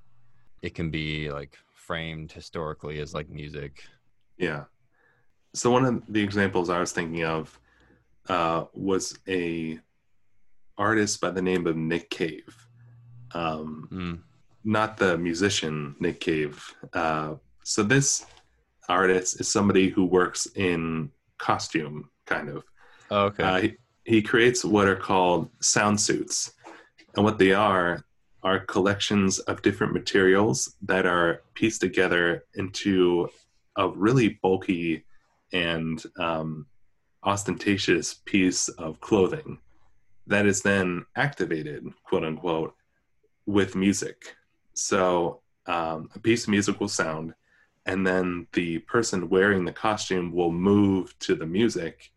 it 0.63 0.73
can 0.73 0.89
be 0.89 1.29
like 1.29 1.55
framed 1.75 2.31
historically 2.31 2.99
as 2.99 3.13
like 3.13 3.29
music 3.29 3.83
yeah. 4.37 4.65
So 5.53 5.69
one 5.71 5.85
of 5.85 6.03
the 6.09 6.21
examples 6.21 6.69
I 6.69 6.79
was 6.79 6.91
thinking 6.91 7.23
of 7.23 7.59
uh, 8.27 8.65
was 8.73 9.17
a 9.27 9.79
artist 10.77 11.21
by 11.21 11.29
the 11.29 11.41
name 11.41 11.67
of 11.67 11.77
Nick 11.77 12.09
Cave. 12.09 12.67
Um, 13.33 13.87
mm, 13.91 14.19
not 14.63 14.97
the 14.97 15.17
musician 15.17 15.95
Nick 15.99 16.19
Cave. 16.19 16.63
Uh, 16.93 17.35
so 17.63 17.83
this 17.83 18.25
artist 18.89 19.39
is 19.39 19.47
somebody 19.47 19.89
who 19.89 20.05
works 20.05 20.47
in 20.55 21.11
costume, 21.49 21.97
kind 22.33 22.47
of. 22.55 22.63
oh, 23.11 23.23
okay 23.27 23.43
Uh, 23.43 23.59
he, 23.63 23.69
he 24.13 24.19
creates 24.31 24.59
what 24.73 24.87
are 24.91 25.01
called 25.09 25.41
sound 25.59 25.97
suits, 26.07 26.53
and 27.15 27.23
what 27.25 27.37
they 27.37 27.53
are 27.53 27.89
are 28.43 28.59
collections 28.75 29.39
of 29.49 29.61
different 29.67 29.93
materials 29.93 30.75
that 30.91 31.05
are 31.05 31.29
pieced 31.57 31.81
together 31.87 32.25
into 32.61 33.29
a 33.83 33.85
really 34.05 34.29
bulky 34.43 35.05
and 35.53 36.03
um, 36.27 36.65
ostentatious 37.23 38.07
piece 38.25 38.63
of 38.85 38.99
clothing 39.07 39.57
that 40.27 40.45
is 40.45 40.61
then 40.61 41.05
activated, 41.15 41.81
quote 42.07 42.25
unquote, 42.29 42.73
with 43.45 43.75
music. 43.75 44.17
So 44.73 45.41
um, 45.65 46.09
a 46.15 46.19
piece 46.19 46.43
of 46.43 46.49
music 46.49 46.75
will 46.79 46.93
sound, 47.03 47.33
and 47.85 48.05
then 48.05 48.47
the 48.53 48.79
person 48.79 49.29
wearing 49.29 49.65
the 49.65 49.73
costume 49.73 50.31
will 50.31 50.51
move 50.51 51.17
to 51.19 51.35
the 51.35 51.45
music 51.45 52.13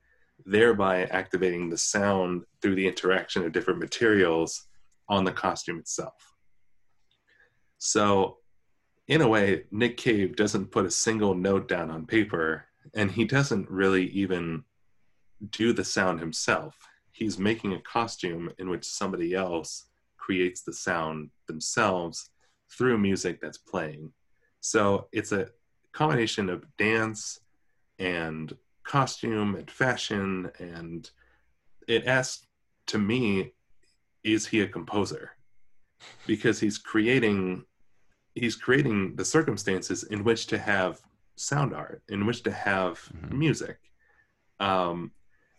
thereby 0.46 1.04
activating 1.06 1.68
the 1.68 1.76
sound 1.76 2.44
through 2.62 2.76
the 2.76 2.86
interaction 2.86 3.44
of 3.44 3.52
different 3.52 3.80
materials 3.80 4.66
on 5.08 5.24
the 5.24 5.32
costume 5.32 5.78
itself. 5.78 6.34
So, 7.78 8.38
in 9.08 9.20
a 9.20 9.28
way, 9.28 9.64
Nick 9.70 9.96
Cave 9.96 10.36
doesn't 10.36 10.70
put 10.70 10.86
a 10.86 10.90
single 10.90 11.34
note 11.34 11.68
down 11.68 11.90
on 11.90 12.06
paper, 12.06 12.64
and 12.94 13.10
he 13.10 13.24
doesn't 13.24 13.70
really 13.70 14.06
even 14.08 14.64
do 15.50 15.72
the 15.72 15.84
sound 15.84 16.20
himself. 16.20 16.76
He's 17.12 17.38
making 17.38 17.72
a 17.72 17.80
costume 17.80 18.50
in 18.58 18.70
which 18.70 18.84
somebody 18.84 19.34
else 19.34 19.86
creates 20.16 20.62
the 20.62 20.72
sound 20.72 21.30
themselves 21.46 22.30
through 22.70 22.98
music 22.98 23.40
that's 23.40 23.58
playing. 23.58 24.12
So, 24.60 25.08
it's 25.12 25.32
a 25.32 25.48
combination 25.96 26.50
of 26.50 26.64
dance 26.76 27.40
and 27.98 28.54
costume 28.84 29.54
and 29.54 29.70
fashion 29.70 30.50
and 30.58 31.10
it 31.88 32.04
asks 32.06 32.46
to 32.86 32.98
me 32.98 33.52
is 34.22 34.46
he 34.46 34.60
a 34.60 34.68
composer 34.68 35.30
because 36.26 36.60
he's 36.60 36.76
creating 36.76 37.64
he's 38.34 38.56
creating 38.56 39.16
the 39.16 39.24
circumstances 39.24 40.04
in 40.04 40.22
which 40.22 40.46
to 40.46 40.58
have 40.58 41.00
sound 41.36 41.72
art 41.72 42.02
in 42.10 42.26
which 42.26 42.42
to 42.42 42.52
have 42.52 42.98
Mhm. 43.14 43.32
music 43.32 43.78
um, 44.60 45.10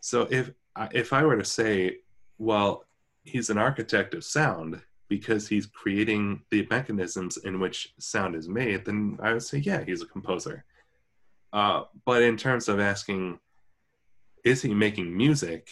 so 0.01 0.27
if 0.29 0.51
if 0.91 1.13
i 1.13 1.23
were 1.25 1.37
to 1.37 1.45
say 1.59 1.97
well 2.37 2.85
he's 3.23 3.49
an 3.49 3.57
architect 3.57 4.13
of 4.13 4.23
sound 4.23 4.79
because 5.09 5.47
he's 5.47 5.65
creating 5.65 6.41
the 6.51 6.67
mechanisms 6.69 7.37
in 7.37 7.59
which 7.59 7.93
sound 7.99 8.35
is 8.35 8.47
made 8.47 8.85
then 8.85 9.17
i 9.21 9.33
would 9.33 9.43
say 9.43 9.57
yeah 9.57 9.83
he's 9.83 10.01
a 10.01 10.07
composer 10.07 10.65
uh, 11.53 11.83
but 12.05 12.21
in 12.21 12.37
terms 12.37 12.67
of 12.67 12.79
asking, 12.79 13.39
is 14.43 14.61
he 14.61 14.73
making 14.73 15.15
music, 15.15 15.69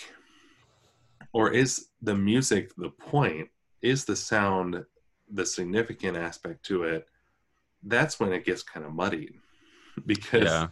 or 1.34 1.52
is 1.52 1.88
the 2.02 2.16
music 2.16 2.74
the 2.76 2.90
point? 2.90 3.50
Is 3.82 4.06
the 4.06 4.16
sound 4.16 4.84
the 5.32 5.46
significant 5.46 6.18
aspect 6.18 6.66
to 6.66 6.84
it? 6.84 7.08
That's 7.84 8.20
when 8.20 8.32
it 8.34 8.46
gets 8.46 8.64
kind 8.64 8.86
of 8.86 8.94
muddied, 8.94 9.36
because 10.06 10.44
yeah 10.44 10.68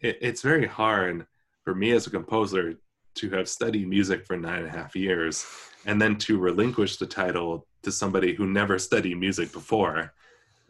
it, 0.00 0.18
it's 0.20 0.42
very 0.42 0.66
hard 0.66 1.26
for 1.64 1.74
me 1.74 1.90
as 1.92 2.06
a 2.06 2.10
composer 2.10 2.74
to 3.14 3.30
have 3.30 3.48
studied 3.48 3.88
music 3.88 4.26
for 4.26 4.36
nine 4.36 4.58
and 4.60 4.66
a 4.66 4.78
half 4.78 4.94
years 4.94 5.46
and 5.86 6.00
then 6.00 6.16
to 6.16 6.38
relinquish 6.38 6.96
the 6.96 7.06
title 7.06 7.66
to 7.82 7.92
somebody 7.92 8.34
who 8.34 8.46
never 8.46 8.78
studied 8.78 9.16
music 9.18 9.52
before 9.52 10.12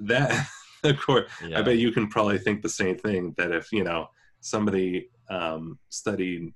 that 0.01 0.47
of 0.85 0.99
course 1.01 1.31
Yeah. 1.47 1.59
i 1.59 1.63
bet 1.63 1.79
you 1.79 1.93
can 1.93 2.09
probably 2.09 2.39
think 2.39 2.63
the 2.63 2.69
same 2.69 2.97
thing 2.97 3.35
that 3.37 3.53
if 3.53 3.73
you 3.73 3.85
know 3.85 4.09
somebody 4.41 5.09
um, 5.31 5.79
studied 5.89 6.53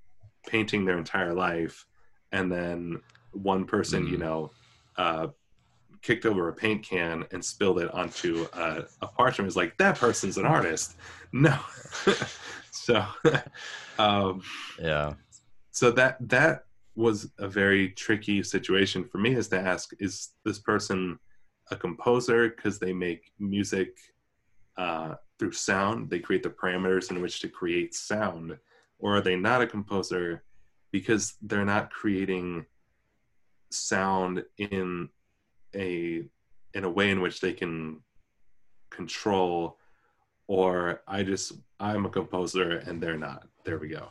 painting 0.46 0.84
their 0.84 0.98
entire 0.98 1.32
life 1.34 1.86
and 2.32 2.50
then 2.52 3.00
one 3.32 3.64
person 3.64 4.06
you 4.06 4.16
Mm. 4.16 4.20
know 4.20 4.50
uh, 4.96 5.28
kicked 6.02 6.26
over 6.26 6.48
a 6.48 6.52
paint 6.52 6.84
can 6.84 7.24
and 7.32 7.44
spilled 7.44 7.78
it 7.80 7.90
onto 7.94 8.46
a, 8.52 8.84
a 9.02 9.06
parchment 9.06 9.48
is 9.48 9.56
like 9.56 9.76
that 9.78 9.96
person's 9.98 10.36
an 10.38 10.46
artist 10.46 10.96
no 11.32 11.56
so 12.70 13.04
um, 13.98 14.42
yeah. 14.80 15.14
so 15.70 15.90
that 15.92 16.16
that 16.28 16.64
was 16.99 17.30
a 17.38 17.46
very 17.46 17.90
tricky 17.90 18.42
situation 18.42 19.05
for 19.05 19.18
me 19.18 19.32
is 19.32 19.46
to 19.46 19.59
ask 19.59 19.90
is 20.01 20.30
this 20.44 20.59
person 20.59 21.16
a 21.70 21.76
composer? 21.76 22.49
Because 22.49 22.80
they 22.80 22.92
make 22.92 23.30
music 23.38 23.96
uh, 24.76 25.14
through 25.38 25.53
sound. 25.53 26.11
They 26.11 26.18
create 26.18 26.42
the 26.42 26.51
parameters 26.51 27.12
in 27.12 27.22
which 27.22 27.38
to 27.40 27.49
create 27.49 27.94
sound. 27.94 28.59
Or 28.99 29.16
are 29.16 29.20
they 29.20 29.36
not 29.36 29.62
a 29.62 29.66
composer? 29.66 30.42
Because 30.90 31.34
they're 31.40 31.64
not 31.64 31.92
creating 31.92 32.66
sound 33.70 34.42
in 34.57 35.09
a 35.76 36.24
in 36.74 36.84
a 36.84 36.90
way 36.90 37.11
in 37.11 37.20
which 37.20 37.40
they 37.40 37.53
can 37.53 38.01
control 38.90 39.78
or 40.46 41.03
i 41.07 41.22
just 41.22 41.53
i'm 41.78 42.07
a 42.07 42.09
composer 42.09 42.78
and 42.86 43.01
they're 43.03 43.18
not. 43.18 43.46
There 43.64 43.78
we 43.78 43.88
go 43.88 44.09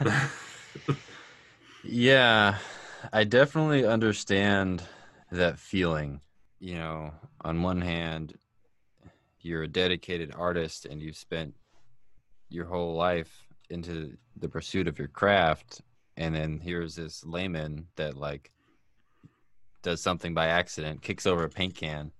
Yeah, 1.82 2.58
I 3.12 3.24
definitely 3.24 3.86
understand 3.86 4.82
that 5.32 5.58
feeling. 5.58 6.20
You 6.58 6.74
know, 6.74 7.12
on 7.40 7.62
one 7.62 7.80
hand, 7.80 8.34
you're 9.40 9.62
a 9.62 9.68
dedicated 9.68 10.34
artist 10.36 10.84
and 10.84 11.00
you've 11.00 11.16
spent 11.16 11.54
your 12.50 12.66
whole 12.66 12.94
life 12.94 13.46
into 13.70 14.16
the 14.36 14.48
pursuit 14.48 14.88
of 14.88 14.98
your 14.98 15.08
craft, 15.08 15.80
and 16.16 16.34
then 16.34 16.58
here's 16.58 16.96
this 16.96 17.24
layman 17.24 17.86
that 17.96 18.16
like 18.16 18.50
does 19.82 20.02
something 20.02 20.34
by 20.34 20.48
accident, 20.48 21.00
kicks 21.00 21.26
over 21.26 21.44
a 21.44 21.48
paint 21.48 21.74
can, 21.74 22.12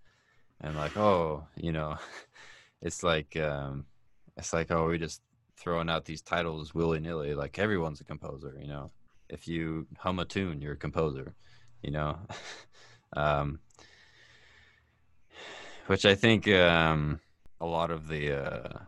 and 0.61 0.77
like, 0.77 0.97
oh, 0.97 1.45
you 1.57 1.73
know, 1.73 1.97
it's 2.83 3.03
like 3.03 3.37
um, 3.37 3.85
it's 4.39 4.55
like 4.55 4.71
oh, 4.71 4.87
we're 4.87 4.97
just 4.97 5.21
throwing 5.59 5.91
out 5.91 6.07
these 6.07 6.23
titles 6.23 6.75
willy 6.75 7.01
nilly. 7.01 7.35
Like 7.35 7.59
everyone's 7.59 8.01
a 8.01 8.05
composer, 8.05 8.57
you 8.59 8.69
know 8.69 8.91
if 9.31 9.49
you 9.49 9.87
hum 9.99 10.19
a 10.19 10.25
tune, 10.25 10.61
you're 10.61 10.75
a 10.75 10.77
composer, 10.77 11.35
you 11.83 11.91
know. 11.91 12.19
um, 13.17 13.61
which 15.87 16.05
I 16.05 16.15
think 16.15 16.47
um, 16.49 17.21
a 17.61 17.67
lot 17.67 17.91
of 17.91 18.09
the 18.09 18.33
uh, 18.33 18.79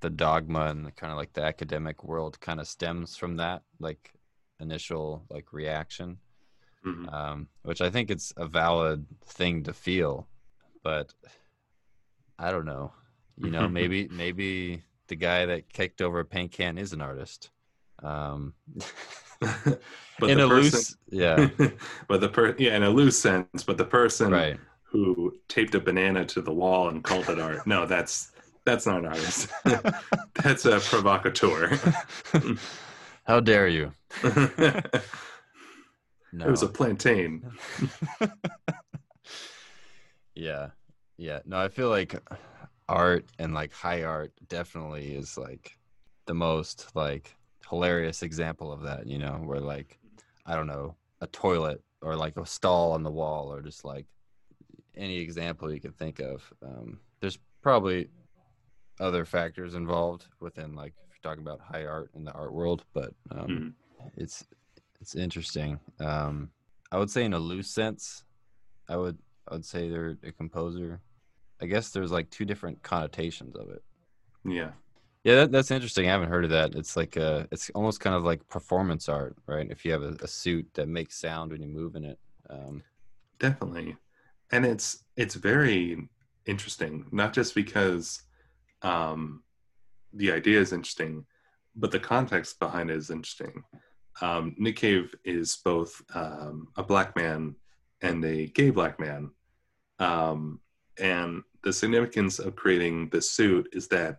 the 0.00 0.10
dogma 0.10 0.66
and 0.66 0.86
the, 0.86 0.92
kind 0.92 1.10
of 1.10 1.16
like 1.16 1.32
the 1.32 1.42
academic 1.42 2.04
world 2.04 2.38
kind 2.40 2.60
of 2.60 2.68
stems 2.68 3.16
from 3.16 3.36
that, 3.38 3.62
like 3.80 4.12
initial 4.60 5.24
like 5.30 5.52
reaction, 5.52 6.18
Mhm. 6.84 7.12
um, 7.12 7.48
which 7.62 7.80
I 7.80 7.90
think 7.90 8.10
it's 8.10 8.32
a 8.36 8.46
valid 8.46 9.06
thing 9.24 9.64
to 9.64 9.72
feel, 9.72 10.28
but 10.82 11.12
I 12.38 12.50
don't 12.50 12.66
know. 12.66 12.92
You 13.36 13.50
know, 13.50 13.68
maybe 13.78 14.08
maybe 14.08 14.82
the 15.08 15.16
guy 15.16 15.46
that 15.46 15.72
kicked 15.72 16.00
over 16.02 16.20
a 16.20 16.24
paint 16.24 16.52
can 16.52 16.78
is 16.78 16.92
an 16.92 17.00
artist. 17.00 17.50
Um, 18.02 18.54
but 20.18 20.30
in 20.30 20.38
the 20.38 20.46
a 20.46 20.48
person, 20.48 20.72
loose, 20.72 20.96
yeah, 21.10 21.48
but 22.08 22.20
the 22.20 22.28
per 22.28 22.54
yeah, 22.58 22.76
in 22.76 22.82
a 22.82 22.90
loose 22.90 23.18
sense, 23.18 23.62
but 23.62 23.78
the 23.78 23.84
person 23.84 24.32
right. 24.32 24.58
who 24.82 25.34
taped 25.48 25.74
a 25.74 25.80
banana 25.80 26.24
to 26.26 26.40
the 26.40 26.52
wall 26.52 26.88
and 26.88 27.02
called 27.02 27.28
it 27.28 27.40
art, 27.40 27.66
no, 27.66 27.86
that's 27.86 28.32
that's 28.64 28.86
not 28.86 29.00
an 29.00 29.06
artist. 29.06 29.48
that's 30.42 30.64
a 30.64 30.80
provocateur. 30.80 31.78
How 33.24 33.40
dare 33.40 33.68
you? 33.68 33.92
no. 34.22 34.80
it 36.32 36.50
was 36.50 36.62
a 36.62 36.68
plantain. 36.68 37.50
yeah. 40.34 40.68
Yeah. 41.16 41.40
No, 41.46 41.58
I 41.58 41.68
feel 41.68 41.88
like 41.88 42.20
art 42.88 43.24
and 43.38 43.54
like 43.54 43.72
high 43.72 44.02
art 44.02 44.32
definitely 44.48 45.14
is 45.14 45.38
like 45.38 45.76
the 46.26 46.34
most 46.34 46.90
like 46.94 47.34
hilarious 47.74 48.22
example 48.22 48.72
of 48.72 48.82
that, 48.82 49.06
you 49.06 49.18
know, 49.18 49.32
where 49.44 49.60
like 49.60 49.98
I 50.46 50.54
don't 50.54 50.66
know, 50.66 50.94
a 51.20 51.26
toilet 51.26 51.82
or 52.02 52.14
like 52.16 52.36
a 52.36 52.46
stall 52.46 52.92
on 52.92 53.02
the 53.02 53.10
wall 53.10 53.52
or 53.52 53.62
just 53.62 53.84
like 53.84 54.06
any 54.94 55.18
example 55.18 55.72
you 55.72 55.80
can 55.80 55.92
think 55.92 56.20
of. 56.20 56.52
Um, 56.62 57.00
there's 57.20 57.38
probably 57.62 58.08
other 59.00 59.24
factors 59.24 59.74
involved 59.74 60.26
within 60.40 60.74
like 60.76 60.92
if 61.08 61.16
you're 61.16 61.30
talking 61.30 61.44
about 61.44 61.60
high 61.60 61.84
art 61.86 62.10
in 62.14 62.24
the 62.24 62.32
art 62.32 62.52
world, 62.52 62.84
but 62.92 63.12
um, 63.30 63.48
Mhm. 63.50 64.10
it's 64.16 64.46
it's 65.00 65.14
interesting. 65.16 65.80
Um, 65.98 66.50
I 66.92 66.98
would 66.98 67.10
say 67.10 67.24
in 67.24 67.32
a 67.34 67.38
loose 67.38 67.70
sense, 67.70 68.24
I 68.88 68.96
would 68.96 69.18
I 69.48 69.54
would 69.54 69.64
say 69.64 69.88
they're 69.88 70.16
a 70.22 70.32
composer. 70.32 71.00
I 71.60 71.66
guess 71.66 71.90
there's 71.90 72.12
like 72.12 72.30
two 72.30 72.44
different 72.44 72.82
connotations 72.82 73.56
of 73.56 73.70
it. 73.70 73.82
Yeah. 74.44 74.72
Yeah, 75.24 75.36
that, 75.36 75.52
that's 75.52 75.70
interesting. 75.70 76.06
I 76.06 76.12
haven't 76.12 76.28
heard 76.28 76.44
of 76.44 76.50
that. 76.50 76.74
It's 76.74 76.96
like 76.96 77.16
uh 77.16 77.44
it's 77.50 77.70
almost 77.70 78.00
kind 78.00 78.14
of 78.14 78.24
like 78.24 78.46
performance 78.48 79.08
art, 79.08 79.36
right? 79.46 79.68
If 79.70 79.84
you 79.84 79.92
have 79.92 80.02
a, 80.02 80.16
a 80.22 80.28
suit 80.28 80.68
that 80.74 80.86
makes 80.86 81.16
sound 81.16 81.50
when 81.50 81.62
you 81.62 81.68
move 81.68 81.96
in 81.96 82.04
it. 82.04 82.18
Um, 82.50 82.82
definitely 83.38 83.96
and 84.52 84.64
it's 84.64 85.04
it's 85.16 85.34
very 85.34 86.08
interesting 86.46 87.06
not 87.10 87.32
just 87.32 87.54
because 87.54 88.22
um 88.82 89.42
the 90.12 90.30
idea 90.30 90.60
is 90.60 90.72
interesting 90.72 91.24
but 91.74 91.90
the 91.90 91.98
context 91.98 92.58
behind 92.58 92.90
it 92.90 92.96
is 92.96 93.10
interesting 93.10 93.64
um 94.20 94.54
nick 94.58 94.76
cave 94.76 95.14
is 95.24 95.56
both 95.64 96.02
um 96.14 96.68
a 96.76 96.82
black 96.82 97.16
man 97.16 97.54
and 98.02 98.24
a 98.24 98.46
gay 98.46 98.70
black 98.70 99.00
man 99.00 99.30
um 99.98 100.60
and 100.98 101.42
the 101.64 101.72
significance 101.72 102.38
of 102.38 102.54
creating 102.54 103.08
this 103.08 103.30
suit 103.32 103.68
is 103.72 103.88
that 103.88 104.18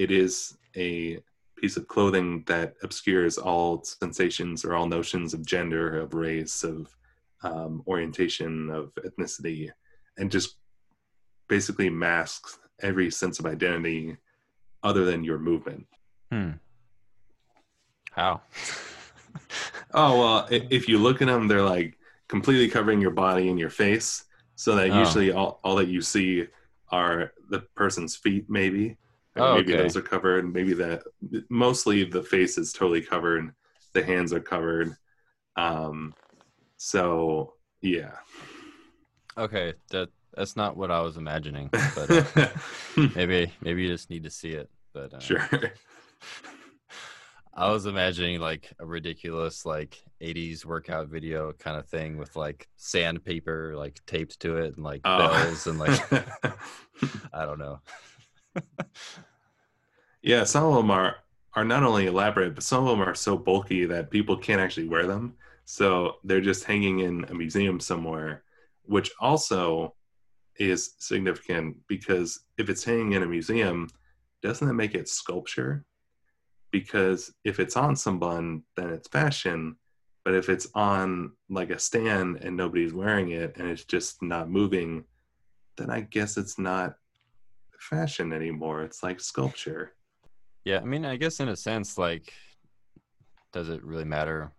it 0.00 0.10
is 0.10 0.56
a 0.76 1.18
piece 1.58 1.76
of 1.76 1.86
clothing 1.86 2.42
that 2.46 2.74
obscures 2.82 3.36
all 3.36 3.84
sensations 3.84 4.64
or 4.64 4.74
all 4.74 4.86
notions 4.86 5.34
of 5.34 5.44
gender 5.44 6.00
of 6.00 6.14
race 6.14 6.64
of 6.64 6.96
um, 7.42 7.82
orientation 7.86 8.70
of 8.70 8.92
ethnicity 9.06 9.68
and 10.16 10.30
just 10.30 10.56
basically 11.48 11.90
masks 11.90 12.58
every 12.80 13.10
sense 13.10 13.38
of 13.38 13.44
identity 13.44 14.16
other 14.82 15.04
than 15.04 15.22
your 15.22 15.38
movement 15.38 15.86
hmm. 16.32 16.52
How? 18.12 18.40
oh 19.92 20.18
well 20.18 20.48
if 20.50 20.88
you 20.88 20.96
look 20.96 21.20
at 21.20 21.28
them 21.28 21.46
they're 21.46 21.62
like 21.62 21.98
completely 22.26 22.68
covering 22.68 23.02
your 23.02 23.10
body 23.10 23.50
and 23.50 23.58
your 23.58 23.70
face 23.70 24.24
so 24.54 24.74
that 24.76 24.90
Oh. 24.90 24.98
usually 24.98 25.30
all, 25.30 25.60
all 25.62 25.76
that 25.76 25.88
you 25.88 26.00
see 26.00 26.46
are 26.90 27.32
the 27.50 27.60
person's 27.76 28.16
feet 28.16 28.46
maybe 28.48 28.96
Oh, 29.40 29.54
maybe 29.54 29.72
okay. 29.72 29.76
those 29.82 29.96
are 29.96 30.02
covered 30.02 30.52
maybe 30.52 30.74
that 30.74 31.02
mostly 31.48 32.04
the 32.04 32.22
face 32.22 32.58
is 32.58 32.72
totally 32.72 33.02
covered 33.02 33.52
the 33.94 34.02
hands 34.04 34.32
are 34.32 34.40
covered 34.40 34.94
um 35.56 36.14
so 36.78 37.54
yeah 37.82 38.12
okay, 39.36 39.74
that 39.90 40.08
that's 40.34 40.56
not 40.56 40.76
what 40.76 40.90
I 40.90 41.00
was 41.00 41.16
imagining, 41.16 41.70
but 41.94 42.10
uh, 42.10 42.24
maybe 43.14 43.52
maybe 43.60 43.82
you 43.82 43.88
just 43.88 44.10
need 44.10 44.24
to 44.24 44.30
see 44.30 44.50
it. 44.50 44.70
But 44.92 45.14
uh, 45.14 45.18
sure 45.20 45.48
I 47.54 47.70
was 47.70 47.86
imagining 47.86 48.40
like 48.40 48.72
a 48.78 48.86
ridiculous 48.86 49.66
like 49.66 50.02
80s 50.20 50.64
workout 50.64 51.08
video 51.08 51.52
kind 51.52 51.76
of 51.76 51.86
thing 51.88 52.16
with 52.16 52.36
like 52.36 52.68
sandpaper 52.76 53.74
like 53.76 53.98
taped 54.06 54.40
to 54.40 54.56
it 54.58 54.76
and 54.76 54.84
like 54.84 55.02
Oh. 55.04 55.16
bells 55.16 55.66
and 55.66 55.78
like 55.78 56.00
I 57.32 57.44
don't 57.46 57.58
know. 57.58 57.80
Yeah 60.22 60.44
some 60.44 60.64
of 60.64 60.74
them 60.74 60.90
are 60.90 61.16
are 61.54 61.64
not 61.64 61.82
only 61.82 62.06
elaborate 62.06 62.54
but 62.54 62.62
some 62.62 62.84
of 62.84 62.90
them 62.90 63.06
are 63.06 63.14
so 63.14 63.36
bulky 63.36 63.84
that 63.84 64.10
people 64.10 64.36
can't 64.36 64.60
actually 64.60 64.88
wear 64.88 65.06
them. 65.06 65.34
So 65.64 66.16
they're 66.24 66.40
just 66.40 66.64
hanging 66.64 67.00
in 67.00 67.24
a 67.28 67.34
museum 67.34 67.80
somewhere 67.80 68.44
which 68.84 69.10
also 69.20 69.94
is 70.56 70.94
significant 70.98 71.76
because 71.86 72.40
if 72.58 72.68
it's 72.68 72.84
hanging 72.84 73.12
in 73.12 73.22
a 73.22 73.26
museum 73.26 73.88
doesn't 74.42 74.66
that 74.66 74.74
make 74.74 74.94
it 74.94 75.08
sculpture? 75.08 75.84
Because 76.70 77.32
if 77.44 77.60
it's 77.60 77.76
on 77.76 77.96
someone 77.96 78.62
then 78.76 78.90
it's 78.90 79.08
fashion. 79.08 79.76
But 80.24 80.34
if 80.34 80.48
it's 80.48 80.68
on 80.74 81.32
like 81.48 81.70
a 81.70 81.78
stand 81.78 82.36
and 82.42 82.56
nobody's 82.56 82.92
wearing 82.92 83.30
it 83.30 83.56
and 83.56 83.68
it's 83.68 83.84
just 83.84 84.22
not 84.22 84.50
moving 84.50 85.04
then 85.76 85.88
i 85.88 86.00
guess 86.00 86.36
it's 86.36 86.58
not 86.58 86.96
fashion 87.80 88.32
anymore. 88.32 88.82
It's 88.82 89.02
like 89.02 89.20
sculpture 89.20 89.94
Yeah, 90.64 90.78
I 90.78 90.84
mean, 90.84 91.04
I 91.04 91.16
guess 91.16 91.40
in 91.40 91.48
a 91.48 91.56
sense, 91.56 91.96
like 91.96 92.32
does 93.52 93.68
it 93.68 93.82
really 93.84 94.04
matter 94.04 94.52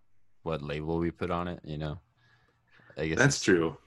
what 0.44 0.62
label 0.62 0.98
we 0.98 1.12
put 1.12 1.32
on 1.32 1.48
it? 1.48 1.60
You 1.64 1.78
know, 1.78 2.00
I 2.98 3.08
guess 3.08 3.18
that's 3.18 3.42
true. 3.42 3.78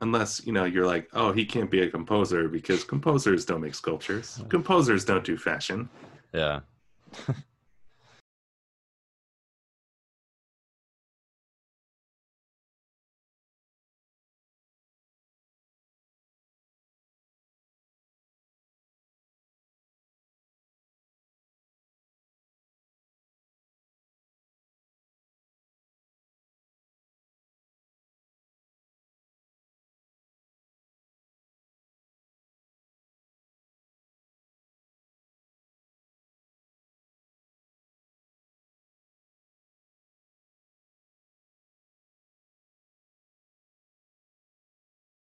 Unless 0.00 0.44
you 0.44 0.52
know 0.52 0.64
you're 0.64 0.86
like, 0.86 1.08
oh, 1.12 1.32
he 1.32 1.44
can't 1.46 1.70
be 1.70 1.82
a 1.82 1.90
composer 1.90 2.48
because 2.48 2.84
composers 2.84 3.44
don't 3.44 3.60
make 3.60 3.74
sculptures. 3.74 4.40
Composers 4.48 5.04
don't 5.04 5.24
do 5.24 5.36
fashion. 5.36 5.88
Yeah. 6.32 6.60